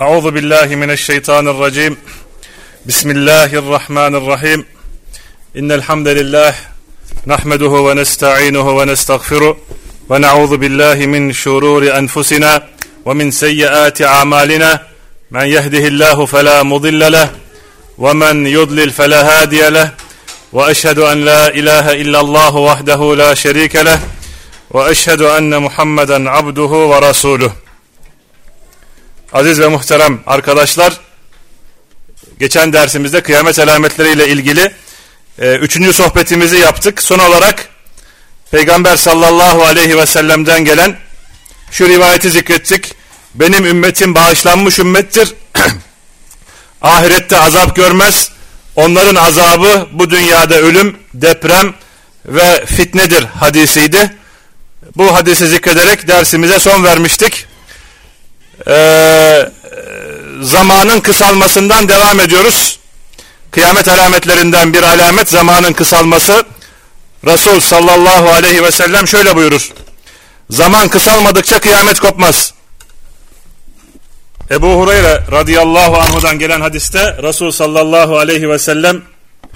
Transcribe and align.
Euzu 0.00 0.34
billahi 0.34 0.76
mineşşeytanirracim. 0.76 1.96
Bismillahirrahmanirrahim. 2.84 4.66
İnnel 5.54 5.80
hamdelellah 5.80 6.54
nahmeduhu 7.26 7.88
ve 7.88 7.96
nestainuhu 7.96 8.80
ve 8.80 8.86
nestağfiruh 8.86 9.56
ve 10.10 10.22
na'uzu 10.22 10.60
billahi 10.60 11.06
min 11.06 11.32
şururi 11.32 11.88
enfusina 11.88 12.62
ve 13.06 13.14
min 13.14 13.30
seyyiati 13.30 14.06
amalina. 14.06 14.82
Men 15.30 15.44
yehdihillahu 15.44 16.26
fela 16.26 16.64
mudille 16.64 17.12
leh 17.12 17.28
ve 17.98 18.12
men 18.12 18.44
yudlil 18.44 18.90
fela 18.90 19.34
hadiye 19.34 19.74
leh. 19.74 19.88
Ve 20.54 20.70
eşhedü 20.70 21.00
en 21.00 21.26
la 21.26 21.50
ilahe 21.50 21.98
illallah 21.98 22.54
vahdehu 22.54 23.18
la 23.18 23.36
şerike 23.36 23.84
leh 23.84 23.98
ve 24.74 24.90
eşhedü 24.90 25.24
enne 25.24 25.58
Muhammeden 25.58 26.24
abduhu 26.24 26.90
ve 26.90 27.08
resuluhu. 27.08 27.59
Aziz 29.32 29.60
ve 29.60 29.68
muhterem 29.68 30.20
arkadaşlar, 30.26 31.00
geçen 32.38 32.72
dersimizde 32.72 33.22
kıyamet 33.22 33.58
alametleriyle 33.58 34.28
ilgili 34.28 34.72
e, 35.38 35.54
üçüncü 35.54 35.92
sohbetimizi 35.92 36.56
yaptık. 36.56 37.02
Son 37.02 37.18
olarak 37.18 37.68
Peygamber 38.50 38.96
sallallahu 38.96 39.64
aleyhi 39.64 39.98
ve 39.98 40.06
sellem'den 40.06 40.64
gelen 40.64 40.96
şu 41.70 41.88
rivayeti 41.88 42.30
zikrettik. 42.30 42.94
Benim 43.34 43.66
ümmetim 43.66 44.14
bağışlanmış 44.14 44.78
ümmettir. 44.78 45.34
Ahirette 46.82 47.36
azap 47.36 47.76
görmez. 47.76 48.30
Onların 48.76 49.14
azabı 49.14 49.88
bu 49.92 50.10
dünyada 50.10 50.54
ölüm, 50.54 50.96
deprem 51.14 51.74
ve 52.26 52.66
fitnedir 52.66 53.24
hadisiydi. 53.24 54.16
Bu 54.96 55.14
hadisi 55.14 55.46
zikrederek 55.46 56.08
dersimize 56.08 56.58
son 56.58 56.84
vermiştik 56.84 57.46
e, 58.68 59.50
zamanın 60.42 61.00
kısalmasından 61.00 61.88
devam 61.88 62.20
ediyoruz. 62.20 62.78
Kıyamet 63.50 63.88
alametlerinden 63.88 64.74
bir 64.74 64.82
alamet 64.82 65.28
zamanın 65.30 65.72
kısalması. 65.72 66.44
Resul 67.26 67.60
sallallahu 67.60 68.28
aleyhi 68.28 68.62
ve 68.62 68.70
sellem 68.70 69.08
şöyle 69.08 69.36
buyurur. 69.36 69.72
Zaman 70.50 70.88
kısalmadıkça 70.88 71.60
kıyamet 71.60 72.00
kopmaz. 72.00 72.54
Ebu 74.50 74.66
Hureyre 74.66 75.24
radıyallahu 75.32 75.98
anhudan 75.98 76.38
gelen 76.38 76.60
hadiste 76.60 77.22
Resul 77.22 77.50
sallallahu 77.50 78.18
aleyhi 78.18 78.48
ve 78.48 78.58
sellem 78.58 79.02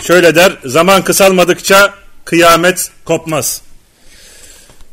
şöyle 0.03 0.35
der. 0.35 0.53
Zaman 0.65 1.05
kısalmadıkça 1.05 1.95
kıyamet 2.25 2.91
kopmaz. 3.05 3.61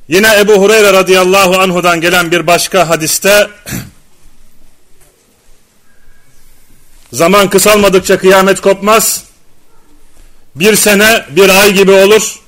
Yine 0.07 0.39
Ebu 0.39 0.53
Hureyre 0.53 0.93
radıyallahu 0.93 1.59
anhudan 1.59 2.01
gelen 2.01 2.31
bir 2.31 2.47
başka 2.47 2.89
hadiste 2.89 3.47
Zaman 7.13 7.49
kısalmadıkça 7.49 8.17
kıyamet 8.17 8.61
kopmaz. 8.61 9.23
Bir 10.55 10.75
sene 10.75 11.25
bir 11.29 11.49
ay 11.49 11.73
gibi 11.73 11.91
olur. 11.91 12.39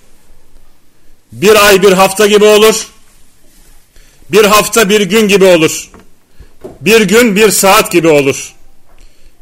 Bir 1.31 1.67
ay 1.67 1.81
bir 1.81 1.91
hafta 1.91 2.27
gibi 2.27 2.45
olur. 2.45 2.87
Bir 4.29 4.45
hafta 4.45 4.89
bir 4.89 5.01
gün 5.01 5.27
gibi 5.27 5.45
olur. 5.45 5.89
Bir 6.81 7.01
gün 7.01 7.35
bir 7.35 7.51
saat 7.51 7.91
gibi 7.91 8.07
olur. 8.07 8.53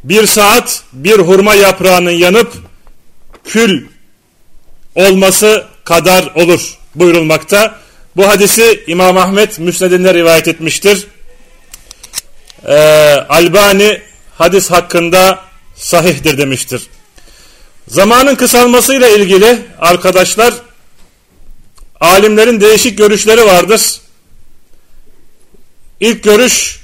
Bir 0.03 0.25
saat 0.27 0.83
bir 0.93 1.19
hurma 1.19 1.55
yaprağının 1.55 2.11
yanıp 2.11 2.53
kül 3.45 3.85
olması 4.95 5.65
kadar 5.83 6.31
olur 6.35 6.77
buyurulmakta. 6.95 7.75
Bu 8.15 8.27
hadisi 8.27 8.83
İmam 8.87 9.17
Ahmet 9.17 9.59
Müsned'inde 9.59 10.13
rivayet 10.13 10.47
etmiştir. 10.47 11.07
Ee, 12.67 12.75
Albani 13.29 14.01
hadis 14.41 14.71
hakkında 14.71 15.39
sahihtir 15.75 16.37
demiştir. 16.37 16.87
Zamanın 17.87 18.35
kısalmasıyla 18.35 19.09
ilgili 19.09 19.61
arkadaşlar 19.79 20.53
alimlerin 21.99 22.61
değişik 22.61 22.97
görüşleri 22.97 23.45
vardır. 23.45 23.81
İlk 25.99 26.23
görüş 26.23 26.79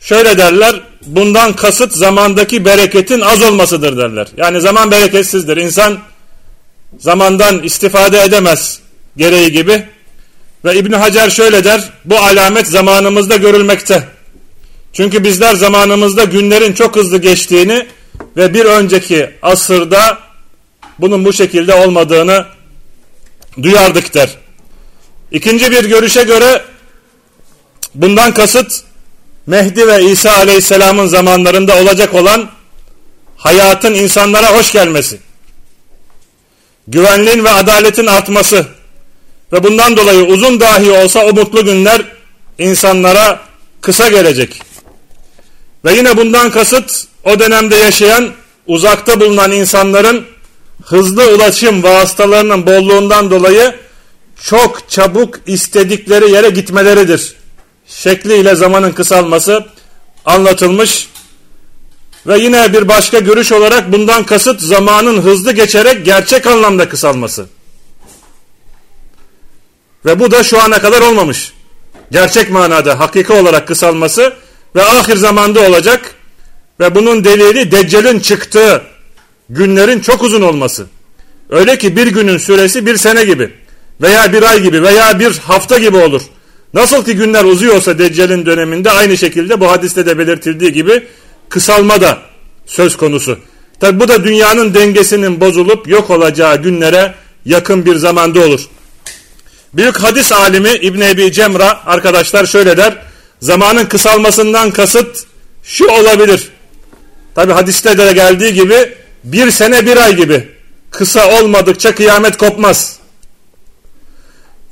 şöyle 0.00 0.38
derler 0.38 0.80
bundan 1.06 1.56
kasıt 1.56 1.92
zamandaki 1.92 2.64
bereketin 2.64 3.20
az 3.20 3.42
olmasıdır 3.42 3.96
derler. 3.96 4.28
Yani 4.36 4.60
zaman 4.60 4.90
bereketsizdir. 4.90 5.56
İnsan 5.56 5.98
zamandan 6.98 7.62
istifade 7.62 8.22
edemez 8.22 8.80
gereği 9.16 9.52
gibi. 9.52 9.86
Ve 10.64 10.78
İbn 10.78 10.92
Hacer 10.92 11.30
şöyle 11.30 11.64
der 11.64 11.90
bu 12.04 12.18
alamet 12.18 12.66
zamanımızda 12.66 13.36
görülmekte. 13.36 14.19
Çünkü 14.92 15.24
bizler 15.24 15.54
zamanımızda 15.54 16.24
günlerin 16.24 16.72
çok 16.72 16.96
hızlı 16.96 17.18
geçtiğini 17.18 17.86
ve 18.36 18.54
bir 18.54 18.64
önceki 18.64 19.30
asırda 19.42 20.18
bunun 20.98 21.24
bu 21.24 21.32
şekilde 21.32 21.74
olmadığını 21.74 22.46
duyardık 23.62 24.14
der. 24.14 24.30
İkinci 25.32 25.70
bir 25.70 25.84
görüşe 25.84 26.22
göre 26.22 26.62
bundan 27.94 28.34
kasıt 28.34 28.82
Mehdi 29.46 29.86
ve 29.86 30.04
İsa 30.04 30.32
aleyhisselamın 30.32 31.06
zamanlarında 31.06 31.76
olacak 31.76 32.14
olan 32.14 32.50
hayatın 33.36 33.94
insanlara 33.94 34.58
hoş 34.58 34.72
gelmesi, 34.72 35.18
güvenliğin 36.88 37.44
ve 37.44 37.50
adaletin 37.50 38.06
artması 38.06 38.66
ve 39.52 39.62
bundan 39.62 39.96
dolayı 39.96 40.22
uzun 40.22 40.60
dahi 40.60 40.90
olsa 40.90 41.24
o 41.24 41.32
mutlu 41.32 41.64
günler 41.64 42.02
insanlara 42.58 43.40
kısa 43.80 44.08
gelecek. 44.08 44.62
Ve 45.84 45.94
yine 45.94 46.16
bundan 46.16 46.50
kasıt 46.50 47.06
o 47.24 47.38
dönemde 47.38 47.76
yaşayan 47.76 48.30
uzakta 48.66 49.20
bulunan 49.20 49.50
insanların 49.52 50.24
hızlı 50.84 51.34
ulaşım 51.34 51.82
vasıtalarının 51.82 52.66
bolluğundan 52.66 53.30
dolayı 53.30 53.74
çok 54.42 54.90
çabuk 54.90 55.40
istedikleri 55.46 56.30
yere 56.30 56.50
gitmeleridir. 56.50 57.34
Şekliyle 57.86 58.54
zamanın 58.54 58.92
kısalması 58.92 59.66
anlatılmış. 60.26 61.08
Ve 62.26 62.38
yine 62.38 62.72
bir 62.72 62.88
başka 62.88 63.18
görüş 63.18 63.52
olarak 63.52 63.92
bundan 63.92 64.24
kasıt 64.24 64.60
zamanın 64.60 65.22
hızlı 65.22 65.52
geçerek 65.52 66.04
gerçek 66.04 66.46
anlamda 66.46 66.88
kısalması. 66.88 67.46
Ve 70.04 70.20
bu 70.20 70.30
da 70.30 70.44
şu 70.44 70.62
ana 70.62 70.78
kadar 70.80 71.02
olmamış. 71.02 71.52
Gerçek 72.10 72.50
manada 72.50 72.98
hakiki 72.98 73.32
olarak 73.32 73.68
kısalması 73.68 74.32
ve 74.76 74.82
ahir 74.82 75.16
zamanda 75.16 75.60
olacak 75.60 76.14
ve 76.80 76.94
bunun 76.94 77.24
delili 77.24 77.72
Deccal'in 77.72 78.20
çıktığı 78.20 78.82
günlerin 79.50 80.00
çok 80.00 80.22
uzun 80.22 80.42
olması. 80.42 80.86
Öyle 81.50 81.78
ki 81.78 81.96
bir 81.96 82.06
günün 82.06 82.38
süresi 82.38 82.86
bir 82.86 82.96
sene 82.96 83.24
gibi 83.24 83.50
veya 84.00 84.32
bir 84.32 84.42
ay 84.42 84.62
gibi 84.62 84.82
veya 84.82 85.18
bir 85.18 85.38
hafta 85.38 85.78
gibi 85.78 85.96
olur. 85.96 86.22
Nasıl 86.74 87.04
ki 87.04 87.14
günler 87.14 87.44
uzuyorsa 87.44 87.98
Deccal'in 87.98 88.46
döneminde 88.46 88.90
aynı 88.90 89.18
şekilde 89.18 89.60
bu 89.60 89.70
hadiste 89.70 90.06
de 90.06 90.18
belirtildiği 90.18 90.72
gibi 90.72 91.06
kısalma 91.48 92.00
da 92.00 92.18
söz 92.66 92.96
konusu. 92.96 93.38
Tabi 93.80 94.00
bu 94.00 94.08
da 94.08 94.24
dünyanın 94.24 94.74
dengesinin 94.74 95.40
bozulup 95.40 95.88
yok 95.88 96.10
olacağı 96.10 96.62
günlere 96.62 97.14
yakın 97.44 97.86
bir 97.86 97.96
zamanda 97.96 98.40
olur. 98.40 98.60
Büyük 99.74 99.96
hadis 99.96 100.32
alimi 100.32 100.70
İbn 100.70 101.00
Ebi 101.00 101.32
Cemra 101.32 101.80
arkadaşlar 101.86 102.46
şöyle 102.46 102.76
der 102.76 103.09
zamanın 103.40 103.86
kısalmasından 103.86 104.70
kasıt 104.70 105.26
şu 105.62 105.86
olabilir. 105.86 106.48
Tabi 107.34 107.52
hadiste 107.52 107.98
de 107.98 108.12
geldiği 108.12 108.54
gibi 108.54 108.94
bir 109.24 109.50
sene 109.50 109.86
bir 109.86 109.96
ay 109.96 110.16
gibi 110.16 110.48
kısa 110.90 111.40
olmadıkça 111.40 111.94
kıyamet 111.94 112.36
kopmaz. 112.36 113.00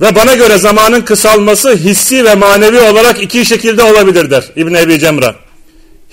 Ve 0.00 0.14
bana 0.14 0.34
göre 0.34 0.58
zamanın 0.58 1.00
kısalması 1.00 1.76
hissi 1.76 2.24
ve 2.24 2.34
manevi 2.34 2.80
olarak 2.80 3.22
iki 3.22 3.46
şekilde 3.46 3.82
olabilir 3.82 4.30
der 4.30 4.44
İbn 4.56 4.74
Ebi 4.74 4.98
Cemra. 4.98 5.34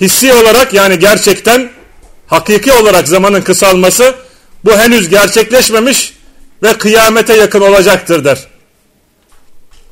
Hissi 0.02 0.34
olarak 0.34 0.74
yani 0.74 1.00
gerçekten 1.00 1.70
hakiki 2.28 2.74
olarak 2.74 3.08
zamanın 3.08 3.42
kısalması 3.42 4.16
bu 4.66 4.78
henüz 4.78 5.10
gerçekleşmemiş 5.10 6.14
ve 6.64 6.74
kıyamete 6.74 7.36
yakın 7.36 7.62
olacaktır 7.62 8.26
der. 8.26 8.48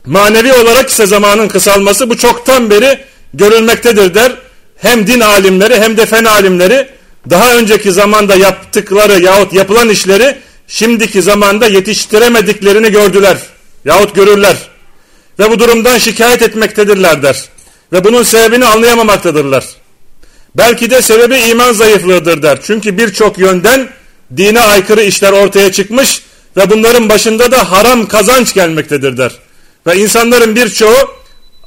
Manevi 0.05 0.53
olarak 0.53 0.89
ise 0.89 1.05
zamanın 1.05 1.47
kısalması 1.47 2.09
bu 2.09 2.17
çoktan 2.17 2.69
beri 2.69 3.00
görülmektedir 3.33 4.13
der. 4.13 4.31
Hem 4.77 5.07
din 5.07 5.19
alimleri 5.19 5.81
hem 5.81 5.97
de 5.97 6.05
fen 6.05 6.25
alimleri 6.25 6.88
daha 7.29 7.55
önceki 7.55 7.91
zamanda 7.91 8.35
yaptıkları 8.35 9.23
yahut 9.23 9.53
yapılan 9.53 9.89
işleri 9.89 10.38
şimdiki 10.67 11.21
zamanda 11.21 11.67
yetiştiremediklerini 11.67 12.91
gördüler 12.91 13.38
yahut 13.85 14.15
görürler. 14.15 14.55
Ve 15.39 15.51
bu 15.51 15.59
durumdan 15.59 15.97
şikayet 15.97 16.41
etmektedirler 16.41 17.23
der. 17.23 17.44
Ve 17.94 18.03
bunun 18.03 18.23
sebebini 18.23 18.65
anlayamamaktadırlar. 18.65 19.65
Belki 20.55 20.89
de 20.89 21.01
sebebi 21.01 21.38
iman 21.38 21.73
zayıflığıdır 21.73 22.44
der. 22.44 22.59
Çünkü 22.63 22.97
birçok 22.97 23.38
yönden 23.39 23.89
dine 24.38 24.61
aykırı 24.61 25.03
işler 25.03 25.31
ortaya 25.31 25.71
çıkmış 25.71 26.21
ve 26.57 26.69
bunların 26.69 27.09
başında 27.09 27.51
da 27.51 27.71
haram 27.71 28.05
kazanç 28.05 28.53
gelmektedir 28.53 29.17
der. 29.17 29.31
Ve 29.88 29.97
insanların 29.97 30.56
birçoğu 30.56 30.97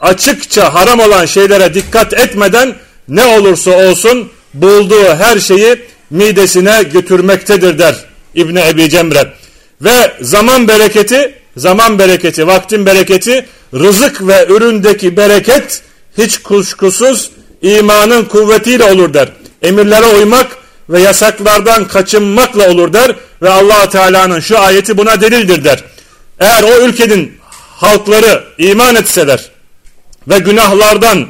açıkça 0.01 0.75
haram 0.75 1.01
olan 1.01 1.27
şeylere 1.27 1.75
dikkat 1.75 2.15
etmeden 2.15 2.75
ne 3.09 3.25
olursa 3.25 3.71
olsun 3.71 4.31
bulduğu 4.55 5.15
her 5.15 5.41
şeyi 5.41 5.83
midesine 6.11 6.83
götürmektedir 6.83 7.79
der 7.79 7.95
İbni 8.35 8.61
Ebi 8.69 8.91
Cemre. 8.91 9.33
Ve 9.83 10.13
zaman 10.21 10.69
bereketi, 10.69 11.35
zaman 11.57 11.99
bereketi, 11.99 12.47
vaktin 12.47 12.87
bereketi, 12.87 13.47
rızık 13.75 14.27
ve 14.27 14.47
üründeki 14.49 15.17
bereket 15.17 15.83
hiç 16.19 16.39
kuşkusuz 16.39 17.31
imanın 17.63 18.25
kuvvetiyle 18.25 18.85
olur 18.85 19.15
der. 19.15 19.29
Emirlere 19.63 20.07
uymak 20.07 20.47
ve 20.91 21.01
yasaklardan 21.01 21.89
kaçınmakla 21.89 22.71
olur 22.71 22.93
der 22.93 23.17
ve 23.43 23.51
allah 23.51 23.89
Teala'nın 23.89 24.41
şu 24.41 24.59
ayeti 24.59 24.99
buna 24.99 25.21
delildir 25.21 25.65
der. 25.65 25.85
Eğer 26.41 26.63
o 26.63 26.87
ülkenin 26.87 27.39
halkları 27.77 28.45
iman 28.59 28.95
etseler 28.95 29.51
ve 30.29 30.39
günahlardan 30.39 31.27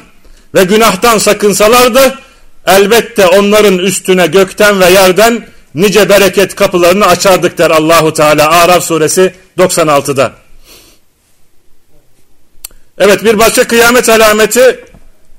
ve 0.54 0.64
günahtan 0.64 1.18
sakınsalardı 1.18 2.18
elbette 2.66 3.26
onların 3.26 3.78
üstüne 3.78 4.26
gökten 4.26 4.80
ve 4.80 4.90
yerden 4.90 5.46
nice 5.74 6.08
bereket 6.08 6.54
kapılarını 6.54 7.06
açardık 7.06 7.58
der 7.58 7.70
Allahu 7.70 8.12
Teala 8.12 8.50
Araf 8.50 8.84
suresi 8.84 9.34
96'da. 9.58 10.32
Evet 12.98 13.24
bir 13.24 13.38
başka 13.38 13.66
kıyamet 13.66 14.08
alameti 14.08 14.84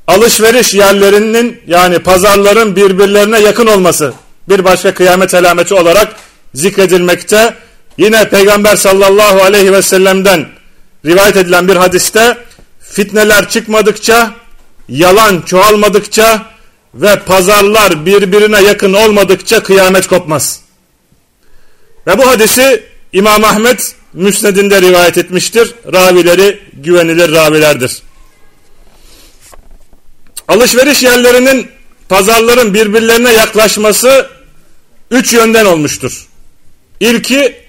alışveriş 0.07 0.73
yerlerinin 0.73 1.61
yani 1.67 1.99
pazarların 1.99 2.75
birbirlerine 2.75 3.39
yakın 3.39 3.67
olması 3.67 4.13
bir 4.49 4.65
başka 4.65 4.93
kıyamet 4.93 5.33
alameti 5.33 5.73
olarak 5.73 6.15
zikredilmekte. 6.53 7.53
Yine 7.97 8.29
Peygamber 8.29 8.75
sallallahu 8.75 9.41
aleyhi 9.41 9.73
ve 9.73 9.81
sellem'den 9.81 10.56
rivayet 11.05 11.37
edilen 11.37 11.67
bir 11.67 11.75
hadiste 11.75 12.37
fitneler 12.79 13.49
çıkmadıkça, 13.49 14.35
yalan 14.89 15.41
çoğalmadıkça 15.41 16.45
ve 16.93 17.19
pazarlar 17.19 18.05
birbirine 18.05 18.61
yakın 18.61 18.93
olmadıkça 18.93 19.63
kıyamet 19.63 20.07
kopmaz. 20.07 20.61
Ve 22.07 22.17
bu 22.17 22.27
hadisi 22.27 22.83
İmam 23.13 23.43
Ahmet 23.43 23.95
Müsned'inde 24.13 24.81
rivayet 24.81 25.17
etmiştir. 25.17 25.75
Ravileri 25.93 26.59
güvenilir 26.73 27.31
ravilerdir. 27.31 28.01
Alışveriş 30.47 31.03
yerlerinin 31.03 31.71
pazarların 32.09 32.73
birbirlerine 32.73 33.33
yaklaşması 33.33 34.29
üç 35.11 35.33
yönden 35.33 35.65
olmuştur. 35.65 36.27
İlki 36.99 37.66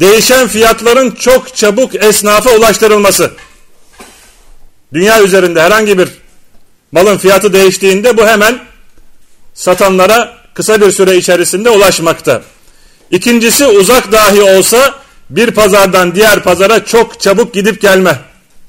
değişen 0.00 0.48
fiyatların 0.48 1.10
çok 1.10 1.56
çabuk 1.56 2.04
esnafa 2.04 2.50
ulaştırılması. 2.50 3.30
Dünya 4.92 5.22
üzerinde 5.22 5.62
herhangi 5.62 5.98
bir 5.98 6.08
malın 6.92 7.18
fiyatı 7.18 7.52
değiştiğinde 7.52 8.16
bu 8.16 8.26
hemen 8.26 8.60
satanlara 9.54 10.36
kısa 10.54 10.80
bir 10.80 10.90
süre 10.90 11.16
içerisinde 11.16 11.70
ulaşmakta. 11.70 12.42
İkincisi 13.10 13.66
uzak 13.66 14.12
dahi 14.12 14.42
olsa 14.42 14.94
bir 15.30 15.50
pazardan 15.50 16.14
diğer 16.14 16.42
pazara 16.42 16.84
çok 16.84 17.20
çabuk 17.20 17.54
gidip 17.54 17.80
gelme. 17.80 18.18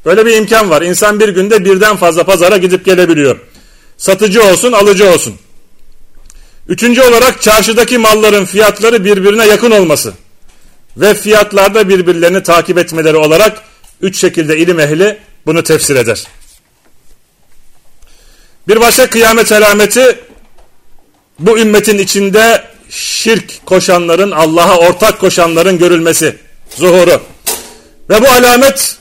Böyle 0.06 0.26
bir 0.26 0.38
imkan 0.38 0.70
var. 0.70 0.82
İnsan 0.82 1.20
bir 1.20 1.30
günde 1.30 1.66
birden 1.66 1.96
fazla 1.96 2.24
pazara 2.24 2.58
gidip 2.58 2.86
gelebiliyor. 2.86 3.40
Satıcı 3.98 4.44
olsun, 4.44 4.72
alıcı 4.72 5.10
olsun. 5.10 5.36
Üçüncü 6.68 7.02
olarak 7.02 7.42
çarşıdaki 7.42 7.98
malların 7.98 8.46
fiyatları 8.46 9.06
birbirine 9.06 9.48
yakın 9.48 9.72
olması 9.72 10.14
ve 10.98 11.14
fiyatlarda 11.14 11.90
birbirlerini 11.90 12.44
takip 12.44 12.78
etmeleri 12.78 13.18
olarak 13.18 13.62
üç 14.02 14.20
şekilde 14.20 14.58
ilim 14.58 14.80
ehli 14.80 15.18
bunu 15.46 15.64
tefsir 15.64 15.96
eder. 15.96 16.24
Bir 18.68 18.80
başka 18.82 19.10
kıyamet 19.10 19.52
alameti 19.52 20.20
bu 21.40 21.60
ümmetin 21.60 21.98
içinde 21.98 22.64
şirk 22.90 23.66
koşanların, 23.66 24.32
Allah'a 24.32 24.78
ortak 24.78 25.20
koşanların 25.20 25.78
görülmesi, 25.78 26.36
zuhuru. 26.76 27.22
Ve 28.10 28.22
bu 28.22 28.28
alamet 28.28 28.98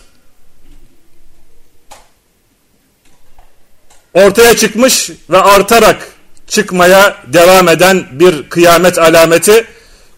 ortaya 4.15 4.57
çıkmış 4.57 5.11
ve 5.31 5.39
artarak 5.39 6.09
çıkmaya 6.47 7.17
devam 7.27 7.69
eden 7.69 8.07
bir 8.13 8.49
kıyamet 8.49 8.99
alameti 8.99 9.67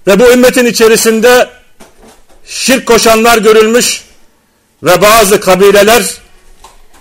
ve 0.06 0.20
bu 0.20 0.32
ümmetin 0.32 0.66
içerisinde 0.66 1.48
şirk 2.48 2.86
koşanlar 2.86 3.38
görülmüş 3.38 4.04
ve 4.82 5.02
bazı 5.02 5.40
kabileler 5.40 6.14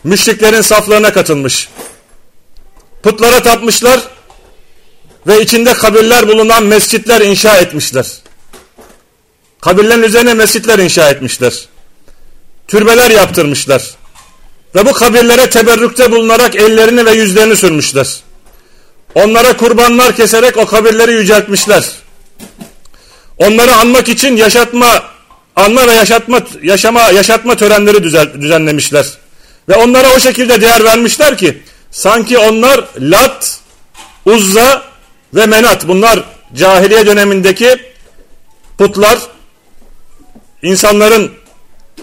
müşriklerin 0.03 0.61
saflarına 0.61 1.13
katılmış. 1.13 1.69
Putlara 3.03 3.43
tapmışlar 3.43 3.99
ve 5.27 5.41
içinde 5.41 5.73
kabirler 5.73 6.27
bulunan 6.27 6.63
mescitler 6.63 7.21
inşa 7.21 7.57
etmişler. 7.57 8.05
Kabirlerin 9.61 10.03
üzerine 10.03 10.33
mescitler 10.33 10.79
inşa 10.79 11.09
etmişler. 11.09 11.53
Türbeler 12.67 13.11
yaptırmışlar. 13.11 13.83
Ve 14.75 14.85
bu 14.85 14.93
kabirlere 14.93 15.49
teberrükte 15.49 16.11
bulunarak 16.11 16.55
ellerini 16.55 17.05
ve 17.05 17.11
yüzlerini 17.11 17.55
sürmüşler. 17.55 18.07
Onlara 19.15 19.57
kurbanlar 19.57 20.15
keserek 20.15 20.57
o 20.57 20.65
kabirleri 20.65 21.13
yüceltmişler. 21.13 21.83
Onları 23.37 23.75
anmak 23.75 24.09
için 24.09 24.35
yaşatma, 24.35 25.03
anma 25.55 25.87
ve 25.87 25.91
yaşatma, 25.91 26.41
yaşama, 26.63 27.01
yaşatma 27.01 27.55
törenleri 27.55 28.03
düzenlemişler. 28.41 29.05
Ve 29.69 29.75
onlara 29.75 30.15
o 30.15 30.19
şekilde 30.19 30.61
değer 30.61 30.83
vermişler 30.83 31.37
ki 31.37 31.61
sanki 31.91 32.37
onlar 32.37 32.85
Lat, 32.99 33.59
Uzza 34.25 34.83
ve 35.33 35.45
Menat 35.45 35.87
bunlar 35.87 36.23
cahiliye 36.55 37.05
dönemindeki 37.05 37.77
putlar 38.77 39.19
insanların 40.61 41.31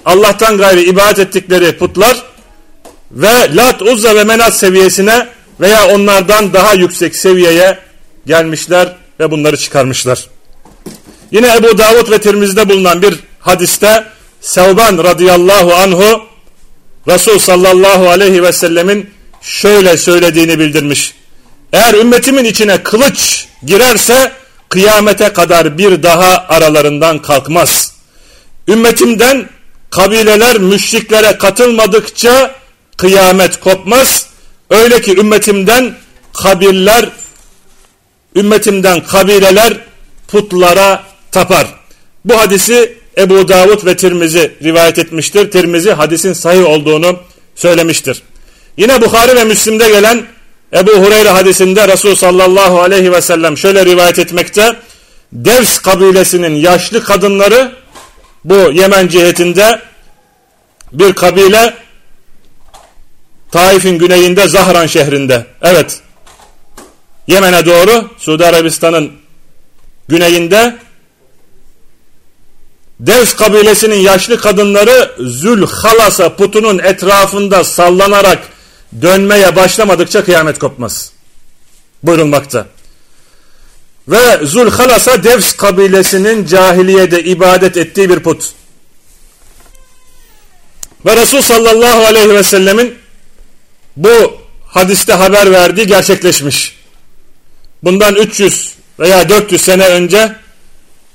Allah'tan 0.05 0.59
gayri 0.59 0.83
ibadet 0.83 1.19
ettikleri 1.19 1.79
putlar 1.79 2.23
ve 3.11 3.57
Lat, 3.57 3.83
Uzza 3.83 4.15
ve 4.15 4.25
Menat 4.25 4.57
seviyesine 4.57 5.29
veya 5.61 5.89
onlardan 5.89 6.53
daha 6.53 6.75
yüksek 6.75 7.17
seviyeye 7.17 7.79
gelmişler 8.27 8.97
ve 9.21 9.31
bunları 9.31 9.57
çıkarmışlar. 9.57 10.27
Yine 11.31 11.57
Ebu 11.57 11.79
Davud 11.79 12.11
ve 12.11 12.21
Tirmiz'de 12.21 12.69
bulunan 12.69 13.03
bir 13.03 13.21
hadiste 13.43 14.05
Sevban 14.41 15.05
radıyallahu 15.05 15.75
anhu 15.75 16.23
Resul 17.09 17.39
sallallahu 17.39 18.09
aleyhi 18.09 18.43
ve 18.43 18.53
sellemin 18.53 19.11
şöyle 19.41 19.97
söylediğini 19.97 20.59
bildirmiş. 20.59 21.15
Eğer 21.73 21.95
ümmetimin 21.95 22.45
içine 22.45 22.83
kılıç 22.83 23.47
girerse 23.65 24.33
kıyamete 24.69 25.33
kadar 25.33 25.79
bir 25.79 26.03
daha 26.03 26.47
aralarından 26.49 27.23
kalkmaz. 27.23 27.93
Ümmetimden 28.69 29.49
kabileler 29.91 30.59
müşriklere 30.59 31.39
katılmadıkça 31.39 32.55
kıyamet 32.97 33.61
kopmaz. 33.61 34.27
Öyle 34.71 35.01
ki 35.01 35.19
ümmetimden 35.19 35.95
kabirler, 36.33 37.09
ümmetimden 38.37 39.05
kabileler 39.05 39.79
putlara 40.29 41.03
tapar. 41.33 41.67
Bu 42.25 42.39
hadisi 42.39 43.02
Ebu 43.19 43.49
Davud 43.49 43.87
ve 43.87 43.97
Tirmizi 43.97 44.53
rivayet 44.63 44.99
etmiştir. 44.99 45.51
Tirmizi 45.51 45.93
hadisin 45.93 46.33
sahih 46.33 46.67
olduğunu 46.67 47.19
söylemiştir. 47.55 48.23
Yine 48.77 49.01
Bukhari 49.01 49.37
ve 49.37 49.45
Müslim'de 49.45 49.89
gelen 49.89 50.27
Ebu 50.75 50.91
Hureyre 50.91 51.29
hadisinde 51.29 51.89
Resul 51.89 52.15
sallallahu 52.15 52.81
aleyhi 52.81 53.13
ve 53.13 53.21
sellem 53.21 53.59
şöyle 53.59 53.85
rivayet 53.85 54.19
etmekte. 54.19 54.77
Devs 55.33 55.79
kabilesinin 55.79 56.55
yaşlı 56.55 57.05
kadınları 57.05 57.73
bu 58.45 58.55
Yemen 58.55 59.09
cihetinde 59.09 59.81
bir 60.93 61.13
kabile 61.13 61.75
Taif'in 63.53 63.99
güneyinde 63.99 64.49
Zahran 64.49 64.87
şehrinde. 64.87 65.47
Evet. 65.63 66.01
Yemen'e 67.27 67.67
doğru 67.67 68.11
Suudi 68.19 68.47
Arabistan'ın 68.47 69.13
güneyinde 70.09 70.77
Devs 73.03 73.37
kabilesinin 73.37 73.97
yaşlı 73.97 74.41
kadınları 74.41 75.15
Zülhalasa 75.19 76.37
putunun 76.37 76.79
etrafında 76.79 77.65
sallanarak 77.65 78.49
dönmeye 79.03 79.57
başlamadıkça 79.57 80.25
kıyamet 80.25 80.59
kopmaz. 80.59 81.13
Buyurulmakta. 82.03 82.67
Ve 84.09 84.47
Zulhalasa 84.47 85.25
Devs 85.25 85.53
kabilesinin 85.57 86.47
cahiliyede 86.47 87.25
ibadet 87.25 87.77
ettiği 87.77 88.11
bir 88.11 88.21
put. 88.21 88.53
Ve 91.07 91.17
Resul 91.17 91.43
sallallahu 91.43 92.05
aleyhi 92.05 92.31
ve 92.31 92.43
sellemin 92.43 92.95
bu 93.97 94.37
hadiste 94.67 95.13
haber 95.13 95.51
verdiği 95.53 95.87
gerçekleşmiş. 95.87 96.77
Bundan 97.83 98.15
300 98.15 98.75
veya 98.99 99.29
400 99.29 99.63
sene 99.63 99.89
önce 99.89 100.37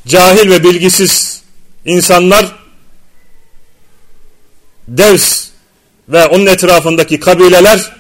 cahil 0.08 0.50
ve 0.50 0.64
bilgisiz 0.64 1.37
insanlar 1.88 2.46
Devs 4.88 5.48
ve 6.10 6.26
onun 6.26 6.46
etrafındaki 6.46 7.20
kabileler 7.20 7.92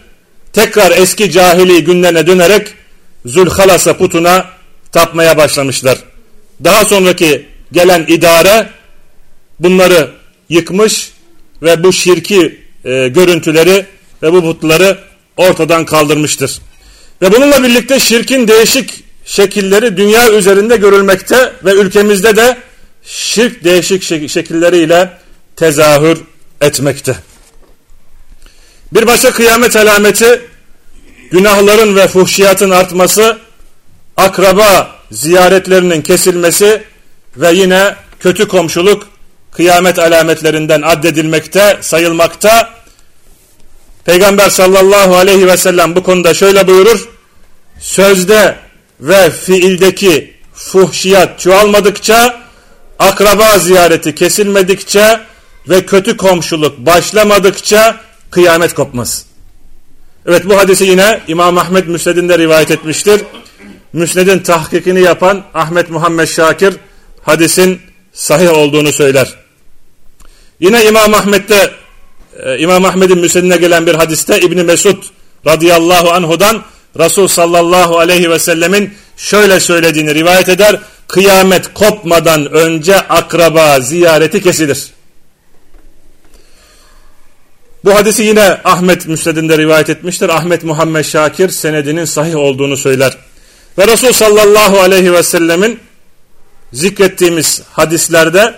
tekrar 0.53 0.91
eski 0.91 1.31
cahili 1.31 1.83
günlerine 1.83 2.27
dönerek 2.27 2.67
Zülhalasa 3.25 3.97
putuna 3.97 4.45
tapmaya 4.91 5.37
başlamışlar. 5.37 5.97
Daha 6.63 6.85
sonraki 6.85 7.45
gelen 7.71 8.05
idare 8.07 8.69
bunları 9.59 10.11
yıkmış 10.49 11.11
ve 11.61 11.83
bu 11.83 11.93
şirki 11.93 12.61
e, 12.85 13.07
görüntüleri 13.07 13.85
ve 14.23 14.33
bu 14.33 14.41
putları 14.41 14.97
ortadan 15.37 15.85
kaldırmıştır. 15.85 16.59
Ve 17.21 17.31
bununla 17.31 17.63
birlikte 17.63 17.99
şirkin 17.99 18.47
değişik 18.47 19.03
şekilleri 19.25 19.97
dünya 19.97 20.31
üzerinde 20.31 20.77
görülmekte 20.77 21.53
ve 21.65 21.71
ülkemizde 21.73 22.35
de 22.35 22.57
şirk 23.07 23.63
değişik 23.63 24.29
şekilleriyle 24.29 25.17
tezahür 25.55 26.17
etmekte. 26.61 27.15
Bir 28.93 29.07
başka 29.07 29.31
kıyamet 29.31 29.75
alameti 29.75 30.41
günahların 31.31 31.95
ve 31.95 32.07
fuhşiyatın 32.07 32.69
artması, 32.69 33.37
akraba 34.17 34.95
ziyaretlerinin 35.11 36.01
kesilmesi 36.01 36.83
ve 37.37 37.51
yine 37.53 37.95
kötü 38.19 38.47
komşuluk 38.47 39.07
kıyamet 39.51 39.99
alametlerinden 39.99 40.81
addedilmekte, 40.81 41.77
sayılmakta. 41.81 42.69
Peygamber 44.05 44.49
sallallahu 44.49 45.15
aleyhi 45.15 45.47
ve 45.47 45.57
sellem 45.57 45.95
bu 45.95 46.03
konuda 46.03 46.33
şöyle 46.33 46.67
buyurur. 46.67 47.09
Sözde 47.79 48.55
ve 48.99 49.29
fiildeki 49.29 50.33
fuhşiyat 50.53 51.39
çoğalmadıkça, 51.39 52.46
akraba 52.99 53.59
ziyareti 53.59 54.15
kesilmedikçe 54.15 55.19
ve 55.69 55.85
kötü 55.85 56.17
komşuluk 56.17 56.77
başlamadıkça 56.77 58.01
kıyamet 58.31 58.73
kopmaz. 58.73 59.25
Evet 60.25 60.45
bu 60.45 60.57
hadisi 60.57 60.83
yine 60.83 61.21
İmam 61.27 61.57
Ahmet 61.57 61.87
Müsned'inde 61.87 62.37
rivayet 62.37 62.71
etmiştir. 62.71 63.21
Müsned'in 63.93 64.39
tahkikini 64.39 65.01
yapan 65.01 65.43
Ahmet 65.53 65.89
Muhammed 65.89 66.27
Şakir 66.27 66.73
hadisin 67.21 67.81
sahih 68.13 68.53
olduğunu 68.53 68.91
söyler. 68.91 69.33
Yine 70.59 70.85
İmam 70.85 71.13
Ahmet'te 71.13 71.71
e, 72.43 72.59
İmam 72.59 72.85
Ahmet'in 72.85 73.19
Müsned'ine 73.19 73.57
gelen 73.57 73.87
bir 73.87 73.95
hadiste 73.95 74.39
İbni 74.39 74.63
Mesud 74.63 75.03
radıyallahu 75.45 76.11
anhudan 76.11 76.63
Resul 76.99 77.27
sallallahu 77.27 77.99
aleyhi 77.99 78.29
ve 78.29 78.39
sellemin 78.39 78.93
şöyle 79.17 79.59
söylediğini 79.59 80.15
rivayet 80.15 80.49
eder. 80.49 80.79
Kıyamet 81.07 81.73
kopmadan 81.73 82.51
önce 82.51 82.99
akraba 82.99 83.79
ziyareti 83.79 84.41
kesilir. 84.41 84.87
Bu 87.85 87.95
hadisi 87.95 88.23
yine 88.23 88.61
Ahmet 88.63 89.07
Müsned'inde 89.07 89.57
rivayet 89.57 89.89
etmiştir. 89.89 90.29
Ahmet 90.29 90.63
Muhammed 90.63 91.05
Şakir 91.05 91.49
senedinin 91.49 92.05
sahih 92.05 92.35
olduğunu 92.35 92.77
söyler. 92.77 93.17
Ve 93.77 93.87
Resul 93.87 94.11
sallallahu 94.11 94.79
aleyhi 94.79 95.13
ve 95.13 95.23
sellemin 95.23 95.79
zikrettiğimiz 96.73 97.61
hadislerde, 97.71 98.55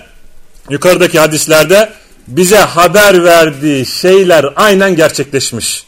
yukarıdaki 0.70 1.20
hadislerde 1.20 1.94
bize 2.27 2.58
haber 2.58 3.24
verdiği 3.24 3.86
şeyler 3.86 4.46
aynen 4.56 4.96
gerçekleşmiş. 4.96 5.84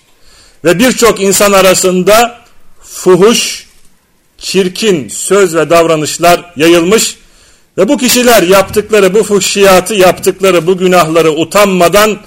Ve 0.66 0.80
birçok 0.80 1.22
insan 1.22 1.52
arasında 1.52 2.42
fuhuş, 2.84 3.68
çirkin 4.42 5.10
söz 5.10 5.56
ve 5.56 5.70
davranışlar 5.70 6.54
yayılmış 6.56 7.18
ve 7.78 7.88
bu 7.88 7.98
kişiler 7.98 8.44
yaptıkları 8.44 9.14
bu 9.14 9.24
fuhşiyatı, 9.24 9.94
yaptıkları 9.94 10.68
bu 10.68 10.78
günahları 10.78 11.32
utanmadan 11.32 12.18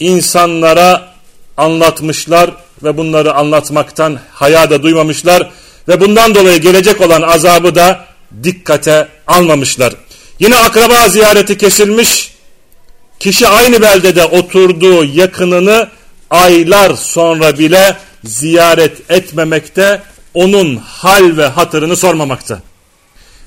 insanlara 0.00 1.12
anlatmışlar 1.56 2.50
ve 2.82 2.96
bunları 2.96 3.34
anlatmaktan 3.34 4.18
haya 4.32 4.70
da 4.70 4.82
duymamışlar 4.82 5.50
ve 5.88 6.00
bundan 6.00 6.34
dolayı 6.34 6.60
gelecek 6.60 7.00
olan 7.00 7.22
azabı 7.22 7.74
da 7.74 8.04
dikkate 8.42 9.08
almamışlar. 9.26 9.94
Yine 10.38 10.56
akraba 10.56 11.08
ziyareti 11.08 11.58
kesilmiş, 11.58 12.34
kişi 13.20 13.48
aynı 13.48 13.82
beldede 13.82 14.24
oturduğu 14.24 15.04
yakınını 15.04 15.88
aylar 16.30 16.94
sonra 16.94 17.58
bile 17.58 17.96
ziyaret 18.24 19.10
etmemekte, 19.10 20.02
onun 20.34 20.76
hal 20.76 21.36
ve 21.36 21.46
hatırını 21.46 21.96
sormamakta. 21.96 22.60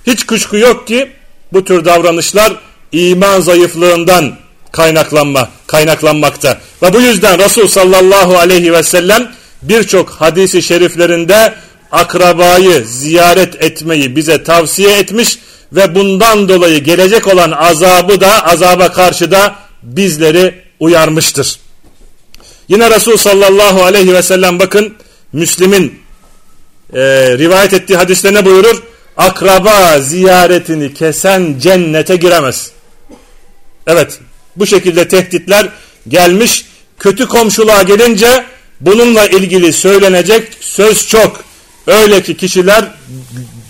Hiç 0.08 0.26
kuşku 0.26 0.58
yok 0.58 0.88
ki 0.88 1.12
bu 1.54 1.64
tür 1.64 1.86
davranışlar 1.86 2.54
iman 2.92 3.42
zayıflığından 3.42 4.38
kaynaklanma, 4.72 5.50
kaynaklanmakta. 5.68 6.58
Ve 6.84 6.94
bu 6.94 7.02
yüzden 7.02 7.40
Resul 7.40 7.68
sallallahu 7.68 8.38
aleyhi 8.38 8.74
ve 8.74 8.84
sellem 8.84 9.32
birçok 9.62 10.10
hadisi 10.10 10.64
şeriflerinde 10.64 11.54
akrabayı 11.92 12.86
ziyaret 12.86 13.64
etmeyi 13.64 14.16
bize 14.16 14.44
tavsiye 14.44 14.98
etmiş 14.98 15.40
ve 15.72 15.96
bundan 15.96 16.50
dolayı 16.50 16.84
gelecek 16.84 17.28
olan 17.28 17.52
azabı 17.52 18.22
da 18.22 18.46
azaba 18.46 18.92
karşı 18.92 19.32
da 19.32 19.56
bizleri 19.84 20.62
uyarmıştır. 20.80 21.60
Yine 22.70 22.90
Resul 22.90 23.18
sallallahu 23.18 23.84
aleyhi 23.84 24.14
ve 24.14 24.22
sellem 24.22 24.60
bakın 24.60 24.96
Müslim'in 25.34 26.05
e, 26.94 27.00
rivayet 27.38 27.74
ettiği 27.74 27.98
hadiste 27.98 28.34
ne 28.34 28.46
buyurur? 28.46 28.84
Akraba 29.18 30.00
ziyaretini 30.00 30.94
kesen 30.94 31.56
cennete 31.60 32.16
giremez. 32.16 32.72
Evet 33.88 34.20
bu 34.56 34.66
şekilde 34.66 35.08
tehditler 35.08 35.70
gelmiş. 36.08 36.66
Kötü 37.00 37.28
komşuluğa 37.28 37.84
gelince 37.84 38.46
bununla 38.82 39.26
ilgili 39.28 39.74
söylenecek 39.74 40.48
söz 40.60 41.08
çok. 41.08 41.44
Öyle 41.88 42.24
ki 42.24 42.38
kişiler 42.38 42.86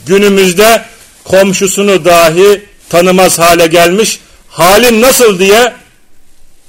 günümüzde 0.06 0.86
komşusunu 1.24 2.06
dahi 2.06 2.66
tanımaz 2.90 3.40
hale 3.40 3.68
gelmiş. 3.68 4.20
Halin 4.50 5.02
nasıl 5.02 5.40
diye 5.40 5.74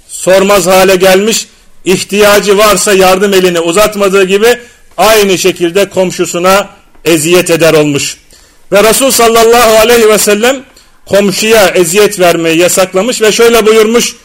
sormaz 0.08 0.66
hale 0.66 0.96
gelmiş. 0.96 1.46
İhtiyacı 1.84 2.58
varsa 2.58 2.92
yardım 2.92 3.34
elini 3.34 3.60
uzatmadığı 3.60 4.24
gibi 4.24 4.60
aynı 4.96 5.38
şekilde 5.38 5.88
komşusuna 5.88 6.68
eziyet 7.04 7.50
eder 7.50 7.74
olmuş. 7.74 8.16
Ve 8.72 8.82
Resul 8.82 9.10
sallallahu 9.10 9.76
aleyhi 9.76 10.08
ve 10.08 10.18
sellem 10.18 10.64
komşuya 11.06 11.68
eziyet 11.68 12.20
vermeyi 12.20 12.58
yasaklamış 12.58 13.22
ve 13.22 13.32
şöyle 13.32 13.66
buyurmuş. 13.66 14.16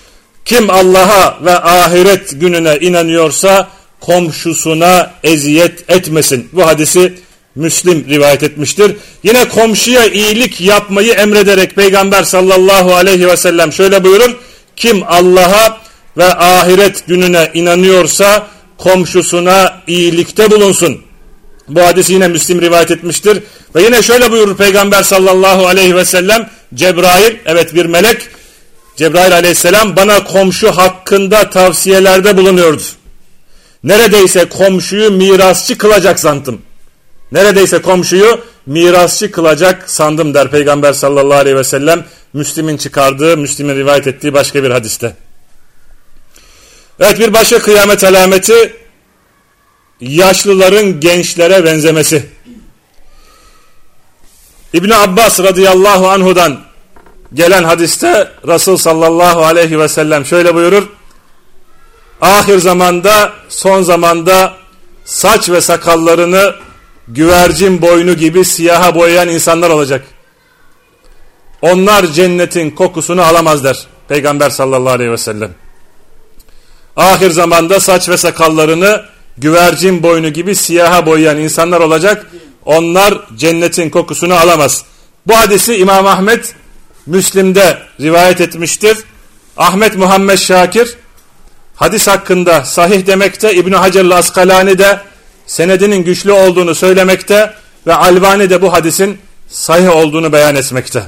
Kim 0.46 0.70
Allah'a 0.70 1.46
ve 1.46 1.60
ahiret 1.60 2.42
gününe 2.42 2.78
inanıyorsa 2.82 3.68
komşusuna 4.00 5.12
eziyet 5.24 5.90
etmesin. 5.90 6.50
Bu 6.54 6.68
hadisi 6.68 7.14
Müslim 7.56 8.06
rivayet 8.10 8.44
etmiştir. 8.44 8.96
Yine 9.24 9.50
komşuya 9.50 10.06
iyilik 10.06 10.62
yapmayı 10.62 11.14
emrederek 11.14 11.76
Peygamber 11.76 12.24
sallallahu 12.24 12.96
aleyhi 12.96 13.28
ve 13.28 13.38
sellem 13.38 13.74
şöyle 13.74 14.04
buyurur. 14.04 14.36
Kim 14.76 15.04
Allah'a 15.08 15.78
ve 16.18 16.26
ahiret 16.26 17.08
gününe 17.08 17.52
inanıyorsa 17.54 18.48
komşusuna 18.82 19.82
iyilikte 19.88 20.52
bulunsun. 20.52 21.02
Bu 21.68 21.82
hadisi 21.82 22.14
yine 22.14 22.28
Müslim 22.28 22.62
rivayet 22.62 22.92
etmiştir. 22.92 23.44
Ve 23.76 23.84
yine 23.84 24.02
şöyle 24.02 24.32
buyurur 24.32 24.58
Peygamber 24.58 25.04
sallallahu 25.04 25.68
aleyhi 25.68 25.96
ve 25.96 26.06
sellem 26.06 26.50
Cebrail 26.76 27.36
evet 27.46 27.76
bir 27.76 27.86
melek 27.86 28.28
Cebrail 28.96 29.34
aleyhisselam 29.34 29.96
bana 29.96 30.24
komşu 30.24 30.72
hakkında 30.72 31.50
tavsiyelerde 31.50 32.38
bulunuyordu. 32.38 32.82
Neredeyse 33.84 34.46
komşuyu 34.46 35.12
mirasçı 35.12 35.78
kılacak 35.78 36.20
sandım. 36.20 36.62
Neredeyse 37.32 37.82
komşuyu 37.82 38.42
mirasçı 38.66 39.32
kılacak 39.32 39.90
sandım 39.90 40.34
der 40.34 40.52
Peygamber 40.52 40.94
sallallahu 40.94 41.38
aleyhi 41.38 41.58
ve 41.58 41.64
sellem. 41.64 42.06
Müslim'in 42.34 42.78
çıkardığı, 42.78 43.38
Müslim'in 43.38 43.76
rivayet 43.76 44.08
ettiği 44.08 44.34
başka 44.34 44.64
bir 44.64 44.72
hadiste. 44.72 45.16
Evet 47.02 47.20
bir 47.20 47.34
başka 47.34 47.60
kıyamet 47.60 48.04
alameti 48.04 48.74
yaşlıların 50.02 51.00
gençlere 51.00 51.66
benzemesi. 51.66 52.26
İbni 54.74 54.96
Abbas 54.96 55.40
radıyallahu 55.40 56.10
anhudan 56.10 56.60
gelen 57.34 57.64
hadiste 57.64 58.32
Resul 58.48 58.78
sallallahu 58.78 59.46
aleyhi 59.46 59.80
ve 59.80 59.88
sellem 59.88 60.26
şöyle 60.26 60.56
buyurur. 60.56 60.88
Ahir 62.22 62.58
zamanda 62.58 63.34
son 63.50 63.82
zamanda 63.82 64.54
saç 65.06 65.50
ve 65.50 65.62
sakallarını 65.62 66.56
güvercin 67.08 67.82
boynu 67.82 68.14
gibi 68.14 68.46
siyaha 68.46 68.96
boyayan 68.96 69.30
insanlar 69.30 69.70
olacak. 69.70 70.06
Onlar 71.62 72.06
cennetin 72.06 72.72
kokusunu 72.72 73.22
alamazlar. 73.22 73.88
Peygamber 74.08 74.50
sallallahu 74.50 74.94
aleyhi 74.94 75.12
ve 75.12 75.18
sellem. 75.18 75.52
Ahir 76.96 77.32
zamanda 77.32 77.80
saç 77.80 78.10
ve 78.10 78.18
sakallarını 78.18 79.06
güvercin 79.38 80.04
boynu 80.04 80.30
gibi 80.30 80.56
siyaha 80.56 81.06
boyayan 81.06 81.38
insanlar 81.38 81.80
olacak. 81.80 82.26
Onlar 82.66 83.20
cennetin 83.36 83.90
kokusunu 83.90 84.34
alamaz. 84.34 84.86
Bu 85.28 85.38
hadisi 85.38 85.76
İmam 85.76 86.08
Ahmet 86.08 86.56
Müslim'de 87.06 87.78
rivayet 88.02 88.42
etmiştir. 88.42 88.98
Ahmet 89.58 89.96
Muhammed 89.98 90.38
Şakir 90.38 90.96
hadis 91.76 92.08
hakkında 92.08 92.66
sahih 92.66 93.08
demekte. 93.08 93.54
İbn 93.54 93.72
Hacer 93.72 94.06
Askalani 94.06 94.78
de 94.78 95.00
senedinin 95.48 96.04
güçlü 96.04 96.32
olduğunu 96.32 96.76
söylemekte 96.76 97.54
ve 97.88 97.96
Albani 97.96 98.50
de 98.50 98.62
bu 98.62 98.74
hadisin 98.74 99.18
sahih 99.48 99.96
olduğunu 99.96 100.34
beyan 100.34 100.56
etmekte. 100.56 101.04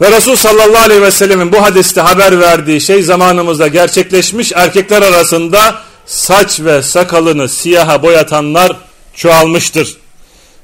Ve 0.00 0.10
Resul 0.10 0.36
sallallahu 0.36 0.82
aleyhi 0.82 1.02
ve 1.02 1.10
sellemin 1.10 1.52
bu 1.52 1.62
hadiste 1.62 2.00
haber 2.00 2.40
verdiği 2.40 2.80
şey 2.80 3.02
zamanımızda 3.02 3.68
gerçekleşmiş. 3.68 4.52
Erkekler 4.54 5.02
arasında 5.02 5.82
saç 6.06 6.60
ve 6.60 6.82
sakalını 6.82 7.48
siyaha 7.48 8.02
boyatanlar 8.02 8.76
çoğalmıştır. 9.14 9.96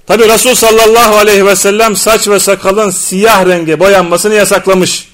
Tabi 0.07 0.29
Resul 0.29 0.55
sallallahu 0.55 1.17
aleyhi 1.17 1.47
ve 1.47 1.57
sellem 1.57 1.97
saç 1.97 2.29
ve 2.29 2.41
sakalın 2.41 2.91
siyah 2.91 3.47
rengi 3.47 3.81
boyanmasını 3.81 4.35
yasaklamış. 4.35 5.09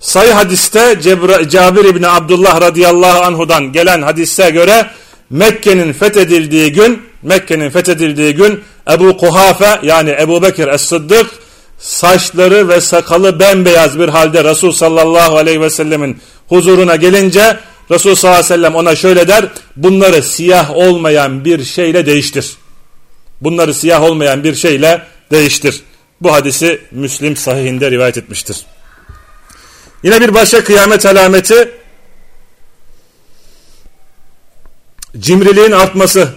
Sayı 0.00 0.32
hadiste 0.32 0.98
Cebra, 1.02 1.48
Cabir 1.48 1.84
İbni 1.84 2.08
Abdullah 2.08 2.60
radıyallahu 2.60 3.22
anhudan 3.22 3.72
gelen 3.72 4.02
hadise 4.02 4.50
göre 4.50 4.90
Mekke'nin 5.30 5.92
fethedildiği 5.92 6.72
gün 6.72 7.02
Mekke'nin 7.22 7.70
fethedildiği 7.70 8.34
gün 8.34 8.64
Ebu 8.90 9.16
Kuhafe 9.16 9.80
yani 9.82 10.16
Ebu 10.20 10.42
Bekir 10.42 10.68
Es-Sıddık 10.68 11.26
saçları 11.78 12.68
ve 12.68 12.80
sakalı 12.80 13.40
bembeyaz 13.40 13.98
bir 13.98 14.08
halde 14.08 14.44
Resul 14.44 14.72
sallallahu 14.72 15.36
aleyhi 15.36 15.60
ve 15.60 15.70
sellemin 15.70 16.20
huzuruna 16.48 16.96
gelince 16.96 17.58
Resul 17.90 18.14
sallallahu 18.14 18.38
aleyhi 18.38 18.52
ve 18.52 18.56
sellem 18.56 18.74
ona 18.74 18.96
şöyle 18.96 19.28
der 19.28 19.48
bunları 19.76 20.22
siyah 20.22 20.70
olmayan 20.70 21.44
bir 21.44 21.64
şeyle 21.64 22.06
değiştir. 22.06 22.56
Bunları 23.40 23.74
siyah 23.74 24.02
olmayan 24.02 24.44
bir 24.44 24.54
şeyle 24.54 25.02
değiştir. 25.30 25.82
Bu 26.20 26.32
hadisi 26.32 26.80
Müslim 26.90 27.36
sahihinde 27.36 27.90
rivayet 27.90 28.18
etmiştir. 28.18 28.56
Yine 30.02 30.20
bir 30.20 30.34
başka 30.34 30.64
kıyamet 30.64 31.06
alameti 31.06 31.70
cimriliğin 35.18 35.72
artması. 35.72 36.28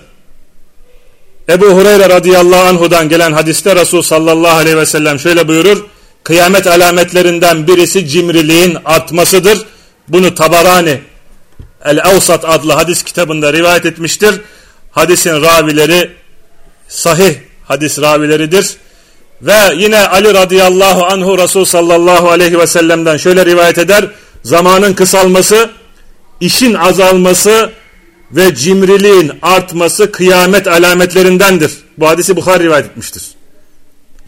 Ebu 1.50 1.65
Hureyre 1.65 2.10
radıyallahu 2.10 2.68
anhudan 2.68 3.10
gelen 3.10 3.32
hadiste 3.32 3.75
Resul 3.75 4.01
sallallahu 4.01 4.58
aleyhi 4.58 4.77
ve 4.77 4.86
sellem 4.86 5.20
şöyle 5.20 5.48
buyurur. 5.48 5.86
Kıyamet 6.24 6.68
alametlerinden 6.68 7.68
birisi 7.68 8.08
cimriliğin 8.08 8.77
artmasıdır. 8.86 9.65
Bunu 10.08 10.36
Tabarani 10.36 11.01
El-Evsat 11.86 12.46
adlı 12.46 12.74
hadis 12.74 13.03
kitabında 13.03 13.53
rivayet 13.53 13.86
etmiştir. 13.86 14.41
Hadisin 14.91 15.41
ravileri 15.41 16.12
sahih 16.88 17.36
hadis 17.65 18.00
ravileridir. 18.00 18.75
Ve 19.41 19.75
yine 19.75 20.08
Ali 20.08 20.34
radıyallahu 20.34 21.06
anhu 21.06 21.38
Resul 21.38 21.65
sallallahu 21.65 22.29
aleyhi 22.29 22.60
ve 22.60 22.68
sellem'den 22.68 23.18
şöyle 23.18 23.46
rivayet 23.46 23.77
eder. 23.77 24.06
Zamanın 24.44 24.94
kısalması, 24.94 25.70
işin 26.39 26.74
azalması 26.74 27.70
ve 28.32 28.56
cimriliğin 28.56 29.32
artması 29.42 30.12
kıyamet 30.12 30.68
alametlerindendir. 30.68 31.72
Bu 31.98 32.08
hadisi 32.08 32.36
Bukhari 32.36 32.64
rivayet 32.64 32.86
etmiştir. 32.86 33.24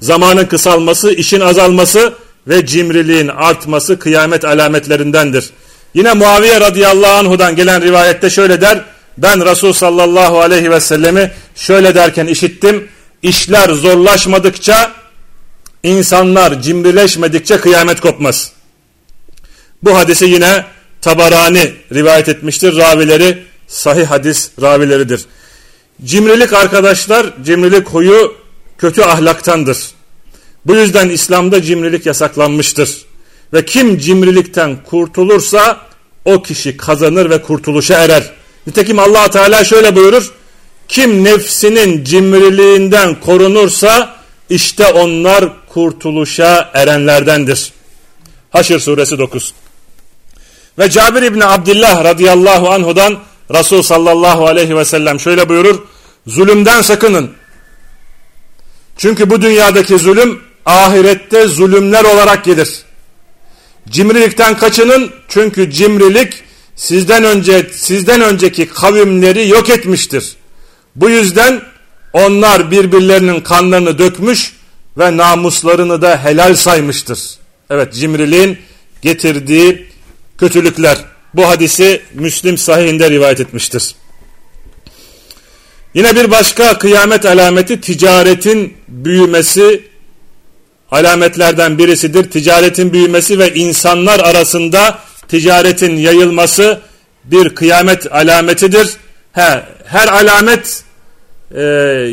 Zamanın 0.02 0.46
kısalması, 0.46 1.12
işin 1.12 1.40
azalması 1.40 2.14
ve 2.48 2.66
cimriliğin 2.66 3.28
artması 3.28 4.00
kıyamet 4.00 4.46
alametlerindendir. 4.46 5.50
Yine 5.94 6.14
Muaviye 6.14 6.60
radıyallahu 6.60 7.12
anhudan 7.12 7.56
gelen 7.56 7.82
rivayette 7.82 8.30
şöyle 8.30 8.62
der. 8.62 8.86
Ben 9.18 9.46
Resul 9.46 9.74
sallallahu 9.74 10.40
aleyhi 10.40 10.72
ve 10.72 10.80
sellemi 10.80 11.32
şöyle 11.56 11.96
derken 11.96 12.28
işittim. 12.28 12.88
İşler 13.22 13.70
zorlaşmadıkça, 13.70 14.92
insanlar 15.84 16.62
cimrileşmedikçe 16.62 17.58
kıyamet 17.58 18.02
kopmaz. 18.02 18.52
Bu 19.84 19.98
hadisi 19.98 20.26
yine 20.26 20.66
Tabarani 21.02 21.74
rivayet 21.94 22.30
etmiştir. 22.30 22.78
Ravileri 22.78 23.44
sahih 23.72 24.06
hadis 24.06 24.50
ravileridir. 24.62 25.26
Cimrilik 26.06 26.54
arkadaşlar, 26.54 27.34
cimrilik 27.44 27.88
huyu 27.88 28.36
kötü 28.78 29.02
ahlaktandır. 29.02 29.78
Bu 30.66 30.76
yüzden 30.76 31.10
İslam'da 31.10 31.62
cimrilik 31.62 32.06
yasaklanmıştır. 32.06 33.06
Ve 33.54 33.66
kim 33.66 33.98
cimrilikten 33.98 34.84
kurtulursa 34.84 35.80
o 36.26 36.42
kişi 36.42 36.78
kazanır 36.78 37.30
ve 37.30 37.42
kurtuluşa 37.42 37.94
erer. 37.94 38.32
Nitekim 38.68 39.00
allah 39.00 39.30
Teala 39.30 39.64
şöyle 39.64 39.96
buyurur. 39.96 40.32
Kim 40.88 41.24
nefsinin 41.24 42.04
cimriliğinden 42.04 43.20
korunursa 43.20 44.16
işte 44.50 44.88
onlar 44.88 45.50
kurtuluşa 45.70 46.72
erenlerdendir. 46.74 47.72
Haşr 48.50 48.80
suresi 48.80 49.18
9. 49.18 49.54
Ve 50.80 50.90
Cabir 50.90 51.22
İbni 51.22 51.46
Abdullah 51.46 52.04
radıyallahu 52.04 52.70
anhudan 52.70 53.20
Resul 53.54 53.82
sallallahu 53.82 54.48
aleyhi 54.48 54.78
ve 54.78 54.86
sellem 54.86 55.20
şöyle 55.20 55.50
buyurur. 55.50 55.82
Zulümden 56.28 56.82
sakının. 56.82 57.32
Çünkü 58.98 59.30
bu 59.30 59.42
dünyadaki 59.42 59.98
zulüm 59.98 60.42
ahirette 60.66 61.48
zulümler 61.48 62.04
olarak 62.04 62.46
gelir. 62.46 62.82
Cimrilikten 63.90 64.58
kaçının 64.58 65.12
çünkü 65.28 65.72
cimrilik 65.72 66.44
sizden 66.76 67.24
önce 67.24 67.68
sizden 67.74 68.22
önceki 68.22 68.68
kavimleri 68.68 69.48
yok 69.48 69.70
etmiştir. 69.70 70.36
Bu 70.96 71.10
yüzden 71.10 71.62
onlar 72.14 72.72
birbirlerinin 72.72 73.42
kanlarını 73.42 73.98
dökmüş 73.98 74.54
ve 74.98 75.18
namuslarını 75.18 76.02
da 76.02 76.24
helal 76.24 76.56
saymıştır. 76.56 77.20
Evet 77.70 77.94
cimriliğin 77.94 78.58
getirdiği 79.02 79.88
kötülükler. 80.38 80.98
Bu 81.34 81.48
hadisi 81.48 82.02
Müslim 82.14 82.58
sahihinde 82.58 83.10
rivayet 83.10 83.40
etmiştir. 83.40 83.96
Yine 85.94 86.16
bir 86.16 86.32
başka 86.32 86.78
kıyamet 86.78 87.26
alameti 87.26 87.82
ticaretin 87.82 88.78
büyümesi 88.88 89.84
alametlerden 90.92 91.78
birisidir. 91.78 92.32
Ticaretin 92.32 92.94
büyümesi 92.94 93.40
ve 93.40 93.54
insanlar 93.54 94.20
arasında 94.20 95.00
ticaretin 95.28 95.98
yayılması 95.98 96.80
bir 97.24 97.56
kıyamet 97.56 98.14
alametidir. 98.14 98.90
He, 99.34 99.64
her 99.86 100.08
alamet 100.08 100.84
e, 101.56 101.62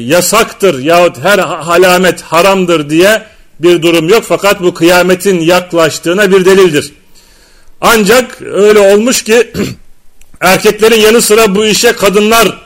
yasaktır 0.07 0.78
yahut 0.78 1.18
her 1.18 1.38
alamet 1.38 2.22
haramdır 2.22 2.90
diye 2.90 3.22
bir 3.61 3.83
durum 3.83 4.09
yok. 4.09 4.24
Fakat 4.28 4.62
bu 4.62 4.74
kıyametin 4.74 5.40
yaklaştığına 5.40 6.33
bir 6.33 6.44
delildir. 6.44 6.92
Ancak 7.80 8.42
öyle 8.42 8.78
olmuş 8.78 9.22
ki 9.22 9.52
erkeklerin 10.40 11.00
yanı 11.00 11.22
sıra 11.22 11.54
bu 11.54 11.66
işe 11.66 11.92
kadınlar 11.92 12.58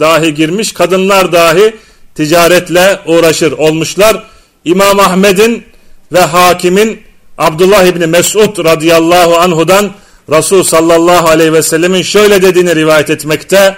dahi 0.00 0.34
girmiş. 0.34 0.72
Kadınlar 0.72 1.32
dahi 1.32 1.76
ticaretle 2.14 3.00
uğraşır 3.06 3.52
olmuşlar. 3.52 4.24
İmam 4.64 5.00
Ahmed'in 5.00 5.64
ve 6.12 6.20
hakimin 6.20 7.02
Abdullah 7.38 7.84
İbni 7.84 8.06
Mesud 8.06 8.64
radıyallahu 8.64 9.36
anhudan 9.36 9.92
Resul 10.30 10.62
sallallahu 10.62 11.28
aleyhi 11.28 11.52
ve 11.52 11.62
sellemin 11.62 12.02
şöyle 12.02 12.42
dediğini 12.42 12.76
rivayet 12.76 13.10
etmekte. 13.10 13.76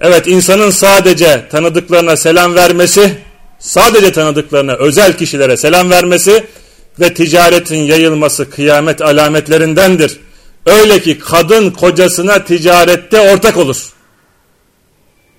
Evet 0.00 0.26
insanın 0.26 0.70
sadece 0.70 1.48
tanıdıklarına 1.50 2.16
selam 2.16 2.54
vermesi, 2.54 3.18
sadece 3.58 4.12
tanıdıklarına 4.12 4.74
özel 4.74 5.16
kişilere 5.16 5.56
selam 5.56 5.90
vermesi 5.90 6.44
ve 7.00 7.14
ticaretin 7.14 7.76
yayılması 7.76 8.50
kıyamet 8.50 9.02
alametlerindendir. 9.02 10.20
Öyle 10.66 11.02
ki 11.02 11.18
kadın 11.18 11.70
kocasına 11.70 12.44
ticarette 12.44 13.20
ortak 13.20 13.56
olur. 13.56 13.76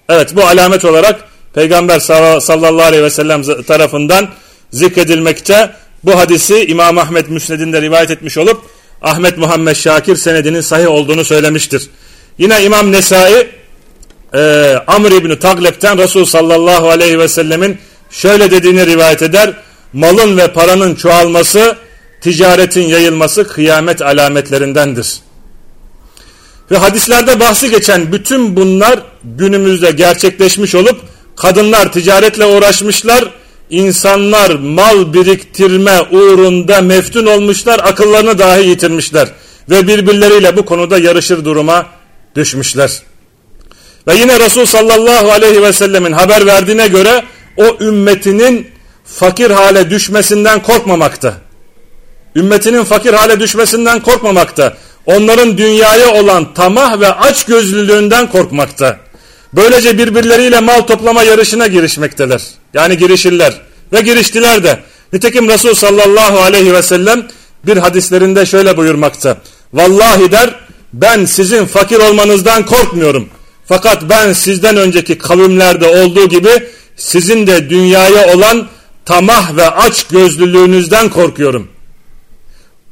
Evet 0.09 0.35
bu 0.35 0.43
alamet 0.43 0.85
olarak 0.85 1.23
Peygamber 1.53 1.99
sallallahu 1.99 2.81
aleyhi 2.81 3.03
ve 3.03 3.09
sellem 3.09 3.63
tarafından 3.63 4.27
zikredilmekte. 4.71 5.71
Bu 6.03 6.19
hadisi 6.19 6.65
İmam 6.65 6.97
Ahmet 6.97 7.29
Müsned'inde 7.29 7.81
rivayet 7.81 8.11
etmiş 8.11 8.37
olup 8.37 8.61
Ahmet 9.01 9.37
Muhammed 9.37 9.75
Şakir 9.75 10.15
senedinin 10.15 10.61
sahih 10.61 10.87
olduğunu 10.87 11.25
söylemiştir. 11.25 11.89
Yine 12.37 12.63
İmam 12.63 12.91
Nesai 12.91 13.47
e, 14.33 14.39
Amr 14.87 15.11
İbni 15.11 15.39
Tagleb'ten 15.39 15.97
Resul 15.97 16.25
sallallahu 16.25 16.89
aleyhi 16.89 17.19
ve 17.19 17.27
sellemin 17.27 17.77
şöyle 18.09 18.51
dediğini 18.51 18.85
rivayet 18.85 19.21
eder. 19.21 19.53
Malın 19.95 20.37
ve 20.37 20.53
paranın 20.53 20.95
çoğalması, 20.95 21.75
ticaretin 22.21 22.81
yayılması 22.81 23.47
kıyamet 23.47 24.01
alametlerindendir. 24.01 25.19
Ve 26.71 26.77
hadislerde 26.77 27.39
bahsi 27.39 27.69
geçen 27.69 28.11
bütün 28.11 28.55
bunlar 28.55 28.99
günümüzde 29.23 29.91
gerçekleşmiş 29.91 30.75
olup 30.75 31.01
kadınlar 31.35 31.91
ticaretle 31.91 32.45
uğraşmışlar, 32.45 33.31
insanlar 33.69 34.49
mal 34.55 35.13
biriktirme 35.13 36.01
uğrunda 36.11 36.81
meftun 36.81 37.25
olmuşlar, 37.25 37.79
akıllarını 37.83 38.39
dahi 38.39 38.67
yitirmişler 38.67 39.27
ve 39.69 39.87
birbirleriyle 39.87 40.57
bu 40.57 40.65
konuda 40.65 40.97
yarışır 40.97 41.45
duruma 41.45 41.85
düşmüşler. 42.35 43.01
Ve 44.07 44.15
yine 44.15 44.39
Resul 44.39 44.65
sallallahu 44.65 45.31
aleyhi 45.31 45.61
ve 45.61 45.73
sellemin 45.73 46.11
haber 46.11 46.45
verdiğine 46.45 46.87
göre 46.87 47.23
o 47.57 47.77
ümmetinin 47.83 48.74
fakir 49.15 49.51
hale 49.51 49.89
düşmesinden 49.89 50.63
korkmamakta. 50.63 51.33
Ümmetinin 52.35 52.83
fakir 52.83 53.13
hale 53.13 53.39
düşmesinden 53.39 53.99
korkmamakta. 53.99 54.73
onların 55.05 55.57
dünyaya 55.57 56.13
olan 56.13 56.53
tamah 56.53 56.99
ve 56.99 57.11
aç 57.11 57.45
gözlülüğünden 57.45 58.29
korkmakta. 58.29 58.97
Böylece 59.53 59.97
birbirleriyle 59.97 60.59
mal 60.59 60.81
toplama 60.81 61.23
yarışına 61.23 61.67
girişmekteler. 61.67 62.41
Yani 62.73 62.97
girişirler 62.97 63.61
ve 63.93 64.01
giriştiler 64.01 64.63
de. 64.63 64.79
Nitekim 65.13 65.49
Resul 65.49 65.73
sallallahu 65.73 66.39
aleyhi 66.39 66.73
ve 66.73 66.81
sellem 66.81 67.27
bir 67.65 67.77
hadislerinde 67.77 68.45
şöyle 68.45 68.77
buyurmakta. 68.77 69.37
Vallahi 69.73 70.31
der 70.31 70.55
ben 70.93 71.25
sizin 71.25 71.65
fakir 71.65 71.99
olmanızdan 71.99 72.65
korkmuyorum. 72.65 73.29
Fakat 73.65 74.03
ben 74.09 74.33
sizden 74.33 74.77
önceki 74.77 75.17
kavimlerde 75.17 75.87
olduğu 75.87 76.29
gibi 76.29 76.49
sizin 76.95 77.47
de 77.47 77.69
dünyaya 77.69 78.35
olan 78.35 78.67
tamah 79.05 79.55
ve 79.55 79.69
aç 79.69 80.07
gözlülüğünüzden 80.07 81.09
korkuyorum. 81.09 81.67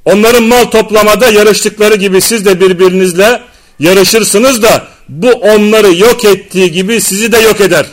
Onların 0.05 0.43
mal 0.43 0.65
toplamada 0.65 1.29
yarıştıkları 1.29 1.95
gibi 1.95 2.21
siz 2.21 2.45
de 2.45 2.59
birbirinizle 2.59 3.41
yarışırsınız 3.79 4.61
da 4.61 4.87
bu 5.09 5.31
onları 5.31 5.95
yok 5.95 6.25
ettiği 6.25 6.71
gibi 6.71 7.01
sizi 7.01 7.31
de 7.31 7.37
yok 7.37 7.61
eder. 7.61 7.85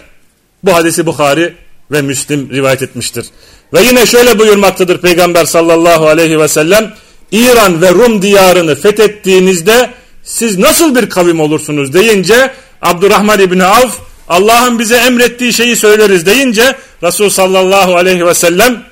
Bu 0.64 0.74
hadisi 0.74 1.06
Bukhari 1.06 1.54
ve 1.90 2.02
Müslim 2.02 2.50
rivayet 2.50 2.83
etmiştir. 2.83 3.26
Ve 3.72 3.83
yine 3.83 4.06
şöyle 4.06 4.38
buyurmaktadır 4.38 5.00
Peygamber 5.00 5.44
sallallahu 5.44 6.09
aleyhi 6.09 6.38
ve 6.38 6.48
sellem. 6.48 6.94
İran 7.33 7.83
ve 7.83 7.90
Rum 7.90 8.22
diyarını 8.22 8.74
fethettiğinizde 8.74 9.90
siz 10.22 10.59
nasıl 10.59 10.96
bir 10.96 11.11
kavim 11.11 11.40
olursunuz 11.40 11.92
deyince 11.92 12.50
Abdurrahman 12.83 13.40
İbni 13.40 13.64
Avf 13.64 13.98
Allah'ın 14.31 14.79
bize 14.79 14.97
emrettiği 14.97 15.53
şeyi 15.53 15.77
söyleriz 15.77 16.27
deyince 16.27 16.77
Resul 17.03 17.29
sallallahu 17.29 17.97
aleyhi 17.97 18.27
ve 18.27 18.35
sellem 18.35 18.83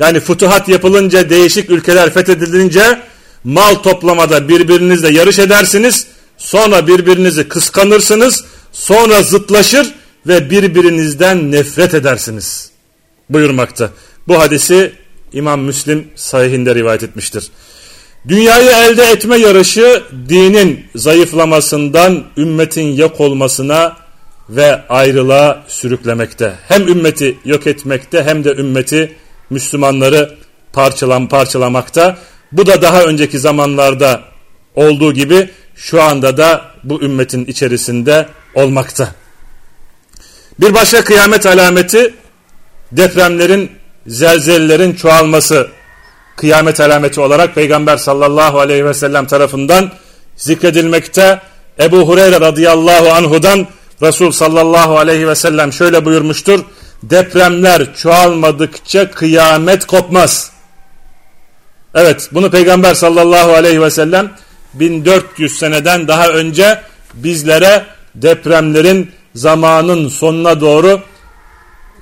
yani 0.00 0.20
futuhat 0.20 0.68
yapılınca 0.68 1.30
değişik 1.30 1.70
ülkeler 1.70 2.14
fethedilince 2.14 3.00
mal 3.44 3.74
toplamada 3.74 4.48
birbirinizle 4.48 5.12
yarış 5.12 5.38
edersiniz. 5.38 6.06
Sonra 6.38 6.86
birbirinizi 6.86 7.48
kıskanırsınız. 7.48 8.44
Sonra 8.72 9.22
zıtlaşır 9.22 9.94
ve 10.26 10.50
birbirinizden 10.50 11.52
nefret 11.52 11.94
edersiniz. 11.94 12.70
Buyurmakta. 13.30 13.90
Bu 14.28 14.40
hadisi 14.40 14.92
İmam 15.32 15.60
Müslim 15.60 16.08
sahihinde 16.14 16.74
rivayet 16.74 17.02
etmiştir. 17.02 17.48
Dünyayı 18.28 18.70
elde 18.70 19.04
etme 19.04 19.36
yarışı 19.36 20.02
dinin 20.28 20.86
zayıflamasından 20.94 22.24
ümmetin 22.36 22.96
yok 22.96 23.20
olmasına 23.20 24.01
ve 24.48 24.88
ayrılığa 24.88 25.62
sürüklemekte. 25.68 26.54
Hem 26.68 26.88
ümmeti 26.88 27.38
yok 27.44 27.66
etmekte 27.66 28.24
hem 28.24 28.44
de 28.44 28.50
ümmeti 28.54 29.16
Müslümanları 29.50 30.34
parçalan 30.72 31.28
parçalamakta. 31.28 32.18
Bu 32.52 32.66
da 32.66 32.82
daha 32.82 33.02
önceki 33.02 33.38
zamanlarda 33.38 34.20
olduğu 34.74 35.12
gibi 35.12 35.50
şu 35.74 36.02
anda 36.02 36.36
da 36.36 36.62
bu 36.84 37.02
ümmetin 37.02 37.44
içerisinde 37.44 38.28
olmakta. 38.54 39.14
Bir 40.60 40.74
başka 40.74 41.04
kıyamet 41.04 41.46
alameti 41.46 42.14
depremlerin, 42.92 43.70
zelzelelerin 44.06 44.94
çoğalması 44.94 45.68
kıyamet 46.36 46.80
alameti 46.80 47.20
olarak 47.20 47.54
Peygamber 47.54 47.96
sallallahu 47.96 48.60
aleyhi 48.60 48.84
ve 48.84 48.94
sellem 48.94 49.26
tarafından 49.26 49.90
zikredilmekte. 50.36 51.40
Ebu 51.80 52.08
Hureyre 52.08 52.40
radıyallahu 52.40 53.12
anhudan 53.12 53.66
Resul 54.02 54.30
sallallahu 54.30 54.98
aleyhi 54.98 55.28
ve 55.28 55.34
sellem 55.34 55.72
şöyle 55.72 56.04
buyurmuştur. 56.04 56.64
Depremler 57.02 57.94
çoğalmadıkça 57.94 59.10
kıyamet 59.10 59.86
kopmaz. 59.86 60.52
Evet 61.94 62.28
bunu 62.32 62.50
Peygamber 62.50 62.94
sallallahu 62.94 63.52
aleyhi 63.52 63.82
ve 63.82 63.90
sellem 63.90 64.32
1400 64.74 65.58
seneden 65.58 66.08
daha 66.08 66.28
önce 66.28 66.82
bizlere 67.14 67.84
depremlerin 68.14 69.10
zamanın 69.34 70.08
sonuna 70.08 70.60
doğru 70.60 71.00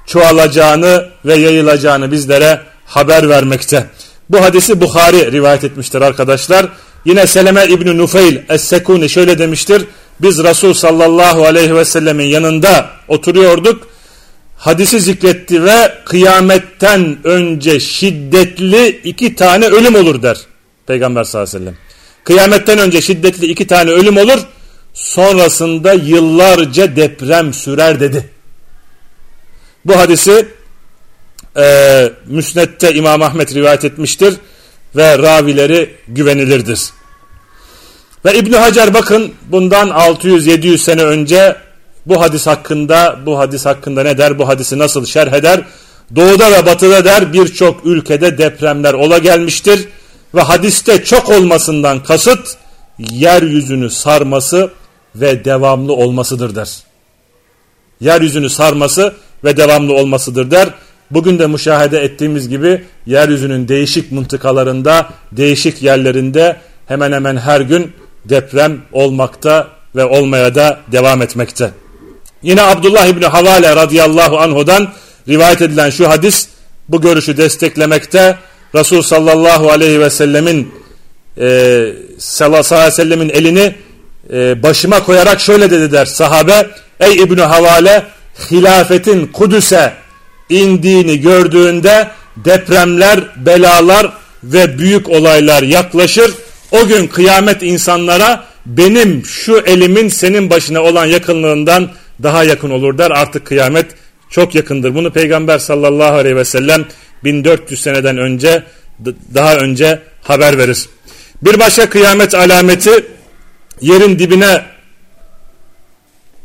çoğalacağını 0.07 1.09
ve 1.25 1.35
yayılacağını 1.35 2.13
bizlere 2.13 2.61
haber 2.87 3.29
vermekte. 3.29 3.87
Bu 4.31 4.45
hadisi 4.45 4.81
Bukhari 4.81 5.33
rivayet 5.33 5.65
etmiştir 5.65 6.01
arkadaşlar. 6.01 6.67
Yine 7.05 7.27
Seleme 7.27 7.67
İbni 7.67 7.99
Nufeyl 7.99 8.37
Es-Sekuni 8.49 9.09
şöyle 9.09 9.39
demiştir. 9.39 9.87
Biz 10.23 10.45
Resul 10.45 10.75
sallallahu 10.75 11.47
aleyhi 11.47 11.75
ve 11.77 11.85
sellemin 11.85 12.25
yanında 12.25 12.91
oturuyorduk. 13.09 13.89
Hadisi 14.57 15.01
zikretti 15.01 15.65
ve 15.65 15.95
kıyametten 16.05 17.19
önce 17.25 17.81
şiddetli 17.81 18.89
iki 18.89 19.35
tane 19.35 19.67
ölüm 19.67 19.95
olur 19.95 20.23
der. 20.23 20.37
Peygamber 20.87 21.25
sallallahu 21.25 21.51
aleyhi 21.51 21.65
ve 21.65 21.71
sellem. 21.71 21.79
Kıyametten 22.25 22.79
önce 22.79 23.01
şiddetli 23.01 23.47
iki 23.47 23.67
tane 23.67 23.91
ölüm 23.91 24.17
olur. 24.17 24.39
Sonrasında 24.95 25.93
yıllarca 25.93 26.97
deprem 26.97 27.55
sürer 27.55 28.01
dedi. 28.01 28.31
Bu 29.85 29.99
hadisi 29.99 30.49
e, 31.57 32.13
Müsnet'te 32.27 32.95
İmam 32.95 33.23
Ahmet 33.23 33.55
rivayet 33.55 33.85
etmiştir 33.85 34.35
ve 34.97 35.19
ravileri 35.19 35.91
güvenilirdir. 36.09 36.81
Ve 38.25 38.39
İbn 38.39 38.53
Hacer 38.53 38.95
bakın 38.95 39.33
bundan 39.49 39.89
600-700 39.89 40.79
sene 40.79 41.03
önce 41.03 41.57
bu 42.07 42.21
hadis 42.21 42.47
hakkında 42.47 43.19
bu 43.27 43.39
hadis 43.39 43.67
hakkında 43.67 44.03
ne 44.03 44.19
der 44.19 44.39
bu 44.39 44.49
hadisi 44.49 44.79
nasıl 44.79 45.07
şerh 45.07 45.33
eder? 45.33 45.61
Doğuda 46.17 46.53
ve 46.53 46.67
batıda 46.67 47.05
der 47.05 47.33
birçok 47.33 47.87
ülkede 47.87 48.39
depremler 48.39 48.95
ola 48.95 49.19
gelmiştir 49.19 49.89
ve 50.35 50.41
hadiste 50.41 51.05
çok 51.05 51.29
olmasından 51.29 52.03
kasıt 52.03 52.57
yeryüzünü 52.99 53.91
sarması 53.91 54.71
ve 55.15 55.45
devamlı 55.45 55.93
olmasıdır 55.93 56.55
der. 56.55 56.69
Yeryüzünü 58.01 58.51
sarması 58.51 59.15
ve 59.45 59.57
devamlı 59.57 59.95
olmasıdır 59.95 60.51
der. 60.51 60.69
Bugün 61.11 61.39
de 61.39 61.47
müşahede 61.47 62.01
ettiğimiz 62.01 62.49
gibi 62.49 62.85
yeryüzünün 63.07 63.69
değişik 63.69 64.13
mıntıkalarında, 64.13 65.09
değişik 65.33 65.83
yerlerinde 65.83 66.57
hemen 66.87 67.13
hemen 67.13 67.37
her 67.37 67.61
gün 67.61 67.93
deprem 68.25 68.83
olmakta 68.93 69.69
ve 69.97 70.05
olmaya 70.05 70.55
da 70.55 70.81
devam 70.93 71.23
etmekte. 71.23 71.71
Yine 72.43 72.63
Abdullah 72.63 73.07
İbni 73.07 73.27
Havale 73.27 73.77
radıyallahu 73.77 74.39
anhudan 74.39 74.89
rivayet 75.29 75.63
edilen 75.63 75.91
şu 75.91 76.09
hadis 76.09 76.49
bu 76.89 77.01
görüşü 77.01 77.37
desteklemekte. 77.37 78.39
Resul 78.75 79.03
sallallahu 79.03 79.71
aleyhi 79.71 80.01
ve 80.01 80.11
sellemin 80.11 80.75
e, 81.39 81.87
sallallahu 82.19 82.75
aleyhi 82.75 82.87
ve 82.87 82.91
sellemin 82.91 83.29
elini 83.29 83.75
e, 84.33 84.63
başıma 84.63 85.05
koyarak 85.05 85.41
şöyle 85.41 85.71
dedi 85.71 85.93
der 85.93 86.07
sahabe. 86.07 86.67
Ey 87.01 87.15
İbni 87.15 87.43
Havale 87.43 88.05
hilafetin 88.51 89.27
Kudüs'e 89.27 89.93
indiğini 90.49 91.21
gördüğünde 91.21 92.11
depremler, 92.37 93.21
belalar 93.37 94.13
ve 94.45 94.79
büyük 94.79 95.09
olaylar 95.09 95.63
yaklaşır. 95.63 96.35
O 96.71 96.87
gün 96.87 97.07
kıyamet 97.07 97.63
insanlara 97.63 98.45
benim 98.67 99.25
şu 99.25 99.59
elimin 99.59 100.09
senin 100.09 100.51
başına 100.51 100.83
olan 100.83 101.07
yakınlığından 101.07 101.91
daha 102.23 102.45
yakın 102.45 102.71
olur 102.71 102.99
der. 102.99 103.11
Artık 103.11 103.47
kıyamet 103.47 103.87
çok 104.31 104.55
yakındır. 104.55 104.95
Bunu 104.95 105.13
Peygamber 105.13 105.59
sallallahu 105.59 106.15
aleyhi 106.15 106.37
ve 106.37 106.45
sellem 106.45 106.87
1400 107.25 107.83
seneden 107.83 108.19
önce 108.19 108.63
daha 109.35 109.57
önce 109.57 110.03
haber 110.23 110.59
verir. 110.59 110.89
Bir 111.43 111.59
başka 111.59 111.91
kıyamet 111.91 112.35
alameti 112.35 113.07
yerin 113.81 114.19
dibine 114.19 114.65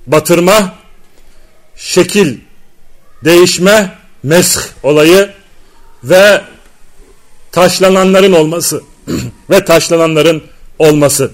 batırma, 0.07 0.75
şekil 1.75 2.37
değişme, 3.23 3.89
mesh 4.23 4.57
olayı 4.83 5.29
ve 6.03 6.41
taşlananların 7.51 8.31
olması 8.31 8.81
ve 9.49 9.65
taşlananların 9.65 10.43
olması. 10.79 11.31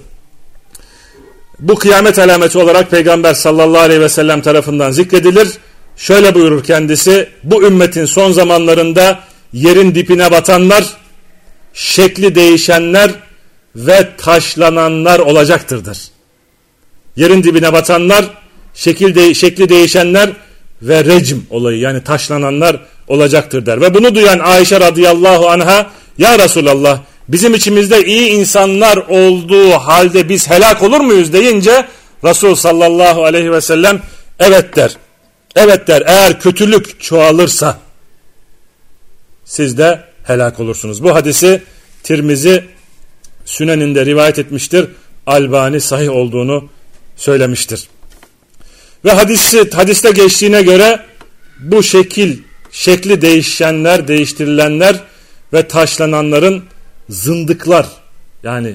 Bu 1.58 1.74
kıyamet 1.74 2.18
alameti 2.18 2.58
olarak 2.58 2.90
Peygamber 2.90 3.34
sallallahu 3.34 3.82
aleyhi 3.82 4.00
ve 4.00 4.08
sellem 4.08 4.40
tarafından 4.42 4.90
zikredilir. 4.90 5.48
Şöyle 5.96 6.34
buyurur 6.34 6.64
kendisi, 6.64 7.28
bu 7.42 7.62
ümmetin 7.62 8.04
son 8.04 8.32
zamanlarında 8.32 9.20
yerin 9.52 9.94
dipine 9.94 10.30
batanlar, 10.30 10.84
şekli 11.74 12.34
değişenler 12.34 13.10
ve 13.76 14.08
taşlananlar 14.18 15.18
olacaktırdır. 15.18 15.98
Yerin 17.16 17.42
dibine 17.42 17.72
batanlar, 17.72 18.24
şekil 18.74 19.14
de 19.14 19.34
şekli 19.34 19.68
değişenler 19.68 20.30
ve 20.82 21.04
recm 21.04 21.38
olayı 21.50 21.78
yani 21.78 22.04
taşlananlar 22.04 22.76
olacaktır 23.08 23.66
der. 23.66 23.80
Ve 23.80 23.94
bunu 23.94 24.14
duyan 24.14 24.38
Ayşe 24.38 24.80
radıyallahu 24.80 25.48
anha 25.48 25.90
ya 26.18 26.38
Resulallah 26.38 27.00
bizim 27.32 27.54
içimizde 27.54 28.04
iyi 28.04 28.28
insanlar 28.28 28.96
olduğu 28.96 29.70
halde 29.70 30.28
biz 30.28 30.50
helak 30.50 30.82
olur 30.82 31.00
muyuz 31.00 31.32
deyince 31.32 31.86
Resul 32.24 32.54
sallallahu 32.54 33.24
aleyhi 33.24 33.52
ve 33.52 33.60
sellem 33.60 34.02
evet 34.38 34.76
der. 34.76 34.96
Evet 35.56 35.88
der 35.88 36.02
eğer 36.06 36.40
kötülük 36.40 37.00
çoğalırsa 37.00 37.78
siz 39.44 39.78
de 39.78 40.04
helak 40.24 40.60
olursunuz. 40.60 41.02
Bu 41.02 41.14
hadisi 41.14 41.62
Tirmizi 42.02 42.64
Sünen'inde 43.44 44.06
rivayet 44.06 44.38
etmiştir. 44.38 44.86
Albani 45.26 45.80
sahih 45.80 46.10
olduğunu 46.10 46.68
söylemiştir. 47.16 47.88
Ve 49.04 49.12
hadisi, 49.12 49.70
hadiste 49.70 50.10
geçtiğine 50.10 50.62
göre 50.62 51.00
bu 51.58 51.82
şekil, 51.82 52.38
şekli 52.72 53.22
değişenler, 53.22 54.08
değiştirilenler 54.08 55.00
ve 55.52 55.68
taşlananların 55.68 56.64
zındıklar 57.08 57.86
yani 58.42 58.74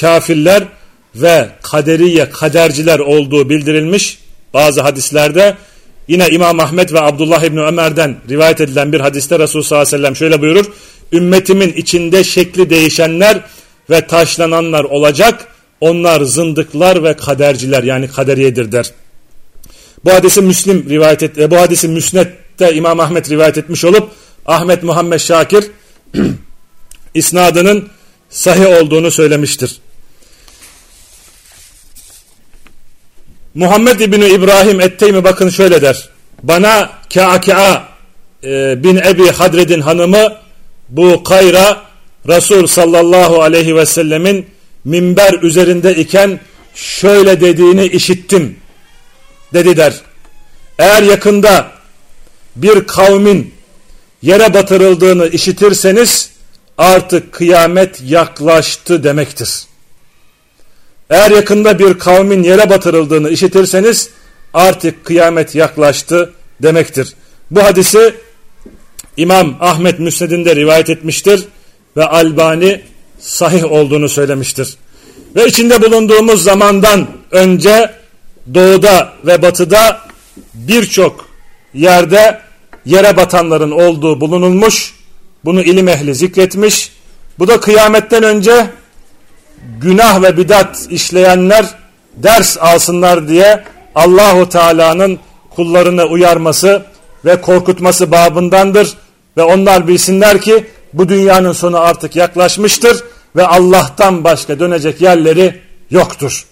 kafirler 0.00 0.64
ve 1.14 1.48
kaderiye, 1.62 2.30
kaderciler 2.30 2.98
olduğu 2.98 3.50
bildirilmiş 3.50 4.18
bazı 4.54 4.80
hadislerde. 4.80 5.56
Yine 6.08 6.28
İmam 6.28 6.60
Ahmet 6.60 6.92
ve 6.92 7.00
Abdullah 7.00 7.42
İbni 7.42 7.60
Ömer'den 7.60 8.16
rivayet 8.28 8.60
edilen 8.60 8.92
bir 8.92 9.00
hadiste 9.00 9.38
Resulullah 9.38 9.66
sallallahu 9.66 9.88
aleyhi 9.88 9.96
ve 9.96 9.98
sellem 9.98 10.16
şöyle 10.16 10.40
buyurur. 10.40 10.72
Ümmetimin 11.12 11.72
içinde 11.72 12.24
şekli 12.24 12.70
değişenler 12.70 13.40
ve 13.90 14.06
taşlananlar 14.06 14.84
olacak. 14.84 15.46
Onlar 15.80 16.20
zındıklar 16.20 17.02
ve 17.02 17.16
kaderciler 17.16 17.82
yani 17.82 18.08
kaderiyedir 18.08 18.72
der. 18.72 18.90
Bu 20.04 20.12
hadisi 20.12 20.42
Müslim 20.42 20.90
rivayet 20.90 21.22
et, 21.22 21.38
e, 21.38 21.50
bu 21.50 21.56
hadisi 21.56 21.88
Müsnet'te 21.88 22.74
İmam 22.74 23.00
Ahmet 23.00 23.30
rivayet 23.30 23.58
etmiş 23.58 23.84
olup 23.84 24.10
Ahmet 24.46 24.82
Muhammed 24.82 25.18
Şakir 25.18 25.64
isnadının 27.14 27.88
sahih 28.30 28.82
olduğunu 28.82 29.10
söylemiştir. 29.10 29.80
Muhammed 33.54 34.00
İbni 34.00 34.28
İbrahim 34.28 34.80
Etteymi 34.80 35.24
bakın 35.24 35.48
şöyle 35.48 35.82
der. 35.82 36.08
Bana 36.42 36.90
Ka'ka'a 37.14 37.88
e, 38.44 38.82
bin 38.82 38.96
Ebi 38.96 39.30
Hadred'in 39.30 39.80
hanımı 39.80 40.36
bu 40.88 41.24
Kayra 41.24 41.82
Resul 42.28 42.66
sallallahu 42.66 43.42
aleyhi 43.42 43.76
ve 43.76 43.86
sellemin 43.86 44.46
minber 44.84 45.32
üzerinde 45.42 45.96
iken 45.96 46.40
şöyle 46.74 47.40
dediğini 47.40 47.86
işittim 47.86 48.56
dedi 49.54 49.76
der. 49.76 50.00
Eğer 50.78 51.02
yakında 51.02 51.70
bir 52.56 52.86
kavmin 52.86 53.54
yere 54.22 54.54
batırıldığını 54.54 55.28
işitirseniz 55.28 56.30
artık 56.78 57.32
kıyamet 57.32 58.02
yaklaştı 58.02 59.04
demektir. 59.04 59.64
Eğer 61.10 61.30
yakında 61.30 61.78
bir 61.78 61.98
kavmin 61.98 62.42
yere 62.42 62.70
batırıldığını 62.70 63.30
işitirseniz 63.30 64.10
artık 64.54 65.04
kıyamet 65.04 65.54
yaklaştı 65.54 66.32
demektir. 66.62 67.12
Bu 67.50 67.62
hadisi 67.64 68.14
İmam 69.16 69.56
Ahmet 69.60 69.98
Müsned'inde 69.98 70.56
rivayet 70.56 70.90
etmiştir 70.90 71.44
ve 71.96 72.04
Albani 72.04 72.82
sahih 73.18 73.72
olduğunu 73.72 74.08
söylemiştir. 74.08 74.76
Ve 75.36 75.46
içinde 75.46 75.82
bulunduğumuz 75.82 76.42
zamandan 76.42 77.06
önce 77.30 77.90
doğuda 78.54 79.12
ve 79.26 79.42
batıda 79.42 80.00
birçok 80.54 81.28
yerde 81.74 82.40
yere 82.84 83.16
batanların 83.16 83.70
olduğu 83.70 84.20
bulunulmuş. 84.20 84.94
Bunu 85.44 85.62
ilim 85.62 85.88
ehli 85.88 86.14
zikretmiş. 86.14 86.92
Bu 87.38 87.48
da 87.48 87.60
kıyametten 87.60 88.22
önce 88.22 88.66
günah 89.80 90.22
ve 90.22 90.36
bidat 90.36 90.86
işleyenler 90.90 91.66
ders 92.16 92.58
alsınlar 92.58 93.28
diye 93.28 93.64
Allahu 93.94 94.48
Teala'nın 94.48 95.18
kullarını 95.50 96.04
uyarması 96.04 96.82
ve 97.24 97.40
korkutması 97.40 98.10
babındandır 98.10 98.94
ve 99.36 99.42
onlar 99.42 99.88
bilsinler 99.88 100.40
ki 100.40 100.66
bu 100.92 101.08
dünyanın 101.08 101.52
sonu 101.52 101.80
artık 101.80 102.16
yaklaşmıştır 102.16 103.04
ve 103.36 103.46
Allah'tan 103.46 104.24
başka 104.24 104.58
dönecek 104.58 105.00
yerleri 105.00 105.60
yoktur. 105.90 106.44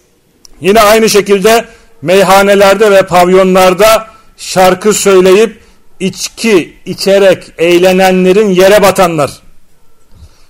Yine 0.60 0.80
aynı 0.80 1.08
şekilde 1.08 1.64
meyhanelerde 2.02 2.90
ve 2.90 3.02
pavyonlarda 3.02 4.06
şarkı 4.36 4.92
söyleyip 4.92 5.61
içki 6.02 6.76
içerek 6.86 7.44
eğlenenlerin 7.58 8.50
yere 8.50 8.82
batanlar, 8.82 9.30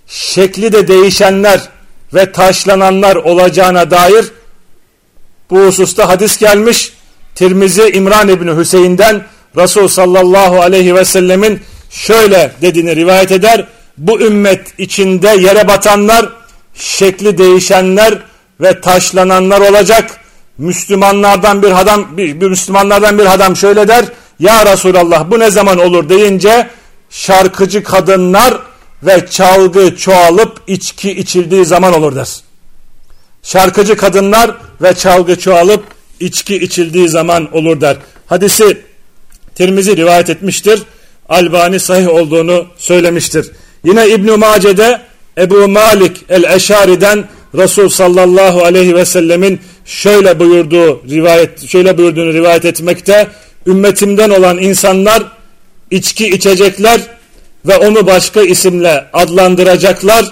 şekli 0.06 0.72
de 0.72 0.88
değişenler 0.88 1.68
ve 2.14 2.32
taşlananlar 2.32 3.16
olacağına 3.16 3.90
dair 3.90 4.24
bu 5.50 5.66
hususta 5.66 6.08
hadis 6.08 6.38
gelmiş. 6.38 6.92
Tirmizi 7.34 7.90
İmran 7.90 8.28
İbni 8.28 8.56
Hüseyin'den 8.56 9.24
Resul 9.56 9.88
sallallahu 9.88 10.60
aleyhi 10.60 10.94
ve 10.94 11.04
sellemin 11.04 11.60
şöyle 11.90 12.52
dediğini 12.62 12.96
rivayet 12.96 13.32
eder. 13.32 13.66
Bu 13.98 14.20
ümmet 14.20 14.74
içinde 14.78 15.28
yere 15.28 15.68
batanlar, 15.68 16.28
şekli 16.74 17.38
değişenler 17.38 18.18
ve 18.60 18.80
taşlananlar 18.80 19.60
olacak. 19.60 20.20
Müslümanlardan 20.58 21.62
bir 21.62 21.80
adam 21.80 22.16
bir, 22.16 22.40
bir 22.40 22.48
Müslümanlardan 22.48 23.18
bir 23.18 23.34
adam 23.34 23.56
şöyle 23.56 23.88
der. 23.88 24.04
Ya 24.42 24.66
Resulallah 24.66 25.31
bu 25.31 25.38
ne 25.38 25.50
zaman 25.50 25.78
olur 25.78 26.09
deyince 26.09 26.70
şarkıcı 27.11 27.83
kadınlar 27.83 28.59
ve 29.02 29.26
çalgı 29.31 29.96
çoğalıp 29.96 30.61
içki 30.66 31.11
içildiği 31.11 31.64
zaman 31.64 31.94
olur 31.94 32.16
der. 32.16 32.28
Şarkıcı 33.42 33.96
kadınlar 33.96 34.50
ve 34.83 34.94
çalgı 34.94 35.38
çoğalıp 35.38 35.85
içki 36.20 36.57
içildiği 36.57 37.09
zaman 37.09 37.57
olur 37.57 37.81
der. 37.81 37.96
Hadisi 38.26 38.83
Tirmizi 39.55 39.96
rivayet 39.96 40.31
etmiştir. 40.31 40.83
Albani 41.28 41.81
sahih 41.81 42.09
olduğunu 42.09 42.66
söylemiştir. 42.76 43.50
Yine 43.85 44.09
İbn-i 44.09 44.37
Mace'de 44.37 45.00
Ebu 45.38 45.68
Malik 45.68 46.24
el-Eşari'den 46.28 47.28
Resul 47.55 47.88
sallallahu 47.88 48.64
aleyhi 48.64 48.94
ve 48.94 49.05
sellemin 49.05 49.61
şöyle 49.85 50.40
buyurduğu 50.40 51.02
rivayet 51.11 51.68
şöyle 51.68 51.98
buyurduğunu 51.98 52.33
rivayet 52.33 52.64
etmekte. 52.64 53.28
Ümmetimden 53.66 54.31
olan 54.31 54.59
insanlar 54.59 55.22
içki 55.90 56.29
içecekler 56.29 57.01
ve 57.66 57.77
onu 57.77 58.07
başka 58.07 58.42
isimle 58.42 59.05
adlandıracaklar. 59.12 60.25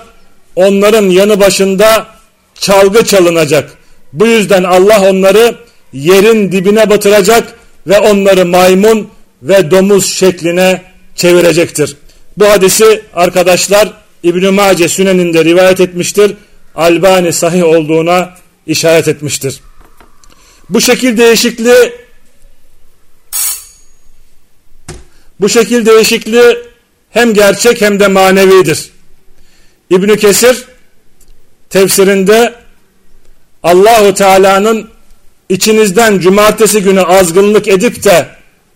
Onların 0.56 1.10
yanı 1.10 1.40
başında 1.40 2.06
çalgı 2.54 3.04
çalınacak. 3.04 3.70
Bu 4.12 4.26
yüzden 4.26 4.62
Allah 4.62 5.10
onları 5.10 5.56
yerin 5.92 6.52
dibine 6.52 6.90
batıracak 6.90 7.54
ve 7.86 7.98
onları 7.98 8.46
maymun 8.46 9.08
ve 9.42 9.70
domuz 9.70 10.14
şekline 10.14 10.82
çevirecektir. 11.16 11.96
Bu 12.36 12.50
hadisi 12.50 13.02
arkadaşlar 13.14 13.92
İbn-i 14.22 14.50
Mace 14.50 14.88
Sünen'inde 14.88 15.44
rivayet 15.44 15.80
etmiştir. 15.80 16.34
Albani 16.74 17.32
sahih 17.32 17.64
olduğuna 17.64 18.34
işaret 18.66 19.08
etmiştir. 19.08 19.60
Bu 20.70 20.80
şekil 20.80 21.18
değişikliği 21.18 21.92
bu 25.40 25.48
şekil 25.48 25.86
değişikliği 25.86 26.58
hem 27.10 27.34
gerçek 27.34 27.80
hem 27.80 28.00
de 28.00 28.08
manevidir. 28.08 28.90
İbn 29.90 30.16
Kesir 30.16 30.64
tefsirinde 31.70 32.54
Allahu 33.62 34.14
Teala'nın 34.14 34.88
içinizden 35.48 36.18
cumartesi 36.18 36.82
günü 36.82 37.02
azgınlık 37.02 37.68
edip 37.68 38.04
de 38.04 38.26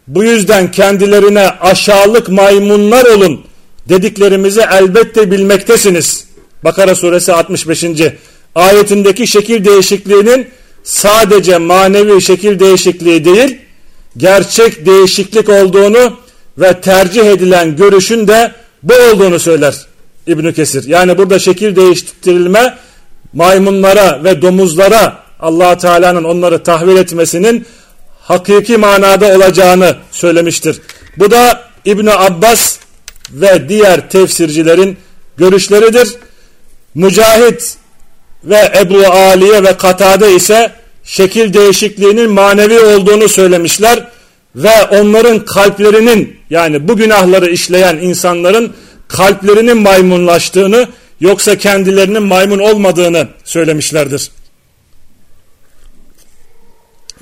bu 0.06 0.24
yüzden 0.24 0.70
kendilerine 0.70 1.48
aşağılık 1.48 2.28
maymunlar 2.28 3.04
olun 3.04 3.44
dediklerimizi 3.88 4.60
elbette 4.72 5.30
bilmektesiniz. 5.30 6.24
Bakara 6.64 6.94
suresi 6.94 7.32
65. 7.32 7.84
ayetindeki 8.54 9.26
şekil 9.26 9.64
değişikliğinin 9.64 10.48
sadece 10.82 11.58
manevi 11.58 12.22
şekil 12.22 12.60
değişikliği 12.60 13.24
değil, 13.24 13.58
gerçek 14.16 14.86
değişiklik 14.86 15.48
olduğunu 15.48 16.23
ve 16.58 16.80
tercih 16.80 17.26
edilen 17.26 17.76
görüşün 17.76 18.28
de 18.28 18.52
bu 18.82 18.94
olduğunu 18.94 19.38
söyler 19.38 19.74
İbn 20.26 20.52
Kesir. 20.52 20.88
Yani 20.88 21.18
burada 21.18 21.38
şekil 21.38 21.76
değiştirilme 21.76 22.78
maymunlara 23.32 24.24
ve 24.24 24.42
domuzlara 24.42 25.18
allah 25.40 25.78
Teala'nın 25.78 26.24
onları 26.24 26.62
tahvil 26.62 26.96
etmesinin 26.96 27.66
hakiki 28.20 28.76
manada 28.76 29.36
olacağını 29.36 29.96
söylemiştir. 30.12 30.80
Bu 31.16 31.30
da 31.30 31.62
İbn 31.84 32.06
Abbas 32.06 32.78
ve 33.30 33.68
diğer 33.68 34.10
tefsircilerin 34.10 34.96
görüşleridir. 35.36 36.08
Mücahit 36.94 37.76
ve 38.44 38.72
Ebu 38.80 39.06
Aliye 39.06 39.64
ve 39.64 39.76
Katade 39.76 40.34
ise 40.34 40.72
şekil 41.04 41.54
değişikliğinin 41.54 42.30
manevi 42.30 42.80
olduğunu 42.80 43.28
söylemişler 43.28 44.08
ve 44.56 44.82
onların 44.90 45.44
kalplerinin 45.44 46.40
yani 46.50 46.88
bu 46.88 46.96
günahları 46.96 47.50
işleyen 47.50 47.96
insanların 47.96 48.72
kalplerinin 49.08 49.76
maymunlaştığını 49.76 50.88
yoksa 51.20 51.58
kendilerinin 51.58 52.22
maymun 52.22 52.58
olmadığını 52.58 53.28
söylemişlerdir. 53.44 54.30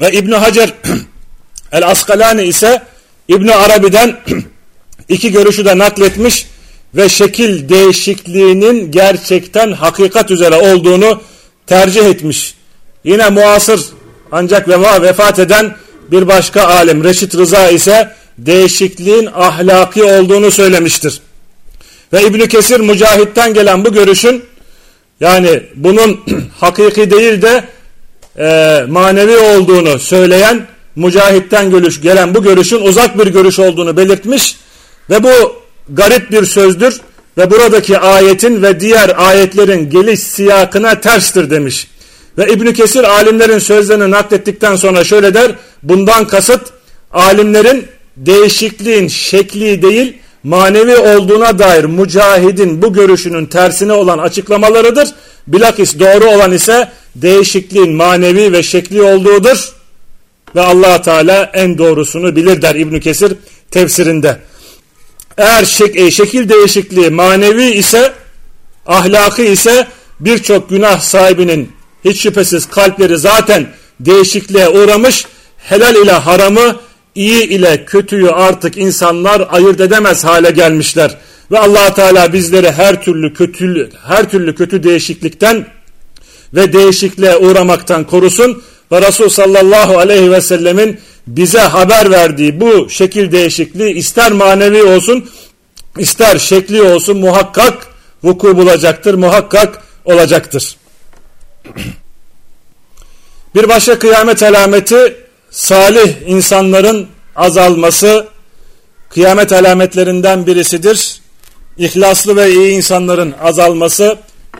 Ve 0.01 0.12
İbn 0.12 0.33
Hacer 0.33 0.75
el 1.73 1.88
Askalani 1.88 2.42
ise 2.42 2.83
İbn 3.29 3.49
Arabi'den 3.49 4.21
iki 5.09 5.33
görüşü 5.33 5.64
de 5.64 5.79
nakletmiş. 5.79 6.47
ve 6.95 7.09
şekil 7.09 7.68
değişikliğinin 7.68 8.90
gerçekten 8.90 9.73
hakikat 9.73 10.31
üzere 10.31 10.55
olduğunu 10.55 11.23
tercih 11.66 12.07
etmiş. 12.07 12.55
Yine 13.05 13.31
muasır 13.31 13.81
ancak 14.33 14.68
vefat 15.03 15.38
eden 15.38 15.77
bir 16.12 16.29
başka 16.29 16.62
alim 16.62 17.05
Reşit 17.05 17.35
Rıza 17.35 17.68
ise 17.68 18.12
değişikliğin 18.38 19.29
ahlaki 19.35 20.05
olduğunu 20.05 20.51
söylemiştir. 20.51 21.20
Ve 22.12 22.22
İbn 22.22 22.46
Kesir 22.46 22.81
Mücahit'ten 22.81 23.55
gelen 23.55 23.85
bu 23.85 23.92
görüşün 23.92 24.44
yani 25.20 25.62
bunun 25.75 26.20
hakiki 26.61 27.11
değil 27.11 27.42
de 27.42 27.64
e, 28.38 28.85
manevi 28.88 29.37
olduğunu 29.37 29.98
söyleyen 29.98 30.66
Mücahit'ten 30.96 31.70
görüş, 31.70 32.01
gelen 32.01 32.35
bu 32.35 32.42
görüşün 32.42 32.81
uzak 32.81 33.18
bir 33.18 33.27
görüş 33.27 33.59
olduğunu 33.59 33.96
belirtmiş 33.96 34.57
ve 35.11 35.22
bu 35.22 35.62
garip 35.88 36.31
bir 36.31 36.44
sözdür 36.44 37.01
ve 37.38 37.51
buradaki 37.51 37.98
ayetin 37.98 38.62
ve 38.62 38.81
diğer 38.81 39.12
ayetlerin 39.16 39.90
geliş 39.90 40.20
siyakına 40.20 41.01
terstir 41.01 41.51
demiş. 41.51 41.88
Ve 42.38 42.53
İbn 42.53 42.73
Kesir 42.73 43.05
alimlerin 43.05 43.59
sözlerini 43.59 44.11
naklettikten 44.11 44.77
sonra 44.77 45.05
şöyle 45.05 45.35
der. 45.35 45.53
Bundan 45.83 46.27
kasıt 46.27 46.62
alimlerin 47.12 47.87
değişikliğin 48.16 49.09
şekli 49.09 49.83
değil 49.83 50.18
manevi 50.42 50.97
olduğuna 50.97 51.59
dair 51.59 51.85
mücahidin 51.85 52.83
bu 52.83 52.92
görüşünün 52.92 53.47
tersine 53.47 53.92
olan 53.92 54.18
açıklamalarıdır. 54.18 55.09
Bilakis 55.47 55.99
doğru 55.99 56.31
olan 56.31 56.53
ise 56.53 56.88
değişikliğin 57.16 57.92
manevi 57.92 58.53
ve 58.53 58.62
şekli 58.62 59.03
olduğudur. 59.03 59.73
Ve 60.57 60.61
allah 60.61 61.03
Teala 61.03 61.51
en 61.55 61.79
doğrusunu 61.79 62.37
bilir 62.37 62.62
der 62.62 62.75
İbn 62.75 63.01
Kesir 63.01 63.33
tefsirinde. 63.71 64.38
Eğer 65.38 65.64
şek 65.64 65.97
e, 65.97 66.11
şekil 66.11 66.49
değişikliği 66.49 67.11
manevi 67.11 67.64
ise 67.64 68.12
ahlakı 68.87 69.42
ise 69.42 69.87
birçok 70.21 70.71
günah 70.71 71.01
sahibinin 71.01 71.73
hiç 72.05 72.23
şüphesiz 72.23 72.67
kalpleri 72.67 73.19
zaten 73.19 73.67
değişikliğe 74.01 74.69
uğramış 74.69 75.27
helal 75.57 75.97
ile 75.97 76.12
haramı 76.12 76.77
iyi 77.15 77.43
ile 77.43 77.85
kötüyü 77.85 78.31
artık 78.31 78.77
insanlar 78.77 79.47
ayırt 79.51 79.81
edemez 79.81 80.25
hale 80.25 80.51
gelmişler. 80.51 81.17
Ve 81.51 81.59
allah 81.59 81.95
Teala 81.95 82.33
bizleri 82.33 82.73
her 82.73 83.03
türlü 83.03 83.35
kötü 83.35 83.91
her 84.07 84.31
türlü 84.31 84.55
kötü 84.55 84.83
değişiklikten 84.83 85.67
ve 86.55 86.73
değişikliğe 86.73 87.37
uğramaktan 87.37 88.05
korusun. 88.05 88.62
Ve 88.93 89.03
Resul 89.03 89.29
sallallahu 89.29 89.99
aleyhi 89.99 90.31
ve 90.31 90.41
sellemin 90.41 91.01
bize 91.27 91.61
haber 91.61 92.11
verdiği 92.11 92.61
bu 92.61 92.91
şekil 92.91 93.33
değişikliği 93.33 93.95
ister 93.95 94.33
manevi 94.33 94.83
olsun 94.83 95.29
ister 95.99 96.38
şekli 96.38 96.83
olsun 96.83 97.19
muhakkak 97.19 97.87
vuku 98.23 98.57
bulacaktır, 98.57 99.15
muhakkak 99.15 99.83
olacaktır. 100.05 100.77
Bir 103.55 103.68
başka 103.68 103.98
kıyamet 103.98 104.42
alameti 104.42 105.16
salih 105.51 106.12
insanların 106.27 107.09
azalması 107.37 108.27
kıyamet 109.14 109.53
alametlerinden 109.53 110.46
birisidir. 110.46 111.20
İhlaslı 111.79 112.37
ve 112.37 112.51
iyi 112.51 112.72
insanların 112.72 113.35
azalması, 113.42 114.16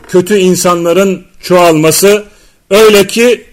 kötü 0.07 0.37
insanların 0.37 1.25
çoğalması. 1.41 2.23
Öyle 2.69 3.07
ki 3.07 3.45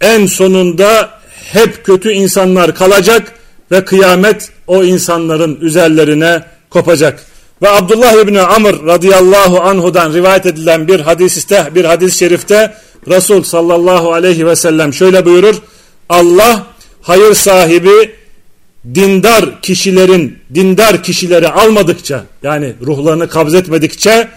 en 0.00 0.26
sonunda 0.26 1.10
hep 1.52 1.84
kötü 1.84 2.10
insanlar 2.10 2.74
kalacak 2.74 3.32
ve 3.70 3.84
kıyamet 3.84 4.50
o 4.66 4.84
insanların 4.84 5.58
üzerlerine 5.60 6.42
kopacak. 6.70 7.26
Ve 7.62 7.68
Abdullah 7.68 8.22
İbni 8.22 8.40
Amr 8.40 8.86
radıyallahu 8.86 9.60
anhudan 9.60 10.14
rivayet 10.14 10.46
edilen 10.46 10.88
bir 10.88 11.00
hadiste, 11.00 11.70
bir 11.74 11.84
hadis-i 11.84 12.18
şerifte 12.18 12.74
Resul 13.08 13.42
sallallahu 13.42 14.12
aleyhi 14.12 14.46
ve 14.46 14.56
sellem 14.56 14.94
şöyle 14.94 15.24
buyurur. 15.24 15.54
Allah 16.08 16.66
hayır 17.02 17.34
sahibi 17.34 18.10
dindar 18.94 19.62
kişilerin 19.62 20.38
dindar 20.54 21.02
kişileri 21.02 21.48
almadıkça 21.48 22.24
yani 22.42 22.74
ruhlarını 22.86 23.28
kabzetmedikçe 23.28 24.28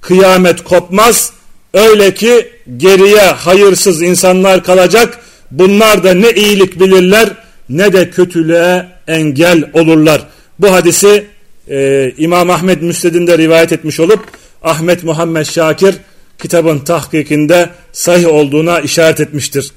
kıyamet 0.00 0.64
kopmaz. 0.64 1.32
Öyle 1.74 2.14
ki 2.14 2.48
geriye 2.76 3.20
hayırsız 3.20 4.02
insanlar 4.02 4.64
kalacak. 4.64 5.18
Bunlar 5.50 6.04
da 6.04 6.14
ne 6.14 6.30
iyilik 6.30 6.80
bilirler 6.80 7.28
ne 7.68 7.92
de 7.92 8.10
kötülüğe 8.10 8.86
engel 9.08 9.70
olurlar. 9.72 10.22
Bu 10.58 10.72
hadisi 10.72 11.26
e, 11.68 12.12
İmam 12.18 12.50
Ahmet 12.50 12.82
Müsned'inde 12.82 13.38
rivayet 13.38 13.72
etmiş 13.72 14.00
olup 14.00 14.20
Ahmet 14.62 15.04
Muhammed 15.04 15.44
Şakir 15.44 15.94
kitabın 16.38 16.78
tahkikinde 16.78 17.70
sahih 17.92 18.28
olduğuna 18.28 18.80
işaret 18.80 19.20
etmiştir. 19.20 19.72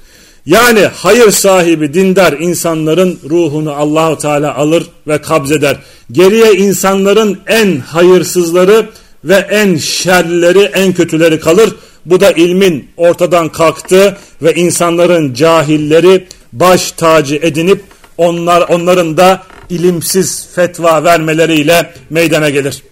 Yani 0.46 0.88
hayır 0.94 1.30
sahibi 1.30 1.94
dindar 1.94 2.32
insanların 2.32 3.18
ruhunu 3.30 3.72
Allahu 3.72 4.18
Teala 4.18 4.54
alır 4.54 4.86
ve 5.06 5.20
kabzeder. 5.20 5.76
Geriye 6.12 6.52
insanların 6.52 7.38
en 7.46 7.78
hayırsızları 7.78 8.86
ve 9.24 9.34
en 9.34 9.76
şerlileri, 9.76 10.62
en 10.62 10.92
kötüleri 10.92 11.40
kalır. 11.40 11.74
Bu 12.06 12.20
da 12.20 12.30
ilmin 12.30 12.88
ortadan 12.96 13.48
kalktı 13.48 14.16
ve 14.42 14.54
insanların 14.54 15.34
cahilleri 15.34 16.26
baş 16.52 16.92
tacı 16.92 17.34
edinip 17.34 17.82
onlar 18.18 18.60
onların 18.60 19.16
da 19.16 19.42
ilimsiz 19.70 20.48
fetva 20.54 21.04
vermeleriyle 21.04 21.92
meydana 22.10 22.50
gelir. 22.50 22.82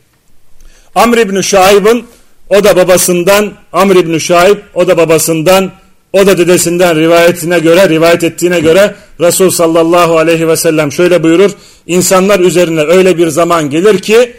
Amr 0.94 1.18
İbni 1.18 1.44
Şaib'in 1.44 2.06
o 2.48 2.64
da 2.64 2.76
babasından 2.76 3.52
Amr 3.72 3.96
İbni 3.96 4.20
Şaib 4.20 4.58
o 4.74 4.88
da 4.88 4.96
babasından 4.96 5.72
o 6.12 6.26
da 6.26 6.38
dedesinden 6.38 6.96
rivayetine 6.96 7.58
göre 7.58 7.88
rivayet 7.88 8.24
ettiğine 8.24 8.60
göre 8.60 8.94
Resul 9.20 9.50
sallallahu 9.50 10.18
aleyhi 10.18 10.48
ve 10.48 10.56
sellem 10.56 10.92
şöyle 10.92 11.22
buyurur. 11.22 11.50
İnsanlar 11.86 12.40
üzerine 12.40 12.80
öyle 12.80 13.18
bir 13.18 13.28
zaman 13.28 13.70
gelir 13.70 13.98
ki 13.98 14.32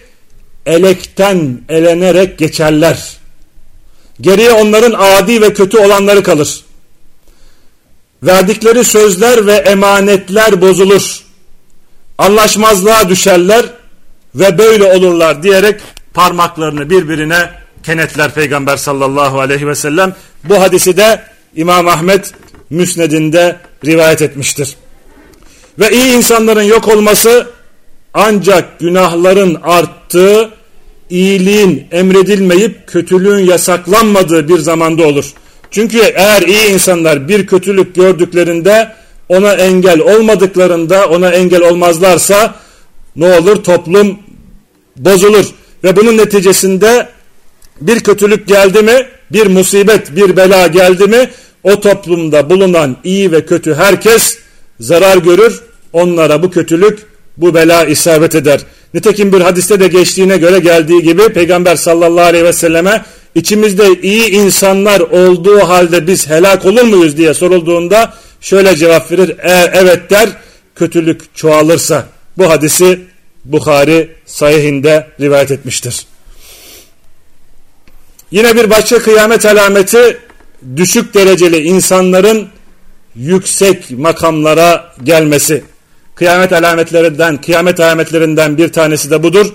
elekten 0.66 1.62
elenerek 1.70 2.38
geçerler. 2.38 3.18
Geriye 4.22 4.52
onların 4.52 4.96
adi 4.98 5.42
ve 5.42 5.54
kötü 5.54 5.78
olanları 5.78 6.24
kalır. 6.24 6.62
Verdikleri 8.24 8.84
sözler 8.84 9.46
ve 9.46 9.54
emanetler 9.54 10.62
bozulur 10.62 11.29
anlaşmazlığa 12.20 13.10
düşerler 13.10 13.66
ve 14.36 14.58
böyle 14.58 14.84
olurlar 14.84 15.44
diyerek 15.44 15.82
parmaklarını 16.14 16.90
birbirine 16.90 17.50
kenetler 17.84 18.34
Peygamber 18.34 18.78
sallallahu 18.78 19.40
aleyhi 19.40 19.68
ve 19.68 19.76
sellem. 19.76 20.16
Bu 20.44 20.62
hadisi 20.62 20.98
de 20.98 21.22
İmam 21.56 21.88
Ahmet 21.88 22.34
Müsned'inde 22.70 23.58
rivayet 23.86 24.22
etmiştir. 24.22 24.76
Ve 25.80 25.92
iyi 25.92 26.18
insanların 26.18 26.62
yok 26.62 26.88
olması 26.88 27.48
ancak 28.14 28.80
günahların 28.80 29.56
arttığı, 29.64 30.50
iyiliğin 31.10 31.88
emredilmeyip 31.92 32.88
kötülüğün 32.88 33.46
yasaklanmadığı 33.46 34.48
bir 34.48 34.60
zamanda 34.60 35.08
olur. 35.08 35.34
Çünkü 35.72 36.00
eğer 36.00 36.42
iyi 36.42 36.74
insanlar 36.74 37.28
bir 37.28 37.48
kötülük 37.48 37.96
gördüklerinde 37.96 38.99
ona 39.30 39.54
engel 39.54 40.00
olmadıklarında 40.00 41.10
ona 41.10 41.30
engel 41.30 41.62
olmazlarsa 41.62 42.56
ne 43.16 43.26
olur? 43.38 43.64
Toplum 43.64 44.20
bozulur. 44.96 45.46
Ve 45.84 45.96
bunun 45.96 46.18
neticesinde 46.18 47.10
bir 47.82 48.00
kötülük 48.00 48.48
geldi 48.48 48.82
mi 48.82 49.08
bir 49.32 49.48
musibet 49.48 50.16
bir 50.16 50.38
bela 50.38 50.68
geldi 50.68 51.08
mi 51.08 51.30
o 51.64 51.80
toplumda 51.80 52.50
bulunan 52.50 52.98
iyi 53.04 53.32
ve 53.32 53.46
kötü 53.46 53.74
herkes 53.74 54.38
zarar 54.80 55.18
görür. 55.18 55.62
Onlara 55.94 56.44
bu 56.44 56.52
kötülük 56.52 57.00
bu 57.42 57.54
bela 57.54 57.86
isabet 57.86 58.36
eder. 58.36 58.60
Nitekim 58.94 59.34
bir 59.34 59.42
hadiste 59.42 59.80
de 59.80 59.88
geçtiğine 59.88 60.38
göre 60.38 60.60
geldiği 60.60 61.02
gibi 61.02 61.30
Peygamber 61.34 61.76
sallallahu 61.76 62.26
aleyhi 62.26 62.46
ve 62.46 62.54
selleme 62.54 63.06
içimizde 63.36 64.02
iyi 64.02 64.30
insanlar 64.30 65.00
olduğu 65.00 65.60
halde 65.60 66.08
biz 66.08 66.30
helak 66.30 66.66
olur 66.66 66.84
muyuz 66.84 67.18
diye 67.18 67.34
sorulduğunda 67.34 68.14
şöyle 68.42 68.76
cevap 68.76 69.12
verir. 69.12 69.36
Eğer 69.40 69.72
evet 69.74 70.10
der 70.10 70.30
kötülük 70.76 71.36
çoğalırsa 71.36 72.06
bu 72.38 72.50
hadisi 72.50 73.00
Bukhari 73.46 74.10
sahihinde 74.26 75.08
rivayet 75.22 75.52
etmiştir. 75.52 76.06
Yine 78.32 78.56
bir 78.56 78.70
başka 78.70 79.00
kıyamet 79.00 79.46
alameti 79.46 80.18
düşük 80.76 81.14
dereceli 81.14 81.58
insanların 81.58 82.48
yüksek 83.16 83.92
makamlara 83.92 84.94
gelmesi. 85.04 85.64
Kıyamet 86.20 86.54
alametlerinden, 86.54 87.42
kıyamet 87.42 87.80
alametlerinden 87.80 88.58
bir 88.58 88.68
tanesi 88.68 89.12
de 89.12 89.24
budur. 89.24 89.54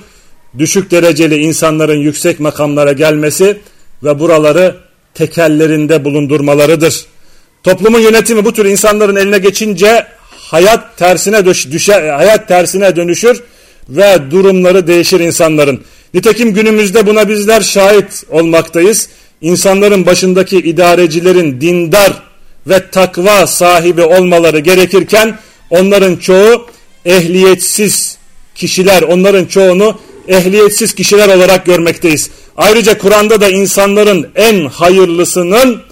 Düşük 0.59 0.91
dereceli 0.91 1.37
insanların 1.37 1.99
yüksek 1.99 2.41
makamlara 2.41 2.93
gelmesi 2.93 3.59
ve 4.03 4.19
buraları 4.19 4.77
tekellerinde 5.15 6.05
bulundurmalarıdır. 6.05 7.05
Toplumun 7.63 8.01
yönetimi 8.01 8.45
bu 8.45 8.53
tür 8.53 8.65
insanların 8.65 9.17
eline 9.17 9.39
geçince 9.39 10.07
hayat 10.31 10.99
tersine 10.99 11.45
düşer, 11.47 12.09
hayat 12.09 12.49
tersine 12.49 12.97
dönüşür 12.97 13.43
ve 13.89 14.19
durumları 14.31 14.87
değişir 14.87 15.21
insanların. 15.21 15.81
Nitekim 16.15 16.55
günümüzde 16.55 17.07
buna 17.07 17.29
bizler 17.29 17.61
şahit 17.61 18.25
olmaktayız. 18.31 19.09
İnsanların 19.41 20.07
başındaki 20.07 20.57
idarecilerin 20.59 21.61
dindar 21.61 22.13
ve 22.67 22.91
takva 22.91 23.47
sahibi 23.47 24.03
olmaları 24.03 24.59
gerekirken 24.59 25.39
onların 25.81 26.17
çoğu 26.17 26.67
ehliyetsiz 27.05 28.17
kişiler, 28.55 29.03
onların 29.03 29.45
çoğunu 29.45 29.99
ehliyetsiz 30.29 30.95
kişiler 30.95 31.29
olarak 31.37 31.67
görmekteyiz. 31.67 32.31
Ayrıca 32.57 32.99
Kur'an'da 32.99 33.41
da 33.41 33.49
insanların 33.49 34.31
en 34.35 34.67
hayırlısının 34.67 35.83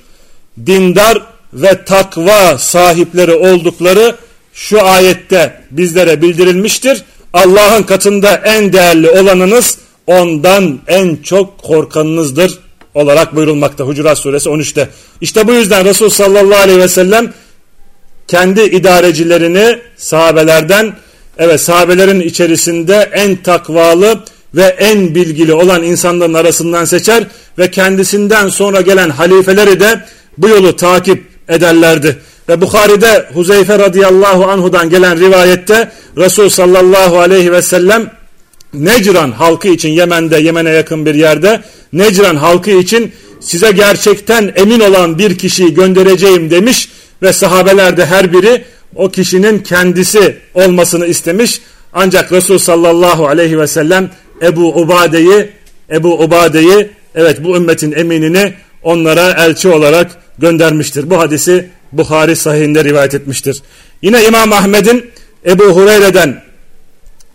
dindar 0.67 1.23
ve 1.53 1.85
takva 1.85 2.59
sahipleri 2.59 3.33
oldukları 3.33 4.17
şu 4.53 4.83
ayette 4.83 5.61
bizlere 5.71 6.23
bildirilmiştir. 6.23 7.05
Allah'ın 7.33 7.83
katında 7.83 8.35
en 8.45 8.73
değerli 8.73 9.11
olanınız 9.11 9.79
ondan 10.07 10.81
en 10.87 11.17
çok 11.17 11.59
korkanınızdır 11.59 12.59
olarak 12.95 13.37
buyurulmakta 13.37 13.85
Hucurat 13.85 14.19
suresi 14.19 14.49
13'te. 14.49 14.89
İşte 15.21 15.49
bu 15.49 15.53
yüzden 15.53 15.85
Resul 15.85 16.11
sallallahu 16.11 16.61
aleyhi 16.61 16.79
ve 16.79 16.89
sellem 16.89 17.33
kendi 18.29 18.63
idarecilerini 18.63 19.79
sahabelerden 19.97 20.93
evet 21.39 21.61
sahabelerin 21.61 22.21
içerisinde 22.21 23.11
en 23.13 23.37
takvalı 23.37 24.25
ve 24.55 24.63
en 24.63 25.15
bilgili 25.15 25.55
olan 25.55 25.83
insanların 25.83 26.35
arasından 26.35 26.85
seçer 26.85 27.25
ve 27.59 27.71
kendisinden 27.71 28.49
sonra 28.49 28.81
gelen 28.81 29.11
halifeleri 29.11 29.81
de 29.81 30.05
bu 30.39 30.49
yolu 30.49 30.77
takip 30.77 31.25
ederlerdi. 31.49 32.19
Ve 32.49 32.61
Bukhari'de 32.61 33.29
Huzeyfe 33.35 33.79
radıyallahu 33.79 34.45
anhudan 34.45 34.91
gelen 34.91 35.21
rivayette 35.21 35.91
Resul 36.17 36.49
sallallahu 36.49 37.19
aleyhi 37.19 37.53
ve 37.53 37.63
sellem 37.63 38.11
Necran 38.75 39.33
halkı 39.33 39.69
için 39.69 39.89
Yemen'de 39.89 40.39
Yemen'e 40.39 40.71
yakın 40.71 41.07
bir 41.07 41.15
yerde 41.15 41.63
Necran 41.93 42.37
halkı 42.37 42.71
için 42.71 43.13
size 43.41 43.71
gerçekten 43.71 44.53
emin 44.57 44.81
olan 44.81 45.19
bir 45.19 45.39
kişiyi 45.39 45.75
göndereceğim 45.75 46.51
demiş 46.51 46.89
ve 47.23 47.33
sahabeler 47.33 47.97
de 47.97 48.07
her 48.07 48.33
biri 48.33 48.65
o 48.95 49.11
kişinin 49.11 49.59
kendisi 49.59 50.37
olmasını 50.55 51.07
istemiş. 51.07 51.61
Ancak 51.93 52.33
Resul 52.33 52.59
sallallahu 52.59 53.29
aleyhi 53.29 53.59
ve 53.59 53.67
sellem 53.67 54.11
Ebu 54.43 54.81
Ubade'yi 54.81 55.51
Ebu 55.91 56.23
Ubade'yi 56.23 56.91
evet 57.15 57.45
bu 57.45 57.57
ümmetin 57.57 57.93
eminini 57.93 58.55
onlara 58.83 59.31
elçi 59.31 59.69
olarak 59.69 60.11
göndermiştir. 60.39 61.11
Bu 61.11 61.19
hadisi 61.19 61.69
Buhari 61.93 62.37
sahihinde 62.37 62.85
rivayet 62.85 63.15
etmiştir. 63.15 63.63
Yine 64.03 64.25
İmam 64.25 64.53
Ahmed'in 64.53 65.11
Ebu 65.47 65.65
Hureyre'den 65.65 66.43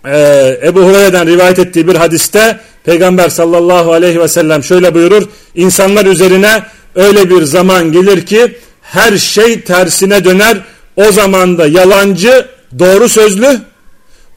e, 0.06 0.60
Ebu 0.64 0.84
Hureyre'den 0.84 1.28
rivayet 1.28 1.60
ettiği 1.60 1.88
bir 1.88 1.96
hadiste 1.96 2.60
Peygamber 2.84 3.30
sallallahu 3.30 3.94
aleyhi 3.94 4.20
ve 4.20 4.28
sellem 4.28 4.64
şöyle 4.64 4.94
buyurur. 4.94 5.24
İnsanlar 5.56 6.06
üzerine 6.06 6.64
öyle 6.96 7.30
bir 7.30 7.44
zaman 7.44 7.92
gelir 7.92 8.26
ki 8.26 8.58
her 8.92 9.18
şey 9.18 9.62
tersine 9.62 10.26
döner. 10.26 10.58
O 10.96 11.12
zaman 11.12 11.58
da 11.58 11.68
yalancı 11.68 12.48
doğru 12.80 13.10
sözlü, 13.10 13.62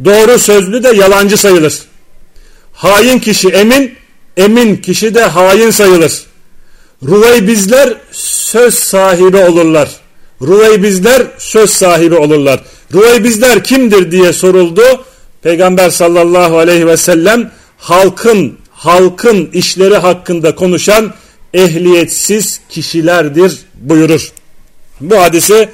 doğru 0.05 0.39
sözlü 0.39 0.83
de 0.83 0.89
yalancı 0.89 1.37
sayılır. 1.37 1.79
Hain 2.73 3.19
kişi 3.19 3.49
emin, 3.49 3.95
emin 4.37 4.77
kişi 4.77 5.15
de 5.15 5.25
hain 5.25 5.71
sayılır. 5.71 6.23
bizler 7.47 7.95
söz 8.13 8.75
sahibi 8.75 9.37
olurlar. 9.37 9.89
bizler 10.83 11.23
söz 11.39 11.71
sahibi 11.71 12.15
olurlar. 12.15 12.61
bizler 13.25 13.65
kimdir 13.65 14.11
diye 14.11 14.33
soruldu. 14.33 14.83
Peygamber 15.43 15.91
sallallahu 15.91 16.59
aleyhi 16.59 16.87
ve 16.87 16.97
sellem 16.97 17.51
halkın 17.79 18.59
halkın 18.71 19.51
işleri 19.53 19.97
hakkında 19.97 20.55
konuşan 20.55 21.15
ehliyetsiz 21.55 22.61
kişilerdir 22.69 23.59
buyurur. 23.75 24.33
Bu 25.01 25.23
hadisi 25.23 25.69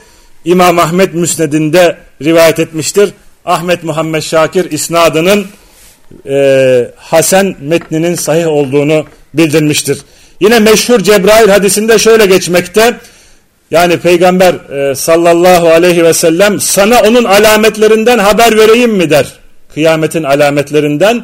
İmam 0.44 0.78
Ahmet 0.78 1.14
Müsned'inde 1.14 1.96
rivayet 2.22 2.58
etmiştir. 2.58 3.10
Ahmet 3.44 3.84
Muhammed 3.84 4.22
Şakir 4.22 4.70
isnadının 4.70 5.46
e, 6.28 6.90
Hasan 6.96 7.54
metninin 7.60 8.14
sahih 8.14 8.46
olduğunu 8.46 9.06
bildirmiştir. 9.34 9.98
Yine 10.40 10.58
meşhur 10.58 11.00
Cebrail 11.00 11.48
hadisinde 11.48 11.98
şöyle 11.98 12.26
geçmekte. 12.26 12.96
Yani 13.70 13.98
Peygamber 13.98 14.54
e, 14.54 14.94
sallallahu 14.94 15.68
aleyhi 15.68 16.04
ve 16.04 16.12
sellem 16.12 16.60
sana 16.60 17.00
onun 17.00 17.24
alametlerinden 17.24 18.18
haber 18.18 18.56
vereyim 18.56 18.92
mi 18.92 19.10
der. 19.10 19.32
Kıyametin 19.74 20.22
alametlerinden 20.22 21.22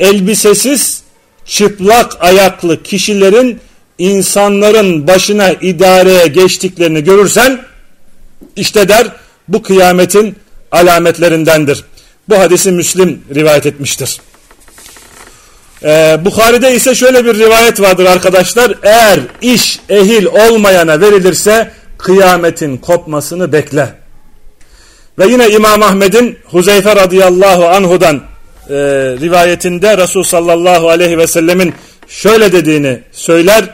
elbisesiz 0.00 1.02
çıplak 1.46 2.16
ayaklı 2.20 2.82
kişilerin 2.82 3.60
insanların 3.98 5.06
başına 5.06 5.50
idareye 5.50 6.26
geçtiklerini 6.26 7.04
görürsen 7.04 7.60
işte 8.56 8.88
der 8.88 9.06
bu 9.48 9.62
kıyametin 9.62 10.36
alametlerindendir. 10.72 11.84
Bu 12.28 12.38
hadisi 12.38 12.72
Müslim 12.72 13.22
rivayet 13.34 13.66
etmiştir. 13.66 14.20
Ee, 15.84 16.18
Bukhari'de 16.24 16.74
ise 16.74 16.94
şöyle 16.94 17.24
bir 17.24 17.38
rivayet 17.38 17.80
vardır 17.80 18.04
arkadaşlar. 18.04 18.74
Eğer 18.82 19.20
iş 19.42 19.80
ehil 19.88 20.26
olmayana 20.26 21.00
verilirse 21.00 21.70
kıyametin 21.98 22.76
kopmasını 22.76 23.52
bekle. 23.52 23.88
Ve 25.18 25.26
yine 25.26 25.50
İmam 25.50 25.82
Ahmed'in 25.82 26.38
Huzeyfe 26.44 26.96
radıyallahu 26.96 27.68
anhudan 27.68 28.16
e, 28.68 28.74
rivayetinde 29.20 29.98
Resul 29.98 30.22
sallallahu 30.22 30.88
aleyhi 30.88 31.18
ve 31.18 31.26
sellemin 31.26 31.74
şöyle 32.08 32.52
dediğini 32.52 33.00
söyler. 33.12 33.64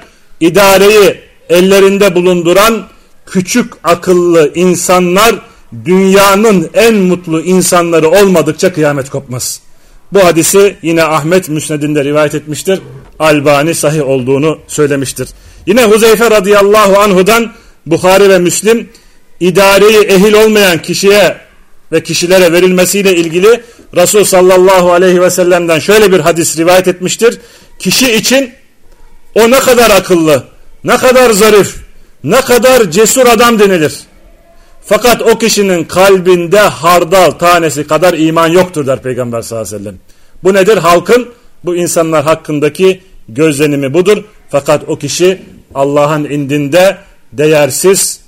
İdareyi 0.41 1.21
ellerinde 1.49 2.15
bulunduran 2.15 2.87
küçük 3.27 3.73
akıllı 3.85 4.53
insanlar 4.55 5.35
dünyanın 5.85 6.71
en 6.75 6.95
mutlu 6.95 7.41
insanları 7.41 8.09
olmadıkça 8.09 8.73
kıyamet 8.73 9.11
kopmaz. 9.11 9.61
Bu 10.13 10.25
hadisi 10.25 10.77
yine 10.83 11.05
Ahmet 11.05 11.49
Müsned'inde 11.49 12.05
rivayet 12.05 12.35
etmiştir. 12.35 12.81
Albani 13.19 13.75
sahih 13.75 14.09
olduğunu 14.09 14.59
söylemiştir. 14.67 15.29
Yine 15.67 15.85
Huzeyfe 15.85 16.31
radıyallahu 16.31 16.99
anhudan 16.99 17.53
Bukhari 17.87 18.29
ve 18.29 18.39
Müslim 18.39 18.89
idareyi 19.41 19.99
ehil 19.99 20.33
olmayan 20.33 20.83
kişiye 20.83 21.37
ve 21.93 22.03
kişilere 22.03 22.53
verilmesiyle 22.53 23.17
ilgili 23.17 23.63
Resul 23.97 24.25
sallallahu 24.25 24.93
aleyhi 24.93 25.21
ve 25.21 25.31
sellem'den 25.31 25.79
şöyle 25.79 26.13
bir 26.13 26.21
hadis 26.21 26.59
rivayet 26.59 26.89
etmiştir. 26.89 27.39
Kişi 27.79 28.13
için 28.13 28.51
o 29.35 29.51
ne 29.51 29.59
kadar 29.59 29.91
akıllı, 29.91 30.45
ne 30.85 30.97
kadar 30.97 31.31
zarif, 31.31 31.77
ne 32.25 32.41
kadar 32.41 32.91
cesur 32.91 33.27
adam 33.27 33.59
denilir. 33.59 34.01
Fakat 34.85 35.23
o 35.23 35.39
kişinin 35.39 35.85
kalbinde 35.85 36.61
hardal 36.61 37.31
tanesi 37.31 37.87
kadar 37.87 38.15
iman 38.15 38.49
yoktur 38.49 38.87
der 38.87 39.03
Peygamber 39.03 39.43
sallallahu 39.43 39.69
aleyhi 39.69 39.83
ve 39.83 39.85
sellem. 39.85 40.01
Bu 40.43 40.55
nedir? 40.55 40.77
Halkın 40.77 41.29
bu 41.65 41.77
insanlar 41.77 42.25
hakkındaki 42.25 43.01
gözlenimi 43.29 43.95
budur. 43.95 44.25
Fakat 44.51 44.83
o 44.87 44.97
kişi 44.99 45.43
Allah'ın 45.75 46.25
indinde 46.25 46.97
değersiz 47.33 48.21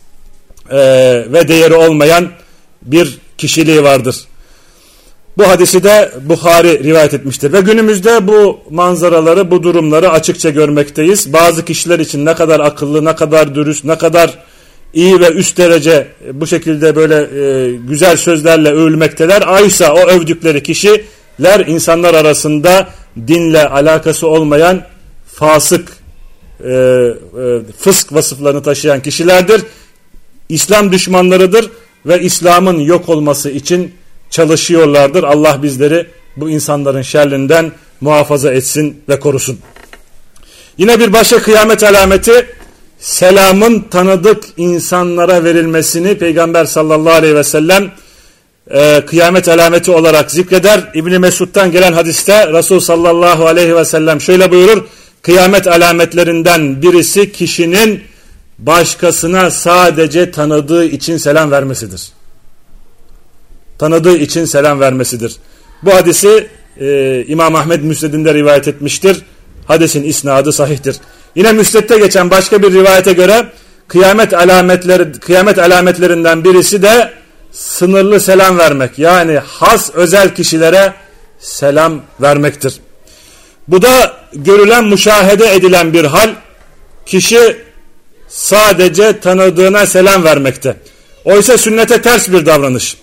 e, 0.70 0.78
ve 1.32 1.48
değeri 1.48 1.74
olmayan 1.74 2.28
bir 2.82 3.18
kişiliği 3.38 3.82
vardır. 3.82 4.16
Bu 5.38 5.48
hadisi 5.48 5.84
de 5.84 6.12
Bukhari 6.22 6.84
rivayet 6.84 7.14
etmiştir. 7.14 7.52
Ve 7.52 7.60
günümüzde 7.60 8.28
bu 8.28 8.60
manzaraları, 8.70 9.50
bu 9.50 9.62
durumları 9.62 10.10
açıkça 10.10 10.50
görmekteyiz. 10.50 11.32
Bazı 11.32 11.64
kişiler 11.64 11.98
için 11.98 12.26
ne 12.26 12.34
kadar 12.34 12.60
akıllı, 12.60 13.04
ne 13.04 13.16
kadar 13.16 13.54
dürüst, 13.54 13.84
ne 13.84 13.98
kadar 13.98 14.38
iyi 14.94 15.20
ve 15.20 15.32
üst 15.32 15.58
derece 15.58 16.08
bu 16.32 16.46
şekilde 16.46 16.96
böyle 16.96 17.14
e, 17.16 17.72
güzel 17.88 18.16
sözlerle 18.16 18.68
övülmekteler. 18.72 19.42
Aysa 19.46 19.94
o 19.94 20.08
övdükleri 20.08 20.62
kişiler 20.62 21.66
insanlar 21.66 22.14
arasında 22.14 22.88
dinle 23.26 23.68
alakası 23.68 24.26
olmayan 24.26 24.82
fasık, 25.34 25.88
e, 26.64 26.70
e, 26.70 27.14
fısk 27.78 28.14
vasıflarını 28.14 28.62
taşıyan 28.62 29.02
kişilerdir. 29.02 29.62
İslam 30.48 30.92
düşmanlarıdır 30.92 31.70
ve 32.06 32.22
İslam'ın 32.22 32.78
yok 32.78 33.08
olması 33.08 33.50
için 33.50 33.92
çalışıyorlardır. 34.32 35.22
Allah 35.22 35.62
bizleri 35.62 36.06
bu 36.36 36.50
insanların 36.50 37.02
şerlinden 37.02 37.72
muhafaza 38.00 38.52
etsin 38.52 39.02
ve 39.08 39.20
korusun. 39.20 39.58
Yine 40.78 41.00
bir 41.00 41.12
başka 41.12 41.38
kıyamet 41.42 41.82
alameti 41.82 42.46
selamın 42.98 43.80
tanıdık 43.80 44.44
insanlara 44.56 45.44
verilmesini 45.44 46.18
Peygamber 46.18 46.64
sallallahu 46.64 47.14
aleyhi 47.14 47.36
ve 47.36 47.44
sellem 47.44 47.90
e, 48.70 49.02
kıyamet 49.06 49.48
alameti 49.48 49.90
olarak 49.90 50.30
zikreder. 50.30 50.90
İbni 50.94 51.18
Mesud'dan 51.18 51.72
gelen 51.72 51.92
hadiste 51.92 52.52
Resul 52.52 52.80
sallallahu 52.80 53.46
aleyhi 53.46 53.76
ve 53.76 53.84
sellem 53.84 54.20
şöyle 54.20 54.50
buyurur. 54.50 54.84
Kıyamet 55.22 55.66
alametlerinden 55.66 56.82
birisi 56.82 57.32
kişinin 57.32 58.00
başkasına 58.58 59.50
sadece 59.50 60.30
tanıdığı 60.30 60.84
için 60.84 61.16
selam 61.16 61.50
vermesidir. 61.50 62.12
Tanıdığı 63.82 64.16
için 64.16 64.44
selam 64.44 64.80
vermesidir. 64.80 65.36
Bu 65.82 65.94
hadisi 65.94 66.46
e, 66.80 67.24
İmam 67.28 67.54
Ahmed 67.54 67.82
Müsned'inde 67.82 68.34
rivayet 68.34 68.68
etmiştir. 68.68 69.16
Hadisin 69.66 70.02
isnadı 70.02 70.52
sahihtir. 70.52 70.96
Yine 71.34 71.52
Müsned'de 71.52 71.98
geçen 71.98 72.30
başka 72.30 72.62
bir 72.62 72.72
rivayete 72.72 73.12
göre 73.12 73.46
kıyamet 73.88 74.34
alametleri 74.34 75.12
kıyamet 75.12 75.58
alametlerinden 75.58 76.44
birisi 76.44 76.82
de 76.82 77.12
sınırlı 77.52 78.20
selam 78.20 78.58
vermek. 78.58 78.98
Yani 78.98 79.38
has 79.38 79.90
özel 79.94 80.34
kişilere 80.34 80.94
selam 81.38 82.02
vermektir. 82.20 82.74
Bu 83.68 83.82
da 83.82 84.16
görülen, 84.32 84.84
müşahede 84.84 85.54
edilen 85.54 85.92
bir 85.92 86.04
hal. 86.04 86.30
Kişi 87.06 87.56
sadece 88.28 89.20
tanıdığına 89.20 89.86
selam 89.86 90.24
vermekte. 90.24 90.76
Oysa 91.24 91.58
sünnete 91.58 92.02
ters 92.02 92.28
bir 92.28 92.46
davranış. 92.46 93.01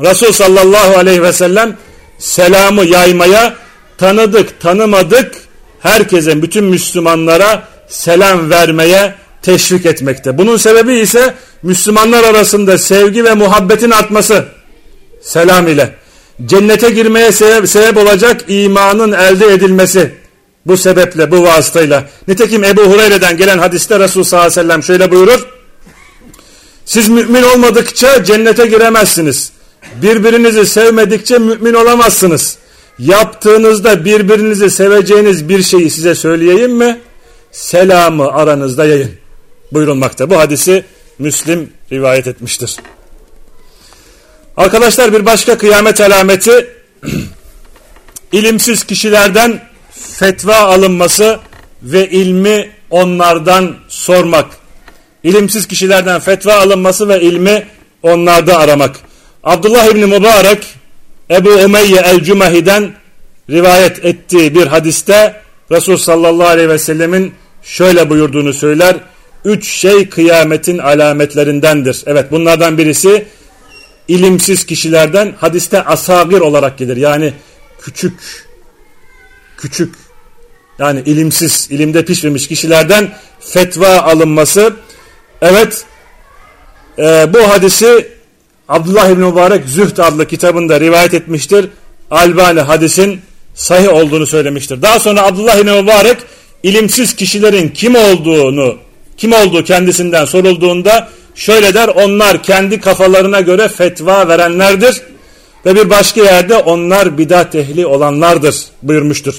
Resul 0.00 0.32
sallallahu 0.32 0.96
aleyhi 0.96 1.22
ve 1.22 1.32
sellem 1.32 1.76
selamı 2.18 2.84
yaymaya 2.84 3.54
tanıdık, 3.98 4.60
tanımadık 4.60 5.34
herkese, 5.80 6.42
bütün 6.42 6.64
Müslümanlara 6.64 7.68
selam 7.88 8.50
vermeye 8.50 9.14
teşvik 9.42 9.86
etmekte. 9.86 10.38
Bunun 10.38 10.56
sebebi 10.56 10.94
ise 10.94 11.34
Müslümanlar 11.62 12.24
arasında 12.24 12.78
sevgi 12.78 13.24
ve 13.24 13.34
muhabbetin 13.34 13.90
artması 13.90 14.44
selam 15.22 15.68
ile. 15.68 15.94
Cennete 16.46 16.90
girmeye 16.90 17.32
sebep, 17.32 17.68
sebep 17.68 17.96
olacak 17.96 18.44
imanın 18.48 19.12
elde 19.12 19.46
edilmesi 19.46 20.14
bu 20.66 20.76
sebeple, 20.76 21.30
bu 21.30 21.42
vasıtayla. 21.42 22.04
Nitekim 22.28 22.64
Ebu 22.64 22.82
Hureyre'den 22.82 23.36
gelen 23.36 23.58
hadiste 23.58 23.98
Resul 23.98 24.22
sallallahu 24.22 24.46
aleyhi 24.46 24.60
ve 24.60 24.62
sellem 24.62 24.82
şöyle 24.82 25.10
buyurur. 25.10 25.46
Siz 26.84 27.08
mümin 27.08 27.42
olmadıkça 27.42 28.24
cennete 28.24 28.66
giremezsiniz. 28.66 29.52
Birbirinizi 30.02 30.66
sevmedikçe 30.66 31.38
mümin 31.38 31.74
olamazsınız. 31.74 32.58
Yaptığınızda 32.98 34.04
birbirinizi 34.04 34.70
seveceğiniz 34.70 35.48
bir 35.48 35.62
şeyi 35.62 35.90
size 35.90 36.14
söyleyeyim 36.14 36.72
mi? 36.72 37.00
Selamı 37.52 38.32
aranızda 38.32 38.84
yayın. 38.84 39.10
Buyurulmakta. 39.72 40.30
Bu 40.30 40.38
hadisi 40.38 40.84
Müslim 41.18 41.72
rivayet 41.92 42.26
etmiştir. 42.26 42.76
Arkadaşlar 44.56 45.12
bir 45.12 45.26
başka 45.26 45.58
kıyamet 45.58 46.00
alameti 46.00 46.68
ilimsiz 48.32 48.84
kişilerden 48.84 49.68
fetva 49.90 50.56
alınması 50.56 51.38
ve 51.82 52.10
ilmi 52.10 52.70
onlardan 52.90 53.76
sormak. 53.88 54.46
İlimsiz 55.22 55.66
kişilerden 55.66 56.20
fetva 56.20 56.54
alınması 56.54 57.08
ve 57.08 57.20
ilmi 57.20 57.66
onlarda 58.02 58.58
aramak. 58.58 58.96
Abdullah 59.48 59.86
İbni 59.86 60.06
Mübarek 60.06 60.74
Ebu 61.30 61.48
Umeyye 61.48 62.00
el-Cümehi'den 62.00 62.92
rivayet 63.50 64.04
ettiği 64.04 64.54
bir 64.54 64.66
hadiste 64.66 65.40
Resul 65.70 65.96
sallallahu 65.96 66.48
aleyhi 66.48 66.68
ve 66.68 66.78
sellemin 66.78 67.34
şöyle 67.62 68.10
buyurduğunu 68.10 68.52
söyler. 68.52 68.96
Üç 69.44 69.68
şey 69.68 70.08
kıyametin 70.08 70.78
alametlerindendir. 70.78 72.02
Evet 72.06 72.30
bunlardan 72.30 72.78
birisi 72.78 73.26
ilimsiz 74.08 74.66
kişilerden 74.66 75.34
hadiste 75.38 75.84
asagir 75.84 76.40
olarak 76.40 76.78
gelir. 76.78 76.96
Yani 76.96 77.32
küçük, 77.82 78.46
küçük 79.56 79.94
yani 80.78 81.00
ilimsiz, 81.06 81.68
ilimde 81.70 82.04
pişmemiş 82.04 82.48
kişilerden 82.48 83.14
fetva 83.40 83.98
alınması. 83.98 84.76
Evet 85.42 85.84
e, 86.98 87.34
bu 87.34 87.50
hadisi 87.50 88.17
Abdullah 88.68 89.10
İbni 89.10 89.24
Mübarek 89.24 89.68
Zühd 89.68 89.98
adlı 89.98 90.26
kitabında 90.26 90.80
rivayet 90.80 91.14
etmiştir. 91.14 91.68
Albani 92.10 92.60
hadisin 92.60 93.20
sahih 93.54 93.92
olduğunu 93.92 94.26
söylemiştir. 94.26 94.82
Daha 94.82 95.00
sonra 95.00 95.26
Abdullah 95.26 95.58
İbni 95.58 95.82
Mübarek 95.82 96.16
ilimsiz 96.62 97.16
kişilerin 97.16 97.68
kim 97.68 97.94
olduğunu, 97.94 98.76
kim 99.16 99.32
olduğu 99.32 99.64
kendisinden 99.64 100.24
sorulduğunda 100.24 101.08
şöyle 101.34 101.74
der 101.74 101.88
onlar 101.88 102.42
kendi 102.42 102.80
kafalarına 102.80 103.40
göre 103.40 103.68
fetva 103.68 104.28
verenlerdir 104.28 105.02
ve 105.66 105.74
bir 105.74 105.90
başka 105.90 106.20
yerde 106.20 106.56
onlar 106.56 107.18
bidat 107.18 107.54
ehli 107.54 107.86
olanlardır 107.86 108.56
buyurmuştur. 108.82 109.34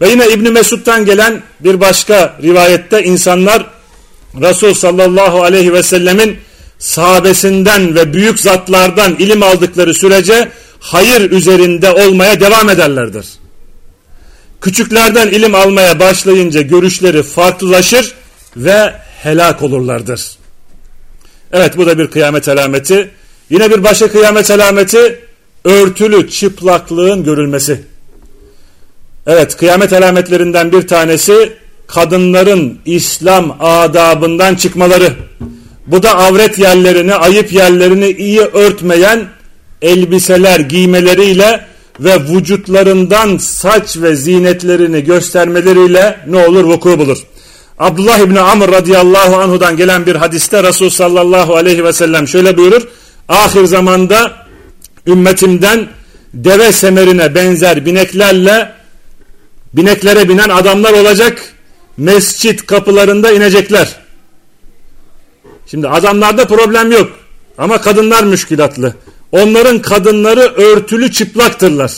Ve 0.00 0.08
yine 0.08 0.28
İbni 0.28 0.50
Mesud'dan 0.50 1.04
gelen 1.04 1.42
bir 1.60 1.80
başka 1.80 2.36
rivayette 2.42 3.04
insanlar 3.04 3.66
Resul 4.40 4.74
sallallahu 4.74 5.42
aleyhi 5.42 5.72
ve 5.72 5.82
sellemin 5.82 6.36
sahabesinden 6.80 7.94
ve 7.94 8.12
büyük 8.12 8.40
zatlardan 8.40 9.14
ilim 9.18 9.42
aldıkları 9.42 9.94
sürece 9.94 10.48
hayır 10.80 11.30
üzerinde 11.30 11.90
olmaya 11.90 12.40
devam 12.40 12.70
ederlerdir. 12.70 13.26
Küçüklerden 14.60 15.28
ilim 15.28 15.54
almaya 15.54 16.00
başlayınca 16.00 16.60
görüşleri 16.60 17.22
farklılaşır 17.22 18.14
ve 18.56 18.94
helak 19.22 19.62
olurlardır. 19.62 20.20
Evet 21.52 21.76
bu 21.76 21.86
da 21.86 21.98
bir 21.98 22.06
kıyamet 22.06 22.48
alameti. 22.48 23.10
Yine 23.50 23.70
bir 23.70 23.84
başka 23.84 24.10
kıyamet 24.10 24.50
alameti 24.50 25.20
örtülü 25.64 26.30
çıplaklığın 26.30 27.24
görülmesi. 27.24 27.82
Evet 29.26 29.56
kıyamet 29.56 29.92
alametlerinden 29.92 30.72
bir 30.72 30.88
tanesi 30.88 31.52
kadınların 31.86 32.78
İslam 32.84 33.56
adabından 33.60 34.54
çıkmaları. 34.54 35.12
Bu 35.90 36.02
da 36.02 36.18
avret 36.18 36.58
yerlerini, 36.58 37.14
ayıp 37.14 37.52
yerlerini 37.52 38.10
iyi 38.10 38.40
örtmeyen 38.40 39.26
elbiseler 39.82 40.60
giymeleriyle 40.60 41.66
ve 42.00 42.20
vücutlarından 42.20 43.36
saç 43.38 43.96
ve 43.96 44.16
zinetlerini 44.16 45.04
göstermeleriyle 45.04 46.20
ne 46.26 46.46
olur 46.46 46.64
vuku 46.64 46.98
bulur. 46.98 47.18
Abdullah 47.78 48.18
İbni 48.18 48.40
Amr 48.40 48.72
radıyallahu 48.72 49.36
anhudan 49.36 49.76
gelen 49.76 50.06
bir 50.06 50.14
hadiste 50.14 50.62
Resul 50.62 50.90
sallallahu 50.90 51.56
aleyhi 51.56 51.84
ve 51.84 51.92
sellem 51.92 52.28
şöyle 52.28 52.56
buyurur. 52.56 52.82
Ahir 53.28 53.64
zamanda 53.64 54.46
ümmetimden 55.06 55.88
deve 56.34 56.72
semerine 56.72 57.34
benzer 57.34 57.86
bineklerle 57.86 58.72
bineklere 59.72 60.28
binen 60.28 60.48
adamlar 60.48 60.92
olacak. 60.92 61.42
Mescit 61.96 62.66
kapılarında 62.66 63.32
inecekler. 63.32 63.99
Şimdi 65.70 65.88
adamlarda 65.88 66.46
problem 66.46 66.92
yok. 66.92 67.10
Ama 67.58 67.80
kadınlar 67.80 68.24
müşkilatlı. 68.24 68.94
Onların 69.32 69.82
kadınları 69.82 70.40
örtülü 70.40 71.12
çıplaktırlar. 71.12 71.92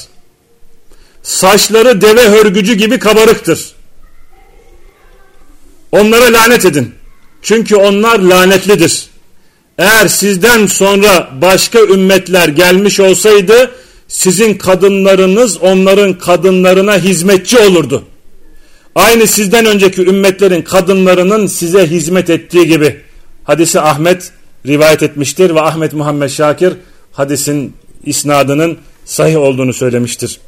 Saçları 1.22 2.00
deve 2.00 2.28
hörgücü 2.28 2.74
gibi 2.74 2.98
kabarıktır. 2.98 3.72
Onlara 5.92 6.32
lanet 6.32 6.64
edin. 6.64 6.94
Çünkü 7.42 7.76
onlar 7.76 8.18
lanetlidir. 8.18 9.06
Eğer 9.78 10.08
sizden 10.08 10.66
sonra 10.66 11.30
başka 11.42 11.80
ümmetler 11.80 12.48
gelmiş 12.48 13.00
olsaydı 13.00 13.70
sizin 14.08 14.54
kadınlarınız 14.54 15.56
onların 15.56 16.18
kadınlarına 16.18 16.98
hizmetçi 16.98 17.58
olurdu. 17.58 18.04
Aynı 18.94 19.26
sizden 19.26 19.66
önceki 19.66 20.02
ümmetlerin 20.02 20.62
kadınlarının 20.62 21.46
size 21.46 21.86
hizmet 21.86 22.30
ettiği 22.30 22.66
gibi. 22.66 23.01
Hadisi 23.44 23.80
Ahmet 23.80 24.32
rivayet 24.66 25.02
etmiştir 25.02 25.54
ve 25.54 25.60
Ahmet 25.60 25.92
Muhammed 25.92 26.28
Şakir 26.28 26.72
hadisin 27.12 27.74
isnadının 28.04 28.78
sahih 29.04 29.36
olduğunu 29.36 29.72
söylemiştir. 29.72 30.40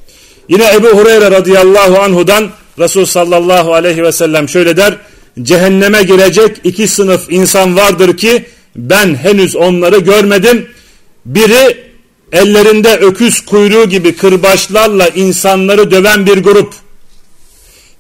Yine 0.49 0.75
Ebu 0.75 0.87
Hureyre 0.87 1.31
radıyallahu 1.31 1.99
anhudan 1.99 2.51
Resul 2.79 3.05
sallallahu 3.05 3.75
aleyhi 3.75 4.03
ve 4.03 4.13
sellem 4.13 4.49
şöyle 4.49 4.77
der. 4.77 4.97
Cehenneme 5.43 6.03
girecek 6.03 6.61
iki 6.65 6.89
sınıf 6.89 7.33
insan 7.33 7.77
vardır 7.77 8.17
ki 8.17 8.45
ben 8.77 9.15
henüz 9.15 9.57
onları 9.57 9.99
görmedim. 9.99 10.69
Biri 11.27 11.85
ellerinde 12.33 12.97
öküz 12.97 13.41
kuyruğu 13.41 13.89
gibi 13.89 14.17
kırbaçlarla 14.17 15.09
insanları 15.09 15.91
döven 15.91 16.27
bir 16.27 16.39
grup. 16.39 16.75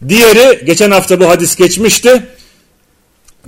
Diğeri 0.09 0.65
geçen 0.67 0.91
hafta 0.91 1.21
bu 1.21 1.29
hadis 1.29 1.57
geçmişti. 1.57 2.23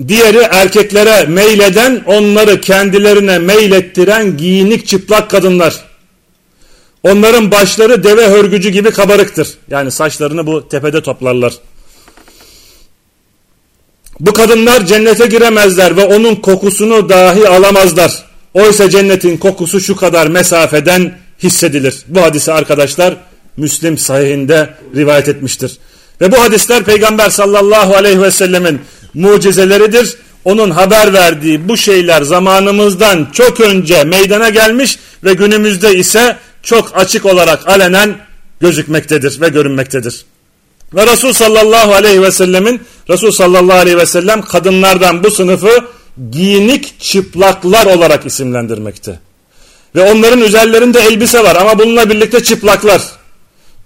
Diğeri 0.08 0.38
erkeklere 0.50 1.26
meyleden 1.26 2.02
onları 2.06 2.60
kendilerine 2.60 3.38
meylettiren 3.38 4.36
giyinik 4.36 4.86
çıplak 4.86 5.30
kadınlar. 5.30 5.84
Onların 7.02 7.50
başları 7.50 8.04
deve 8.04 8.26
hörgücü 8.26 8.68
gibi 8.68 8.90
kabarıktır. 8.90 9.48
Yani 9.70 9.90
saçlarını 9.90 10.46
bu 10.46 10.68
tepede 10.68 11.02
toplarlar. 11.02 11.54
Bu 14.20 14.32
kadınlar 14.32 14.86
cennete 14.86 15.26
giremezler 15.26 15.96
ve 15.96 16.04
onun 16.04 16.34
kokusunu 16.34 17.08
dahi 17.08 17.48
alamazlar. 17.48 18.24
Oysa 18.54 18.90
cennetin 18.90 19.36
kokusu 19.36 19.80
şu 19.80 19.96
kadar 19.96 20.26
mesafeden 20.26 21.18
hissedilir. 21.42 21.94
Bu 22.06 22.22
hadisi 22.22 22.52
arkadaşlar 22.52 23.16
Müslim 23.56 23.98
sahihinde 23.98 24.74
rivayet 24.96 25.28
etmiştir. 25.28 25.78
Ve 26.20 26.32
bu 26.32 26.40
hadisler 26.40 26.84
Peygamber 26.84 27.30
sallallahu 27.30 27.94
aleyhi 27.94 28.22
ve 28.22 28.30
sellemin 28.30 28.80
mucizeleridir. 29.16 30.16
Onun 30.44 30.70
haber 30.70 31.12
verdiği 31.12 31.68
bu 31.68 31.76
şeyler 31.76 32.22
zamanımızdan 32.22 33.28
çok 33.32 33.60
önce 33.60 34.04
meydana 34.04 34.48
gelmiş 34.48 34.98
ve 35.24 35.32
günümüzde 35.32 35.96
ise 35.96 36.36
çok 36.62 36.96
açık 36.96 37.26
olarak 37.26 37.68
alenen 37.68 38.18
gözükmektedir 38.60 39.40
ve 39.40 39.48
görünmektedir. 39.48 40.24
Ve 40.94 41.06
Resul 41.06 41.32
sallallahu 41.32 41.94
aleyhi 41.94 42.22
ve 42.22 42.30
sellemin 42.30 42.80
Resul 43.10 43.30
sallallahu 43.30 43.78
aleyhi 43.78 43.98
ve 43.98 44.06
sellem 44.06 44.42
kadınlardan 44.42 45.24
bu 45.24 45.30
sınıfı 45.30 45.84
giyinik 46.30 47.00
çıplaklar 47.00 47.86
olarak 47.86 48.26
isimlendirmekte. 48.26 49.18
Ve 49.94 50.12
onların 50.12 50.40
üzerlerinde 50.40 51.00
elbise 51.00 51.44
var 51.44 51.56
ama 51.56 51.78
bununla 51.78 52.10
birlikte 52.10 52.42
çıplaklar. 52.42 53.02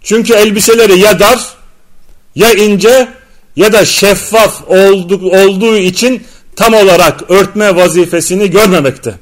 Çünkü 0.03 0.33
elbiseleri 0.33 0.99
ya 0.99 1.21
dar 1.21 1.41
ya 2.35 2.53
ince 2.53 3.09
ya 3.61 3.73
da 3.73 3.85
şeffaf 3.85 4.69
olduğu, 4.69 5.31
olduğu 5.31 5.77
için 5.77 6.23
tam 6.57 6.75
olarak 6.75 7.31
örtme 7.31 7.77
vazifesini 7.77 8.51
görmemekte. 8.51 9.15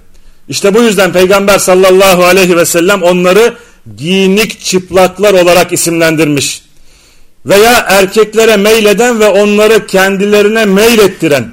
İşte 0.48 0.74
bu 0.74 0.82
yüzden 0.82 1.12
Peygamber 1.12 1.58
sallallahu 1.58 2.24
aleyhi 2.24 2.56
ve 2.56 2.64
sellem 2.64 3.02
onları 3.02 3.54
giyinik 3.96 4.60
çıplaklar 4.60 5.32
olarak 5.32 5.72
isimlendirmiş. 5.72 6.62
Veya 7.46 7.84
erkeklere 7.88 8.56
meyleden 8.56 9.20
ve 9.20 9.28
onları 9.28 9.86
kendilerine 9.86 10.64
meylettiren, 10.64 11.52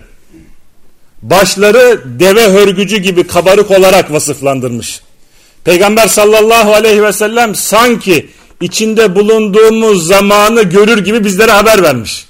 başları 1.21 2.01
deve 2.19 2.43
hörgücü 2.43 2.97
gibi 2.97 3.27
kabarık 3.27 3.71
olarak 3.71 4.11
vasıflandırmış. 4.11 5.01
Peygamber 5.63 6.07
sallallahu 6.07 6.73
aleyhi 6.73 7.03
ve 7.03 7.13
sellem 7.13 7.55
sanki 7.55 8.29
içinde 8.61 9.15
bulunduğumuz 9.15 10.07
zamanı 10.07 10.63
görür 10.63 10.97
gibi 11.05 11.23
bizlere 11.23 11.51
haber 11.51 11.83
vermiş. 11.83 12.25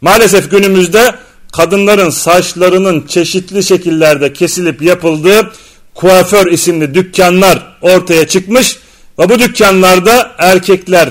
Maalesef 0.00 0.50
günümüzde 0.50 1.14
kadınların 1.52 2.10
saçlarının 2.10 3.06
çeşitli 3.06 3.62
şekillerde 3.62 4.32
kesilip 4.32 4.82
yapıldığı 4.82 5.52
kuaför 5.94 6.46
isimli 6.46 6.94
dükkanlar 6.94 7.76
ortaya 7.80 8.28
çıkmış 8.28 8.76
ve 9.18 9.28
bu 9.28 9.38
dükkanlarda 9.38 10.32
erkekler 10.38 11.08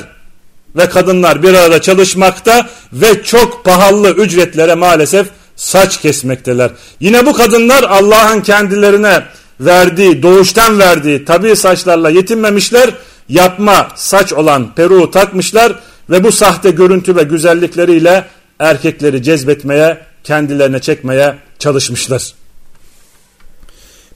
ve 0.76 0.90
kadınlar 0.90 1.44
bir 1.44 1.54
arada 1.54 1.82
çalışmakta 1.82 2.70
ve 2.94 3.24
çok 3.24 3.66
pahalı 3.66 4.10
ücretlere 4.10 4.76
maalesef 4.76 5.28
saç 5.56 6.02
kesmekteler. 6.02 6.72
Yine 7.00 7.26
bu 7.26 7.34
kadınlar 7.34 7.84
Allah'ın 7.84 8.42
kendilerine 8.42 9.24
verdiği, 9.60 10.24
doğuştan 10.24 10.80
verdiği 10.80 11.26
tabi 11.26 11.56
saçlarla 11.56 12.10
yetinmemişler. 12.10 12.90
Yapma 13.30 13.88
saç 13.96 14.34
olan 14.34 14.76
peruğu 14.76 15.12
takmışlar 15.12 15.74
ve 16.10 16.24
bu 16.24 16.32
sahte 16.32 16.72
görüntü 16.72 17.16
ve 17.16 17.24
güzellikleriyle 17.24 18.26
erkekleri 18.60 19.24
cezbetmeye, 19.24 19.98
kendilerine 20.24 20.80
çekmeye 20.80 21.36
çalışmışlar. 21.60 22.34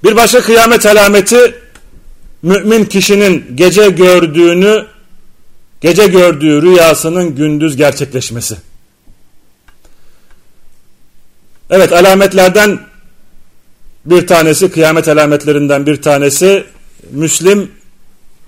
Bir 0.03 0.15
başka 0.15 0.41
kıyamet 0.41 0.85
alameti 0.85 1.55
mümin 2.41 2.85
kişinin 2.85 3.45
gece 3.55 3.89
gördüğünü, 3.89 4.85
gece 5.81 6.07
gördüğü 6.07 6.61
rüyasının 6.61 7.35
gündüz 7.35 7.77
gerçekleşmesi. 7.77 8.57
Evet 11.69 11.93
alametlerden 11.93 12.79
bir 14.05 14.27
tanesi 14.27 14.71
kıyamet 14.71 15.07
alametlerinden 15.07 15.85
bir 15.85 16.01
tanesi 16.01 16.63
Müslim 17.11 17.71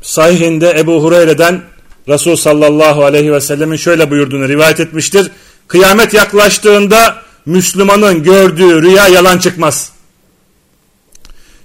sahihinde 0.01 0.79
Ebu 0.79 1.03
Hureyre'den 1.03 1.61
Resul 2.07 2.35
sallallahu 2.35 3.03
aleyhi 3.03 3.33
ve 3.33 3.41
sellemin 3.41 3.75
şöyle 3.75 4.11
buyurduğunu 4.11 4.49
rivayet 4.49 4.79
etmiştir. 4.79 5.31
Kıyamet 5.71 6.13
yaklaştığında 6.13 7.21
Müslümanın 7.45 8.23
gördüğü 8.23 8.81
rüya 8.81 9.07
yalan 9.07 9.37
çıkmaz. 9.37 9.91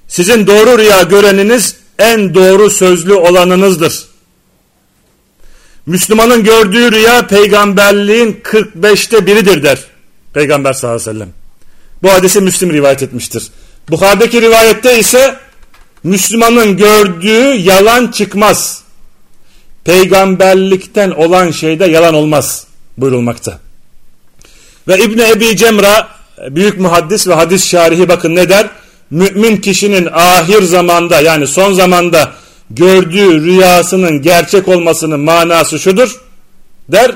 Sizin 0.08 0.46
doğru 0.46 0.78
rüya 0.78 1.02
göreniniz 1.02 1.76
en 1.98 2.34
doğru 2.34 2.70
sözlü 2.70 3.14
olanınızdır. 3.14 4.04
Müslümanın 5.86 6.44
gördüğü 6.44 6.92
rüya 6.92 7.26
peygamberliğin 7.26 8.40
45'te 8.42 9.26
biridir 9.26 9.62
der. 9.62 9.84
Peygamber 10.34 10.72
sallallahu 10.72 11.00
aleyhi 11.02 11.10
ve 11.10 11.12
sellem. 11.12 11.34
Bu 12.02 12.12
hadisi 12.12 12.40
Müslim 12.40 12.72
rivayet 12.72 13.02
etmiştir. 13.02 13.48
Bukhari'deki 13.90 14.42
rivayette 14.42 14.98
ise 14.98 15.36
Müslümanın 16.04 16.76
gördüğü 16.76 17.54
yalan 17.54 18.10
çıkmaz. 18.10 18.82
Peygamberlikten 19.84 21.10
olan 21.10 21.50
şeyde 21.50 21.84
yalan 21.84 22.14
olmaz 22.14 22.66
buyurulmakta. 22.98 23.65
Ve 24.88 24.98
İbni 24.98 25.22
Ebi 25.22 25.56
Cemra 25.56 26.08
büyük 26.48 26.80
muhaddis 26.80 27.28
ve 27.28 27.34
hadis 27.34 27.70
şarihi 27.70 28.08
bakın 28.08 28.36
ne 28.36 28.48
der? 28.48 28.68
Mümin 29.10 29.56
kişinin 29.56 30.08
ahir 30.12 30.62
zamanda 30.62 31.20
yani 31.20 31.46
son 31.46 31.72
zamanda 31.72 32.32
gördüğü 32.70 33.44
rüyasının 33.44 34.22
gerçek 34.22 34.68
olmasının 34.68 35.20
manası 35.20 35.78
şudur 35.78 36.20
der 36.88 37.12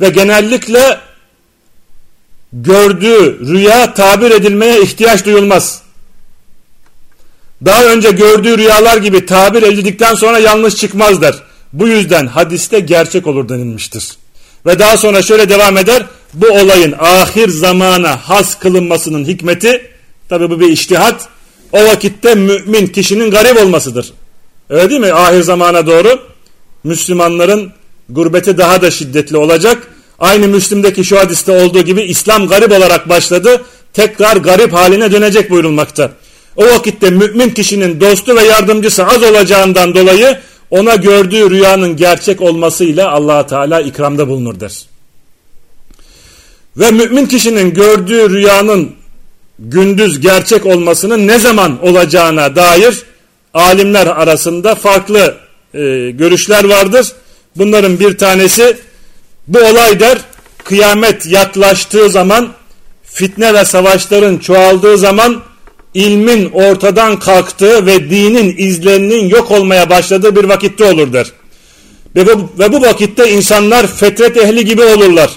ve 0.00 0.08
genellikle 0.08 1.00
gördüğü 2.52 3.46
rüya 3.48 3.94
tabir 3.94 4.30
edilmeye 4.30 4.82
ihtiyaç 4.82 5.24
duyulmaz. 5.24 5.82
Daha 7.64 7.84
önce 7.84 8.10
gördüğü 8.10 8.58
rüyalar 8.58 8.96
gibi 8.96 9.26
tabir 9.26 9.62
edildikten 9.62 10.14
sonra 10.14 10.38
yanlış 10.38 10.76
çıkmaz 10.76 11.22
der. 11.22 11.34
Bu 11.72 11.88
yüzden 11.88 12.26
hadiste 12.26 12.80
gerçek 12.80 13.26
olur 13.26 13.48
denilmiştir. 13.48 14.16
Ve 14.66 14.78
daha 14.78 14.96
sonra 14.96 15.22
şöyle 15.22 15.48
devam 15.48 15.78
eder. 15.78 16.06
Bu 16.34 16.46
olayın 16.46 16.94
ahir 16.98 17.48
zamana 17.48 18.16
has 18.16 18.58
kılınmasının 18.58 19.24
hikmeti 19.24 19.90
tabi 20.28 20.50
bu 20.50 20.60
bir 20.60 20.68
iştihat. 20.68 21.28
O 21.72 21.84
vakitte 21.84 22.34
mümin 22.34 22.86
kişinin 22.86 23.30
garip 23.30 23.60
olmasıdır. 23.60 24.12
Öyle 24.70 24.90
değil 24.90 25.00
mi? 25.00 25.12
Ahir 25.12 25.42
zamana 25.42 25.86
doğru 25.86 26.20
Müslümanların 26.84 27.72
gurbeti 28.08 28.58
daha 28.58 28.82
da 28.82 28.90
şiddetli 28.90 29.36
olacak. 29.36 29.88
Aynı 30.18 30.48
Müslim'deki 30.48 31.04
şu 31.04 31.18
hadiste 31.18 31.52
olduğu 31.64 31.82
gibi 31.82 32.02
İslam 32.02 32.48
garip 32.48 32.72
olarak 32.72 33.08
başladı. 33.08 33.62
Tekrar 33.92 34.36
garip 34.36 34.72
haline 34.72 35.12
dönecek 35.12 35.50
buyurulmakta. 35.50 36.10
O 36.56 36.64
vakitte 36.64 37.10
mümin 37.10 37.50
kişinin 37.50 38.00
dostu 38.00 38.36
ve 38.36 38.44
yardımcısı 38.44 39.06
az 39.06 39.22
olacağından 39.22 39.94
dolayı 39.94 40.38
ona 40.70 40.94
gördüğü 40.94 41.50
rüyanın 41.50 41.96
gerçek 41.96 42.40
olmasıyla 42.40 43.10
allah 43.10 43.46
Teala 43.46 43.80
ikramda 43.80 44.28
bulunur 44.28 44.60
der. 44.60 44.91
Ve 46.76 46.90
mümin 46.90 47.26
kişinin 47.26 47.74
gördüğü 47.74 48.30
rüyanın 48.30 48.92
gündüz 49.58 50.20
gerçek 50.20 50.66
olmasının 50.66 51.26
ne 51.26 51.38
zaman 51.38 51.82
olacağına 51.82 52.56
dair 52.56 53.02
alimler 53.54 54.06
arasında 54.06 54.74
farklı 54.74 55.36
e, 55.74 56.10
görüşler 56.10 56.64
vardır. 56.64 57.12
Bunların 57.56 58.00
bir 58.00 58.18
tanesi 58.18 58.76
bu 59.48 59.58
olay 59.58 60.00
der 60.00 60.18
kıyamet 60.64 61.26
yaklaştığı 61.26 62.10
zaman 62.10 62.48
fitne 63.04 63.54
ve 63.54 63.64
savaşların 63.64 64.38
çoğaldığı 64.38 64.98
zaman 64.98 65.40
ilmin 65.94 66.50
ortadan 66.50 67.18
kalktığı 67.18 67.86
ve 67.86 68.10
dinin 68.10 68.54
izlerinin 68.56 69.28
yok 69.28 69.50
olmaya 69.50 69.90
başladığı 69.90 70.36
bir 70.36 70.44
vakitte 70.44 70.84
olur 70.84 71.12
der. 71.12 71.32
Ve 72.16 72.26
bu, 72.26 72.50
ve 72.58 72.72
bu 72.72 72.82
vakitte 72.82 73.30
insanlar 73.30 73.86
fetret 73.86 74.36
ehli 74.36 74.64
gibi 74.64 74.82
olurlar. 74.82 75.30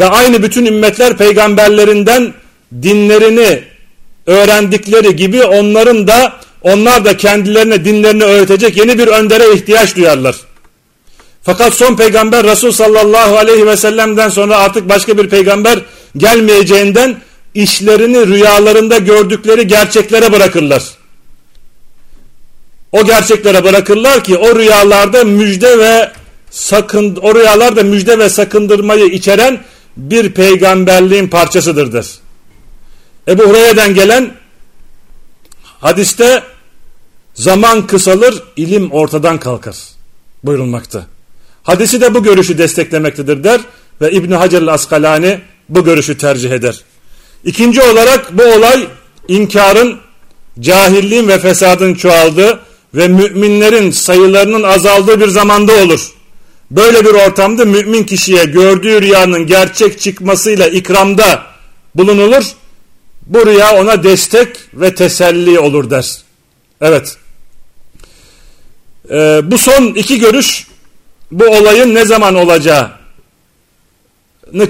Ve 0.00 0.08
aynı 0.08 0.42
bütün 0.42 0.66
ümmetler 0.66 1.16
peygamberlerinden 1.16 2.34
dinlerini 2.82 3.62
öğrendikleri 4.26 5.16
gibi 5.16 5.44
onların 5.44 6.08
da 6.08 6.32
onlar 6.62 7.04
da 7.04 7.16
kendilerine 7.16 7.84
dinlerini 7.84 8.24
öğretecek 8.24 8.76
yeni 8.76 8.98
bir 8.98 9.06
öndere 9.06 9.54
ihtiyaç 9.54 9.96
duyarlar. 9.96 10.36
Fakat 11.42 11.74
son 11.74 11.96
peygamber 11.96 12.44
Resul 12.44 12.72
sallallahu 12.72 13.38
aleyhi 13.38 13.66
ve 13.66 13.76
sellem'den 13.76 14.28
sonra 14.28 14.56
artık 14.56 14.88
başka 14.88 15.18
bir 15.18 15.28
peygamber 15.28 15.78
gelmeyeceğinden 16.16 17.16
işlerini 17.54 18.26
rüyalarında 18.26 18.98
gördükleri 18.98 19.66
gerçeklere 19.66 20.32
bırakırlar. 20.32 20.82
O 22.92 23.04
gerçeklere 23.04 23.64
bırakırlar 23.64 24.24
ki 24.24 24.36
o 24.36 24.58
rüyalarda 24.58 25.24
müjde 25.24 25.78
ve 25.78 26.12
sakın 26.50 27.16
o 27.22 27.34
rüyalarda 27.34 27.82
müjde 27.82 28.18
ve 28.18 28.28
sakındırmayı 28.28 29.06
içeren 29.06 29.60
bir 30.00 30.32
peygamberliğin 30.32 31.28
parçasıdırdır. 31.28 32.06
Ebu 33.28 33.42
Hureyre'den 33.42 33.94
gelen 33.94 34.34
hadiste 35.80 36.42
zaman 37.34 37.86
kısalır, 37.86 38.42
ilim 38.56 38.90
ortadan 38.90 39.38
kalkar 39.38 39.76
buyurulmakta. 40.44 41.06
Hadisi 41.62 42.00
de 42.00 42.14
bu 42.14 42.22
görüşü 42.22 42.58
desteklemektedir 42.58 43.44
der 43.44 43.60
ve 44.00 44.12
İbn 44.12 44.32
Hacer 44.32 44.62
el-Askalani 44.62 45.40
bu 45.68 45.84
görüşü 45.84 46.18
tercih 46.18 46.50
eder. 46.50 46.84
İkinci 47.44 47.82
olarak 47.82 48.38
bu 48.38 48.42
olay 48.42 48.88
inkarın, 49.28 49.98
cahilliğin 50.60 51.28
ve 51.28 51.38
fesadın 51.38 51.94
çoğaldığı 51.94 52.60
ve 52.94 53.08
müminlerin 53.08 53.90
sayılarının 53.90 54.62
azaldığı 54.62 55.20
bir 55.20 55.28
zamanda 55.28 55.72
olur. 55.72 56.12
Böyle 56.70 57.04
bir 57.04 57.10
ortamda 57.10 57.64
mümin 57.64 58.04
kişiye 58.04 58.44
gördüğü 58.44 59.02
rüyanın 59.02 59.46
gerçek 59.46 60.00
çıkmasıyla 60.00 60.68
ikramda 60.68 61.42
bulunulur. 61.94 62.44
Bu 63.26 63.46
rüya 63.46 63.80
ona 63.80 64.02
destek 64.02 64.48
ve 64.74 64.94
teselli 64.94 65.58
olur 65.58 65.90
der. 65.90 66.16
Evet. 66.80 67.16
Ee, 69.10 69.40
bu 69.44 69.58
son 69.58 69.84
iki 69.86 70.18
görüş 70.18 70.66
bu 71.30 71.44
olayın 71.44 71.94
ne 71.94 72.04
zaman 72.04 72.34
olacağı 72.34 73.00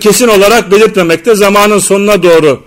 kesin 0.00 0.28
olarak 0.28 0.70
belirtmemekte 0.70 1.34
zamanın 1.34 1.78
sonuna 1.78 2.22
doğru 2.22 2.62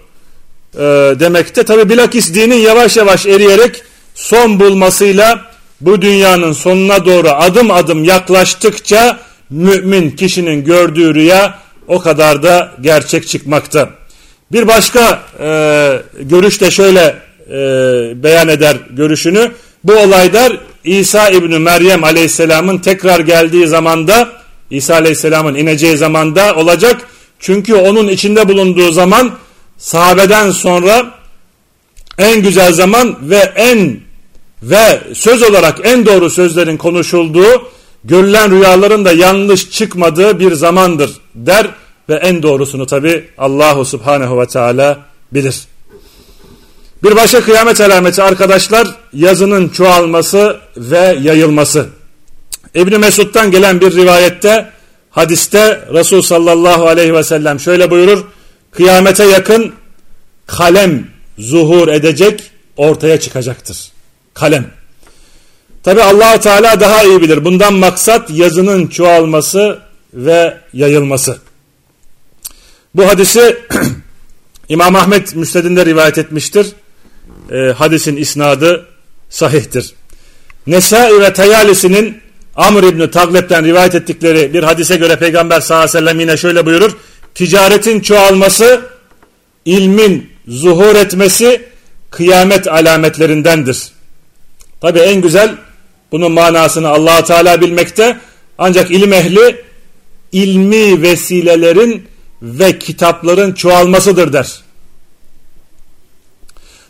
e, 0.75 0.79
demekte. 1.19 1.63
Tabi 1.63 1.89
bilakis 1.89 2.33
dinin 2.33 2.55
yavaş 2.55 2.97
yavaş 2.97 3.25
eriyerek 3.25 3.83
son 4.15 4.59
bulmasıyla 4.59 5.52
bu 5.85 6.01
dünyanın 6.01 6.51
sonuna 6.51 7.05
doğru 7.05 7.29
adım 7.29 7.71
adım 7.71 8.03
yaklaştıkça 8.03 9.19
mümin 9.49 10.11
kişinin 10.11 10.63
gördüğü 10.63 11.15
rüya 11.15 11.59
o 11.87 11.99
kadar 11.99 12.43
da 12.43 12.71
gerçek 12.81 13.27
çıkmakta. 13.27 13.89
Bir 14.51 14.67
başka 14.67 15.21
e, 15.39 15.47
görüş 16.19 16.61
de 16.61 16.71
şöyle 16.71 17.15
e, 17.49 17.53
beyan 18.23 18.47
eder 18.47 18.77
görüşünü. 18.89 19.51
Bu 19.83 19.93
olaylar 19.93 20.57
İsa 20.83 21.29
İbni 21.29 21.59
Meryem 21.59 22.03
Aleyhisselam'ın 22.03 22.77
tekrar 22.77 23.19
geldiği 23.19 23.67
zamanda 23.67 24.29
İsa 24.69 24.95
Aleyhisselam'ın 24.95 25.55
ineceği 25.55 25.97
zamanda 25.97 26.55
olacak. 26.55 27.01
Çünkü 27.39 27.75
onun 27.75 28.07
içinde 28.07 28.47
bulunduğu 28.47 28.91
zaman 28.91 29.31
sahabeden 29.77 30.51
sonra 30.51 31.11
en 32.17 32.41
güzel 32.41 32.73
zaman 32.73 33.17
ve 33.21 33.53
en 33.55 33.99
ve 34.63 35.01
söz 35.13 35.43
olarak 35.43 35.79
en 35.83 36.05
doğru 36.05 36.29
sözlerin 36.29 36.77
konuşulduğu, 36.77 37.69
görülen 38.03 38.51
rüyaların 38.51 39.05
da 39.05 39.11
yanlış 39.11 39.71
çıkmadığı 39.71 40.39
bir 40.39 40.53
zamandır 40.53 41.11
der 41.35 41.69
ve 42.09 42.15
en 42.15 42.43
doğrusunu 42.43 42.85
tabi 42.85 43.25
Allahu 43.37 43.85
Subhanahu 43.85 44.41
ve 44.41 44.47
Teala 44.47 44.99
bilir. 45.31 45.61
Bir 47.03 47.15
başka 47.15 47.41
kıyamet 47.41 47.81
alameti 47.81 48.23
arkadaşlar 48.23 48.87
yazının 49.13 49.69
çoğalması 49.69 50.57
ve 50.77 51.17
yayılması. 51.21 51.87
İbni 52.75 52.97
Mesud'dan 52.97 53.51
gelen 53.51 53.81
bir 53.81 53.91
rivayette 53.95 54.69
hadiste 55.09 55.87
Resul 55.93 56.21
sallallahu 56.21 56.87
aleyhi 56.87 57.13
ve 57.13 57.23
sellem 57.23 57.59
şöyle 57.59 57.91
buyurur. 57.91 58.23
Kıyamete 58.71 59.25
yakın 59.25 59.73
kalem 60.47 61.07
zuhur 61.37 61.87
edecek 61.87 62.51
ortaya 62.77 63.19
çıkacaktır. 63.19 63.92
Kalem. 64.33 64.65
Tabi 65.83 66.01
allah 66.01 66.39
Teala 66.39 66.79
daha 66.79 67.03
iyi 67.03 67.21
bilir. 67.21 67.45
Bundan 67.45 67.73
maksat 67.73 68.29
yazının 68.29 68.87
çoğalması 68.87 69.79
ve 70.13 70.57
yayılması. 70.73 71.37
Bu 72.95 73.07
hadisi 73.07 73.57
İmam 74.69 74.95
Ahmet 74.95 75.35
Müsned'inde 75.35 75.85
rivayet 75.85 76.17
etmiştir. 76.17 76.67
E, 77.51 77.71
hadisin 77.71 78.15
isnadı 78.15 78.85
sahihtir. 79.29 79.93
Nesai 80.67 81.21
ve 81.21 81.33
Tayalisi'nin 81.33 82.17
Amr 82.55 82.83
İbni 82.83 83.11
Taglep'ten 83.11 83.65
rivayet 83.65 83.95
ettikleri 83.95 84.53
bir 84.53 84.63
hadise 84.63 84.95
göre 84.95 85.15
Peygamber 85.15 85.61
sallallahu 85.61 85.83
aleyhi 85.83 85.97
ve 85.97 85.99
sellem 85.99 86.19
yine 86.19 86.37
şöyle 86.37 86.65
buyurur. 86.65 86.91
Ticaretin 87.35 87.99
çoğalması, 87.99 88.81
ilmin 89.65 90.29
zuhur 90.47 90.95
etmesi 90.95 91.61
kıyamet 92.11 92.67
alametlerindendir. 92.67 93.91
Tabi 94.83 94.99
en 94.99 95.21
güzel 95.21 95.55
bunun 96.11 96.31
manasını 96.31 96.89
allah 96.89 97.23
Teala 97.23 97.61
bilmekte. 97.61 98.17
Ancak 98.57 98.91
ilim 98.91 99.13
ehli 99.13 99.63
ilmi 100.31 101.01
vesilelerin 101.01 102.07
ve 102.41 102.79
kitapların 102.79 103.53
çoğalmasıdır 103.53 104.33
der. 104.33 104.61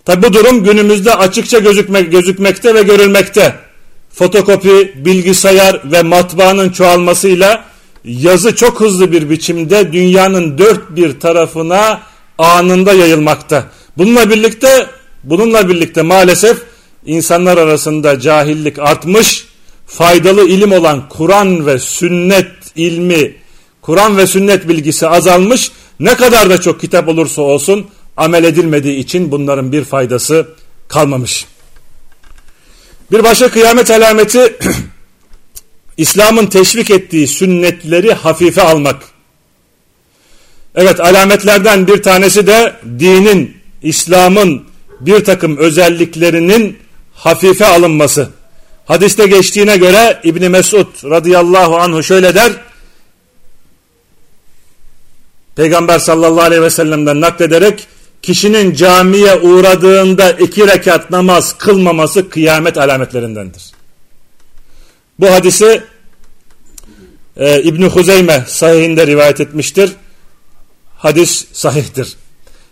Tabi 0.06 0.24
bu 0.24 0.34
durum 0.34 0.64
günümüzde 0.64 1.16
açıkça 1.16 1.60
gözükmek, 1.60 2.12
gözükmekte 2.12 2.76
ve 2.76 2.82
görülmekte. 2.82 3.56
Fotokopi, 4.14 4.94
bilgisayar 4.96 5.82
ve 5.92 6.02
matbaanın 6.02 6.70
çoğalmasıyla 6.70 7.66
yazı 8.06 8.56
çok 8.56 8.80
hızlı 8.80 9.12
bir 9.12 9.30
biçimde 9.30 9.94
dünyanın 9.94 10.58
dört 10.58 10.96
bir 10.96 11.20
tarafına 11.20 12.02
anında 12.38 12.94
yayılmakta. 12.94 13.66
Bununla 13.98 14.30
birlikte 14.30 14.88
bununla 15.24 15.70
birlikte 15.70 16.02
maalesef 16.02 16.73
insanlar 17.06 17.58
arasında 17.58 18.20
cahillik 18.20 18.80
artmış, 18.80 19.48
faydalı 19.88 20.50
ilim 20.50 20.72
olan 20.72 21.10
Kur'an 21.10 21.66
ve 21.66 21.80
sünnet 21.80 22.52
ilmi, 22.76 23.36
Kur'an 23.82 24.18
ve 24.18 24.28
sünnet 24.28 24.68
bilgisi 24.68 25.08
azalmış. 25.08 25.72
Ne 26.00 26.16
kadar 26.16 26.50
da 26.50 26.62
çok 26.62 26.82
kitap 26.82 27.08
olursa 27.08 27.42
olsun 27.42 27.88
amel 28.18 28.44
edilmediği 28.44 28.98
için 28.98 29.32
bunların 29.32 29.72
bir 29.72 29.84
faydası 29.84 30.48
kalmamış. 30.88 31.46
Bir 33.12 33.24
başka 33.24 33.50
kıyamet 33.52 33.92
alameti 33.92 34.58
İslam'ın 35.98 36.46
teşvik 36.46 36.92
ettiği 36.92 37.28
sünnetleri 37.28 38.14
hafife 38.14 38.62
almak. 38.62 39.04
Evet 40.76 41.00
alametlerden 41.00 41.88
bir 41.88 42.04
tanesi 42.04 42.48
de 42.48 42.76
dinin, 43.00 43.58
İslam'ın 43.82 44.64
bir 45.00 45.24
takım 45.24 45.58
özelliklerinin 45.58 46.78
hafife 47.24 47.66
alınması. 47.66 48.30
Hadiste 48.86 49.28
geçtiğine 49.28 49.78
göre 49.78 50.20
İbni 50.24 50.50
Mesud 50.50 50.88
radıyallahu 51.10 51.78
anhu 51.78 52.04
şöyle 52.04 52.36
der. 52.36 52.52
Peygamber 55.56 56.00
sallallahu 56.00 56.42
aleyhi 56.42 56.62
ve 56.62 56.70
sellem'den 56.70 57.22
naklederek 57.22 57.88
kişinin 58.22 58.74
camiye 58.74 59.36
uğradığında 59.36 60.32
iki 60.32 60.68
rekat 60.68 61.12
namaz 61.12 61.58
kılmaması 61.58 62.30
kıyamet 62.30 62.78
alametlerindendir. 62.78 63.72
Bu 65.20 65.32
hadisi 65.34 65.84
e, 67.38 67.62
İbni 67.64 67.86
Huzeyme 67.86 68.44
sahihinde 68.48 69.08
rivayet 69.08 69.42
etmiştir. 69.42 69.92
Hadis 70.98 71.46
sahihtir. 71.54 72.16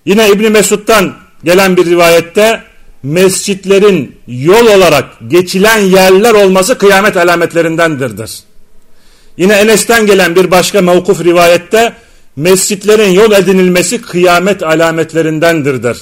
Yine 0.05 0.29
İbni 0.29 0.49
Mesud'dan 0.49 1.15
gelen 1.43 1.77
bir 1.77 1.85
rivayette 1.85 2.70
mescitlerin 3.03 4.15
yol 4.27 4.67
olarak 4.67 5.05
geçilen 5.27 5.79
yerler 5.79 6.33
olması 6.33 6.77
kıyamet 6.77 7.17
alametlerindendir. 7.17 8.31
Yine 9.37 9.53
Enes'ten 9.53 10.05
gelen 10.05 10.35
bir 10.35 10.51
başka 10.51 10.81
mevkuf 10.81 11.23
rivayette 11.23 11.93
mescitlerin 12.35 13.11
yol 13.11 13.31
edinilmesi 13.31 14.01
kıyamet 14.01 14.63
alametlerindendir 14.63 15.83
der. 15.83 15.97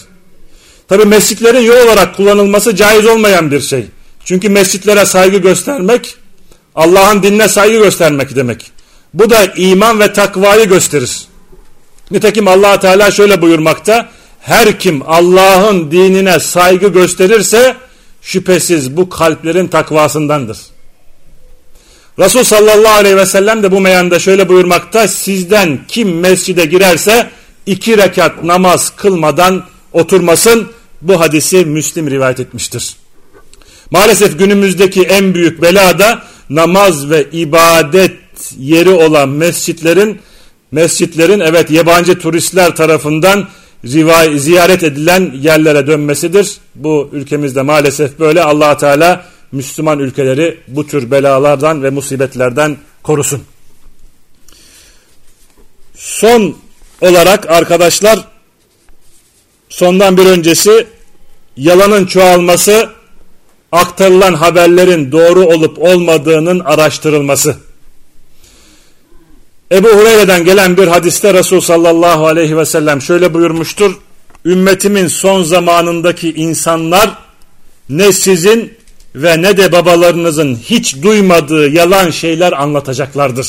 Tabi 0.87 1.05
mescitlerin 1.05 1.61
yol 1.61 1.85
olarak 1.85 2.15
kullanılması 2.15 2.75
caiz 2.75 3.05
olmayan 3.05 3.51
bir 3.51 3.61
şey. 3.61 3.85
Çünkü 4.25 4.49
mescitlere 4.49 5.05
saygı 5.05 5.37
göstermek 5.37 6.15
Allah'ın 6.75 7.23
dinine 7.23 7.47
saygı 7.47 7.77
göstermek 7.77 8.35
demek. 8.35 8.71
Bu 9.13 9.29
da 9.29 9.45
iman 9.45 9.99
ve 9.99 10.13
takvayı 10.13 10.69
gösterir. 10.69 11.27
Nitekim 12.11 12.47
allah 12.47 12.79
Teala 12.79 13.11
şöyle 13.11 13.41
buyurmakta. 13.41 14.09
Her 14.49 14.79
kim 14.79 15.01
Allah'ın 15.05 15.91
dinine 15.91 16.39
saygı 16.39 16.87
gösterirse 16.87 17.75
şüphesiz 18.21 18.97
bu 18.97 19.09
kalplerin 19.09 19.67
takvasındandır. 19.67 20.57
Resul 22.19 22.43
sallallahu 22.43 22.93
aleyhi 22.93 23.17
ve 23.17 23.25
sellem 23.25 23.63
de 23.63 23.71
bu 23.71 23.79
meyanda 23.79 24.19
şöyle 24.19 24.49
buyurmakta. 24.49 25.07
Sizden 25.07 25.79
kim 25.87 26.19
mescide 26.19 26.65
girerse 26.65 27.29
iki 27.65 27.97
rekat 27.97 28.43
namaz 28.43 28.95
kılmadan 28.95 29.63
oturmasın. 29.93 30.67
Bu 31.01 31.19
hadisi 31.19 31.65
Müslim 31.65 32.11
rivayet 32.11 32.39
etmiştir. 32.39 32.95
Maalesef 33.91 34.39
günümüzdeki 34.39 35.03
en 35.03 35.33
büyük 35.33 35.61
bela 35.61 35.99
da 35.99 36.23
namaz 36.49 37.09
ve 37.09 37.27
ibadet 37.31 38.17
yeri 38.57 38.89
olan 38.89 39.29
mescitlerin 39.29 40.19
mescitlerin 40.71 41.39
evet 41.39 41.71
yabancı 41.71 42.19
turistler 42.19 42.75
tarafından 42.75 43.47
ziyaret 43.83 44.83
edilen 44.83 45.31
yerlere 45.41 45.87
dönmesidir. 45.87 46.57
Bu 46.75 47.09
ülkemizde 47.11 47.61
maalesef 47.61 48.19
böyle 48.19 48.43
allah 48.43 48.77
Teala 48.77 49.25
Müslüman 49.51 49.99
ülkeleri 49.99 50.57
bu 50.67 50.87
tür 50.87 51.11
belalardan 51.11 51.83
ve 51.83 51.89
musibetlerden 51.89 52.77
korusun. 53.03 53.41
Son 55.95 56.55
olarak 57.01 57.49
arkadaşlar 57.49 58.19
sondan 59.69 60.17
bir 60.17 60.25
öncesi 60.25 60.87
yalanın 61.57 62.05
çoğalması 62.05 62.89
aktarılan 63.71 64.33
haberlerin 64.33 65.11
doğru 65.11 65.45
olup 65.45 65.79
olmadığının 65.79 66.59
araştırılması. 66.59 67.68
Ebu 69.71 69.87
Hureyre'den 69.87 70.45
gelen 70.45 70.77
bir 70.77 70.87
hadiste 70.87 71.33
Resul 71.33 71.61
sallallahu 71.61 72.27
aleyhi 72.27 72.57
ve 72.57 72.65
sellem 72.65 73.01
şöyle 73.01 73.33
buyurmuştur. 73.33 73.95
Ümmetimin 74.45 75.07
son 75.07 75.43
zamanındaki 75.43 76.33
insanlar 76.33 77.09
ne 77.89 78.11
sizin 78.11 78.73
ve 79.15 79.41
ne 79.41 79.57
de 79.57 79.71
babalarınızın 79.71 80.55
hiç 80.55 81.03
duymadığı 81.03 81.69
yalan 81.69 82.09
şeyler 82.09 82.51
anlatacaklardır. 82.51 83.47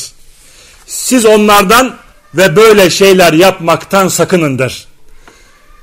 Siz 0.85 1.25
onlardan 1.25 1.95
ve 2.35 2.55
böyle 2.55 2.89
şeyler 2.89 3.33
yapmaktan 3.33 4.07
sakının 4.07 4.59
der. 4.59 4.85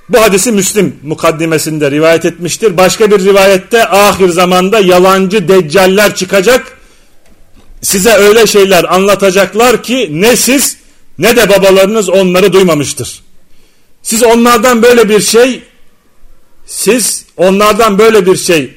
Bu 0.09 0.21
hadisi 0.21 0.53
Müslim 0.53 0.97
mukaddimesinde 1.03 1.91
rivayet 1.91 2.25
etmiştir. 2.25 2.77
Başka 2.77 3.11
bir 3.11 3.25
rivayette 3.25 3.89
ahir 3.89 4.29
zamanda 4.29 4.81
yalancı 4.81 5.49
deccaller 5.49 6.15
çıkacak 6.15 6.78
size 7.83 8.11
öyle 8.11 8.47
şeyler 8.47 8.95
anlatacaklar 8.95 9.83
ki 9.83 10.09
ne 10.13 10.37
siz 10.37 10.77
ne 11.19 11.37
de 11.37 11.49
babalarınız 11.49 12.09
onları 12.09 12.53
duymamıştır. 12.53 13.21
Siz 14.03 14.23
onlardan 14.23 14.83
böyle 14.83 15.09
bir 15.09 15.21
şey 15.21 15.63
siz 16.67 17.25
onlardan 17.37 17.99
böyle 17.99 18.27
bir 18.27 18.37
şey 18.37 18.75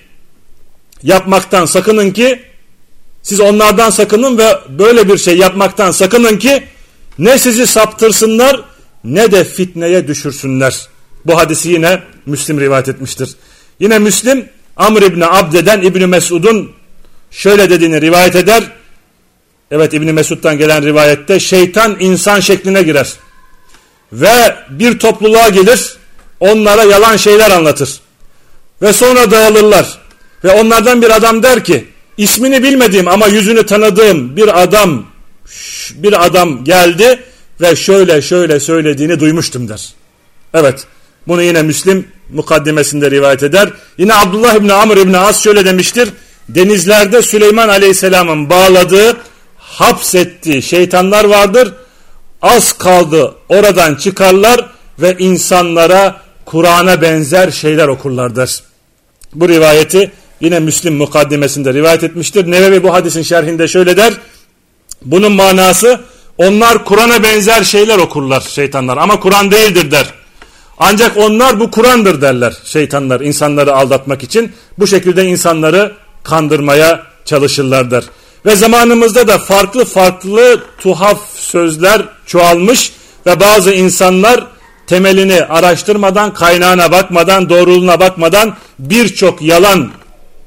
yapmaktan 1.04 1.66
sakının 1.66 2.12
ki 2.12 2.44
siz 3.22 3.40
onlardan 3.40 3.90
sakının 3.90 4.38
ve 4.38 4.58
böyle 4.70 5.10
bir 5.10 5.18
şey 5.18 5.38
yapmaktan 5.38 5.92
sakının 5.92 6.38
ki 6.38 6.64
ne 7.20 7.38
sizi 7.38 7.68
saptırsınlar 7.68 8.62
ne 9.04 9.32
de 9.32 9.44
fitneye 9.44 10.08
düşürsünler. 10.08 10.88
Bu 11.26 11.38
hadisi 11.38 11.70
yine 11.70 12.04
Müslim 12.26 12.60
rivayet 12.60 12.90
etmiştir. 12.90 13.30
Yine 13.80 14.00
Müslim 14.00 14.50
Amr 14.78 15.02
İbni 15.02 15.26
Abde'den 15.26 15.82
İbni 15.82 16.08
Mesud'un 16.08 16.72
şöyle 17.32 17.70
dediğini 17.70 18.02
rivayet 18.02 18.36
eder. 18.36 18.64
Evet 19.72 19.94
İbni 19.94 20.14
Mesud'dan 20.14 20.58
gelen 20.58 20.86
rivayette 20.86 21.40
şeytan 21.40 21.98
insan 22.00 22.40
şekline 22.40 22.82
girer. 22.82 23.14
Ve 24.14 24.56
bir 24.70 25.00
topluluğa 25.00 25.50
gelir 25.50 25.96
onlara 26.40 26.84
yalan 26.84 27.18
şeyler 27.18 27.52
anlatır. 27.52 28.00
Ve 28.82 28.94
sonra 28.94 29.32
dağılırlar. 29.32 30.00
Ve 30.44 30.52
onlardan 30.52 31.02
bir 31.02 31.10
adam 31.10 31.44
der 31.44 31.64
ki 31.64 31.88
ismini 32.18 32.64
bilmediğim 32.64 33.08
ama 33.08 33.28
yüzünü 33.28 33.66
tanıdığım 33.66 34.38
bir 34.38 34.62
adam 34.62 35.06
bir 35.94 36.26
adam 36.26 36.64
geldi 36.64 37.24
ve 37.62 37.76
şöyle 37.76 38.22
şöyle 38.22 38.60
söylediğini 38.60 39.20
duymuştum 39.20 39.70
der. 39.70 39.90
Evet 40.54 40.88
bunu 41.28 41.42
yine 41.44 41.62
Müslim 41.62 42.08
mukaddimesinde 42.30 43.12
rivayet 43.12 43.44
eder. 43.44 43.70
Yine 43.98 44.14
Abdullah 44.14 44.56
İbni 44.56 44.74
Amr 44.74 44.98
İbni 44.98 45.18
As 45.18 45.44
şöyle 45.44 45.66
demiştir. 45.66 46.10
Denizlerde 46.50 47.22
Süleyman 47.22 47.70
Aleyhisselam'ın 47.70 48.50
bağladığı, 48.50 49.18
hapsettiği 49.72 50.62
şeytanlar 50.62 51.26
vardır. 51.26 51.74
Az 52.42 52.74
kaldı 52.74 53.36
oradan 53.50 53.96
çıkarlar 53.96 54.70
ve 55.00 55.16
insanlara 55.20 56.22
Kur'an'a 56.46 57.02
benzer 57.02 57.52
şeyler 57.52 57.88
okurlardır. 57.88 58.64
Bu 59.34 59.50
rivayeti 59.50 60.12
yine 60.42 60.60
Müslim 60.60 60.96
mukaddimesinde 60.96 61.74
rivayet 61.74 62.04
etmiştir. 62.04 62.52
Nevevi 62.52 62.84
bu 62.84 62.94
hadisin 62.94 63.22
şerhinde 63.22 63.68
şöyle 63.68 63.98
der. 63.98 64.14
Bunun 65.06 65.32
manası 65.32 66.02
onlar 66.38 66.86
Kur'an'a 66.86 67.24
benzer 67.24 67.64
şeyler 67.64 67.98
okurlar 67.98 68.42
şeytanlar 68.42 68.98
ama 68.98 69.20
Kur'an 69.20 69.52
değildir 69.52 69.92
der. 69.92 70.14
Ancak 70.78 71.18
onlar 71.18 71.60
bu 71.60 71.72
Kur'an'dır 71.72 72.22
derler 72.22 72.54
şeytanlar 72.66 73.22
insanları 73.22 73.76
aldatmak 73.76 74.24
için. 74.24 74.52
Bu 74.80 74.88
şekilde 74.88 75.26
insanları 75.26 75.92
kandırmaya 76.24 77.04
çalışırlardır. 77.26 78.06
Ve 78.46 78.56
zamanımızda 78.56 79.28
da 79.28 79.38
farklı 79.38 79.86
farklı 79.86 80.64
tuhaf 80.78 81.20
sözler 81.36 82.02
çoğalmış 82.26 82.92
ve 83.26 83.40
bazı 83.40 83.74
insanlar 83.74 84.48
temelini 84.88 85.44
araştırmadan, 85.44 86.34
kaynağına 86.34 86.92
bakmadan, 86.92 87.50
doğruluğuna 87.50 88.00
bakmadan 88.00 88.56
birçok 88.80 89.42
yalan 89.42 89.90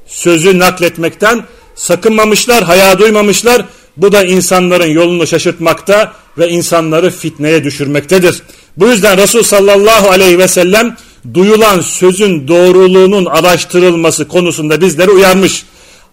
sözü 0.07 0.59
nakletmekten 0.59 1.43
sakınmamışlar, 1.75 2.63
haya 2.63 2.99
duymamışlar. 2.99 3.65
Bu 3.97 4.11
da 4.11 4.23
insanların 4.23 4.87
yolunu 4.87 5.27
şaşırtmakta 5.27 6.13
ve 6.37 6.49
insanları 6.49 7.11
fitneye 7.11 7.63
düşürmektedir. 7.63 8.41
Bu 8.77 8.87
yüzden 8.87 9.17
Resul 9.17 9.43
sallallahu 9.43 10.09
aleyhi 10.09 10.39
ve 10.39 10.47
sellem 10.47 10.97
duyulan 11.33 11.81
sözün 11.81 12.47
doğruluğunun 12.47 13.25
araştırılması 13.25 14.27
konusunda 14.27 14.81
bizleri 14.81 15.11
uyarmış. 15.11 15.65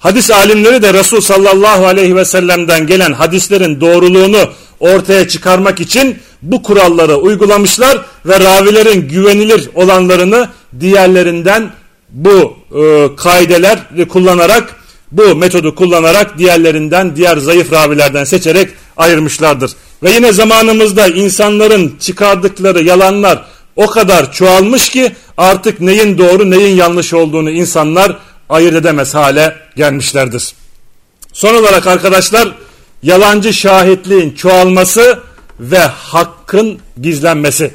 Hadis 0.03 0.31
alimleri 0.31 0.83
de 0.83 0.95
Resul 0.95 1.21
sallallahu 1.21 1.87
aleyhi 1.87 2.17
ve 2.17 2.25
sellem'den 2.25 2.87
gelen 2.87 3.13
hadislerin 3.13 3.81
doğruluğunu 3.81 4.39
ortaya 4.81 5.29
çıkarmak 5.29 5.81
için 5.81 6.19
bu 6.43 6.63
kuralları 6.63 7.17
uygulamışlar 7.17 7.99
ve 8.27 8.41
ravilerin 8.41 9.09
güvenilir 9.09 9.69
olanlarını 9.75 10.49
diğerlerinden 10.81 11.71
bu 12.11 12.57
e, 12.75 13.09
kaideler 13.17 13.79
kullanarak 14.09 14.77
bu 15.13 15.37
metodu 15.37 15.75
kullanarak 15.75 16.39
diğerlerinden 16.39 17.17
diğer 17.17 17.37
zayıf 17.37 17.73
ravilerden 17.73 18.25
seçerek 18.25 18.69
ayırmışlardır. 18.97 19.73
Ve 20.03 20.11
yine 20.11 20.33
zamanımızda 20.33 21.09
insanların 21.09 21.97
çıkardıkları 22.01 22.83
yalanlar 22.83 23.45
o 23.77 23.87
kadar 23.87 24.33
çoğalmış 24.33 24.89
ki 24.89 25.13
artık 25.37 25.81
neyin 25.81 26.19
doğru 26.19 26.51
neyin 26.51 26.77
yanlış 26.77 27.15
olduğunu 27.15 27.51
insanlar 27.51 28.17
ayırt 28.53 28.75
edemez 28.75 29.15
hale 29.15 29.57
gelmişlerdir. 29.77 30.55
Son 31.33 31.55
olarak 31.55 31.87
arkadaşlar 31.87 32.55
yalancı 33.03 33.55
şahitliğin 33.55 34.35
çoğalması 34.35 35.19
ve 35.61 35.79
hakkın 35.79 36.79
gizlenmesi. 37.03 37.75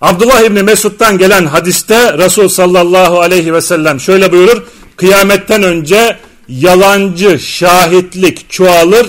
Abdullah 0.00 0.40
İbni 0.42 0.62
Mesud'dan 0.62 1.18
gelen 1.18 1.46
hadiste 1.46 2.18
Resul 2.18 2.48
sallallahu 2.48 3.20
aleyhi 3.20 3.54
ve 3.54 3.60
sellem 3.60 4.00
şöyle 4.00 4.32
buyurur. 4.32 4.62
Kıyametten 4.96 5.62
önce 5.62 6.18
yalancı 6.48 7.38
şahitlik 7.38 8.50
çoğalır 8.50 9.06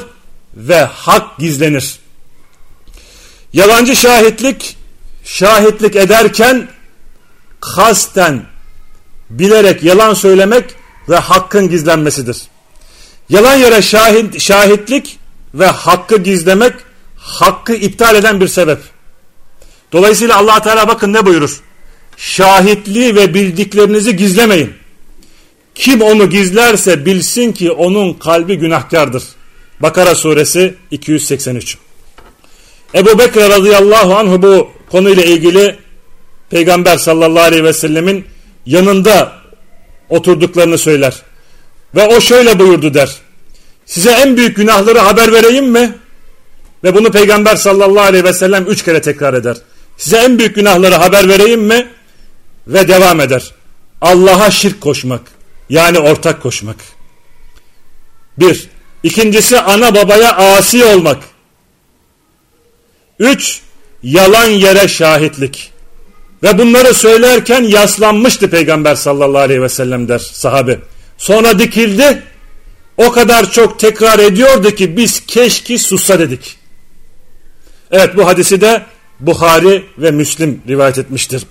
ve 0.55 0.83
hak 0.83 1.37
gizlenir. 1.37 1.95
Yalancı 3.53 3.95
şahitlik 3.95 4.77
şahitlik 5.23 5.95
ederken 5.95 6.67
kasten 7.61 8.54
bilerek 9.29 9.83
yalan 9.83 10.13
söylemek 10.13 10.65
ve 11.09 11.15
hakkın 11.15 11.69
gizlenmesidir. 11.69 12.37
Yalan 13.29 13.55
yere 13.55 13.81
şahit, 13.81 14.41
şahitlik 14.41 15.19
ve 15.53 15.65
hakkı 15.65 16.17
gizlemek 16.17 16.73
hakkı 17.17 17.73
iptal 17.73 18.15
eden 18.15 18.41
bir 18.41 18.47
sebep. 18.47 18.79
Dolayısıyla 19.91 20.37
allah 20.37 20.61
Teala 20.61 20.87
bakın 20.87 21.13
ne 21.13 21.25
buyurur? 21.25 21.61
Şahitliği 22.17 23.15
ve 23.15 23.33
bildiklerinizi 23.33 24.15
gizlemeyin. 24.15 24.73
Kim 25.75 26.01
onu 26.01 26.29
gizlerse 26.29 27.05
bilsin 27.05 27.51
ki 27.51 27.71
onun 27.71 28.13
kalbi 28.13 28.55
günahkardır. 28.55 29.23
Bakara 29.79 30.15
suresi 30.15 30.75
283. 30.91 31.77
Ebu 32.95 33.19
Bekir 33.19 33.41
radıyallahu 33.41 34.15
anh 34.15 34.41
bu 34.41 34.69
konuyla 34.91 35.23
ilgili 35.23 35.75
Peygamber 36.49 36.97
sallallahu 36.97 37.43
aleyhi 37.43 37.63
ve 37.63 37.73
sellemin 37.73 38.25
yanında 38.65 39.31
oturduklarını 40.09 40.77
söyler. 40.77 41.21
Ve 41.95 42.07
o 42.07 42.21
şöyle 42.21 42.59
buyurdu 42.59 42.93
der. 42.93 43.15
Size 43.85 44.11
en 44.11 44.37
büyük 44.37 44.55
günahları 44.55 44.99
haber 44.99 45.31
vereyim 45.31 45.65
mi? 45.65 45.97
Ve 46.83 46.95
bunu 46.95 47.11
Peygamber 47.11 47.55
sallallahu 47.55 48.05
aleyhi 48.05 48.23
ve 48.23 48.33
sellem 48.33 48.65
üç 48.67 48.83
kere 48.83 49.01
tekrar 49.01 49.33
eder. 49.33 49.57
Size 49.97 50.17
en 50.17 50.39
büyük 50.39 50.55
günahları 50.55 50.95
haber 50.95 51.27
vereyim 51.29 51.61
mi? 51.61 51.87
Ve 52.67 52.87
devam 52.87 53.21
eder. 53.21 53.51
Allah'a 54.01 54.51
şirk 54.51 54.81
koşmak. 54.81 55.21
Yani 55.69 55.99
ortak 55.99 56.41
koşmak. 56.41 56.75
Bir. 58.37 58.69
İkincisi 59.03 59.59
ana 59.59 59.95
babaya 59.95 60.35
asi 60.35 60.85
olmak. 60.85 61.23
Üç. 63.19 63.61
Yalan 64.03 64.47
yere 64.47 64.87
şahitlik. 64.87 65.71
Ve 66.45 66.57
bunları 66.57 66.93
söylerken 66.93 67.63
yaslanmıştı 67.63 68.49
Peygamber 68.49 68.95
sallallahu 68.95 69.41
aleyhi 69.41 69.61
ve 69.61 69.69
sellem 69.69 70.07
der 70.07 70.19
sahabe. 70.19 70.79
Sonra 71.17 71.59
dikildi. 71.59 72.23
O 72.97 73.11
kadar 73.11 73.51
çok 73.51 73.79
tekrar 73.79 74.19
ediyordu 74.19 74.71
ki 74.71 74.97
biz 74.97 75.25
keşke 75.25 75.77
sussa 75.77 76.19
dedik. 76.19 76.57
Evet 77.91 78.17
bu 78.17 78.27
hadisi 78.27 78.61
de 78.61 78.85
Buhari 79.19 79.83
ve 79.97 80.11
Müslim 80.11 80.61
rivayet 80.67 80.97
etmiştir. 80.97 81.43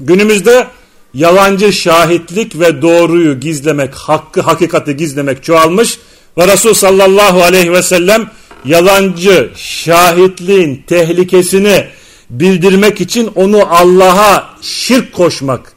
Günümüzde 0.00 0.66
yalancı 1.14 1.72
şahitlik 1.72 2.60
ve 2.60 2.82
doğruyu 2.82 3.40
gizlemek, 3.40 3.94
hakkı, 3.94 4.40
hakikati 4.40 4.96
gizlemek 4.96 5.44
çoğalmış 5.44 5.98
ve 6.38 6.48
Resul 6.48 6.74
sallallahu 6.74 7.42
aleyhi 7.42 7.72
ve 7.72 7.82
sellem 7.82 8.30
yalancı 8.64 9.50
şahitliğin 9.56 10.84
tehlikesini 10.86 11.86
bildirmek 12.30 13.00
için 13.00 13.30
onu 13.34 13.66
Allah'a 13.70 14.50
şirk 14.62 15.12
koşmak, 15.12 15.72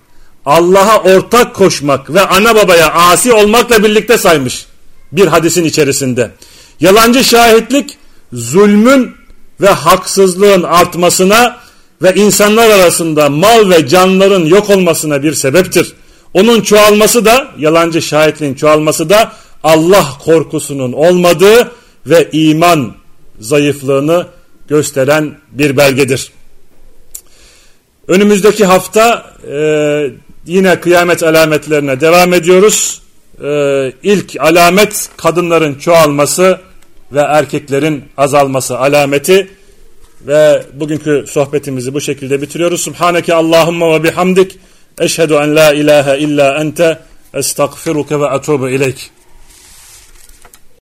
Allah'a 0.45 1.03
ortak 1.03 1.55
koşmak 1.55 2.13
ve 2.13 2.21
ana 2.21 2.55
babaya 2.55 2.93
asi 2.93 3.33
olmakla 3.33 3.83
birlikte 3.83 4.17
saymış 4.17 4.65
bir 5.11 5.27
hadisin 5.27 5.65
içerisinde. 5.65 6.31
Yalancı 6.79 7.23
şahitlik 7.23 7.97
zulmün 8.33 9.11
ve 9.61 9.69
haksızlığın 9.69 10.63
artmasına 10.63 11.57
ve 12.01 12.15
insanlar 12.15 12.69
arasında 12.69 13.29
mal 13.29 13.69
ve 13.69 13.87
canların 13.87 14.45
yok 14.45 14.69
olmasına 14.69 15.23
bir 15.23 15.33
sebeptir. 15.33 15.93
Onun 16.33 16.61
çoğalması 16.61 17.25
da 17.25 17.47
yalancı 17.57 18.01
şahitliğin 18.01 18.53
çoğalması 18.53 19.09
da 19.09 19.31
Allah 19.63 20.05
korkusunun 20.25 20.93
olmadığı 20.93 21.71
ve 22.05 22.29
iman 22.31 22.93
zayıflığını 23.39 24.27
gösteren 24.67 25.37
bir 25.51 25.77
belgedir. 25.77 26.31
Önümüzdeki 28.09 28.65
hafta 28.65 29.33
e, 29.51 30.11
yine 30.45 30.79
kıyamet 30.79 31.23
alametlerine 31.23 32.01
devam 32.01 32.33
ediyoruz. 32.33 33.01
e, 33.43 33.93
ilk 34.03 34.35
alamet 34.39 35.09
kadınların 35.17 35.75
çoğalması 35.75 36.59
ve 37.11 37.19
erkeklerin 37.19 38.03
azalması 38.17 38.79
alameti 38.79 39.47
ve 40.27 40.63
bugünkü 40.73 41.25
sohbetimizi 41.27 41.93
bu 41.93 42.01
şekilde 42.01 42.41
bitiriyoruz. 42.41 42.81
Subhaneke 42.81 43.33
Allahumma 43.33 43.93
ve 43.93 44.03
bihamdik. 44.03 44.57
Eşhedü 44.99 45.33
en 45.33 45.55
la 45.55 45.73
ilahe 45.73 46.19
illa 46.19 46.57
ente 46.61 46.99
estağfiruke 47.33 48.19
ve 48.19 48.25
atubu 48.25 48.69
ileyk. 48.69 49.11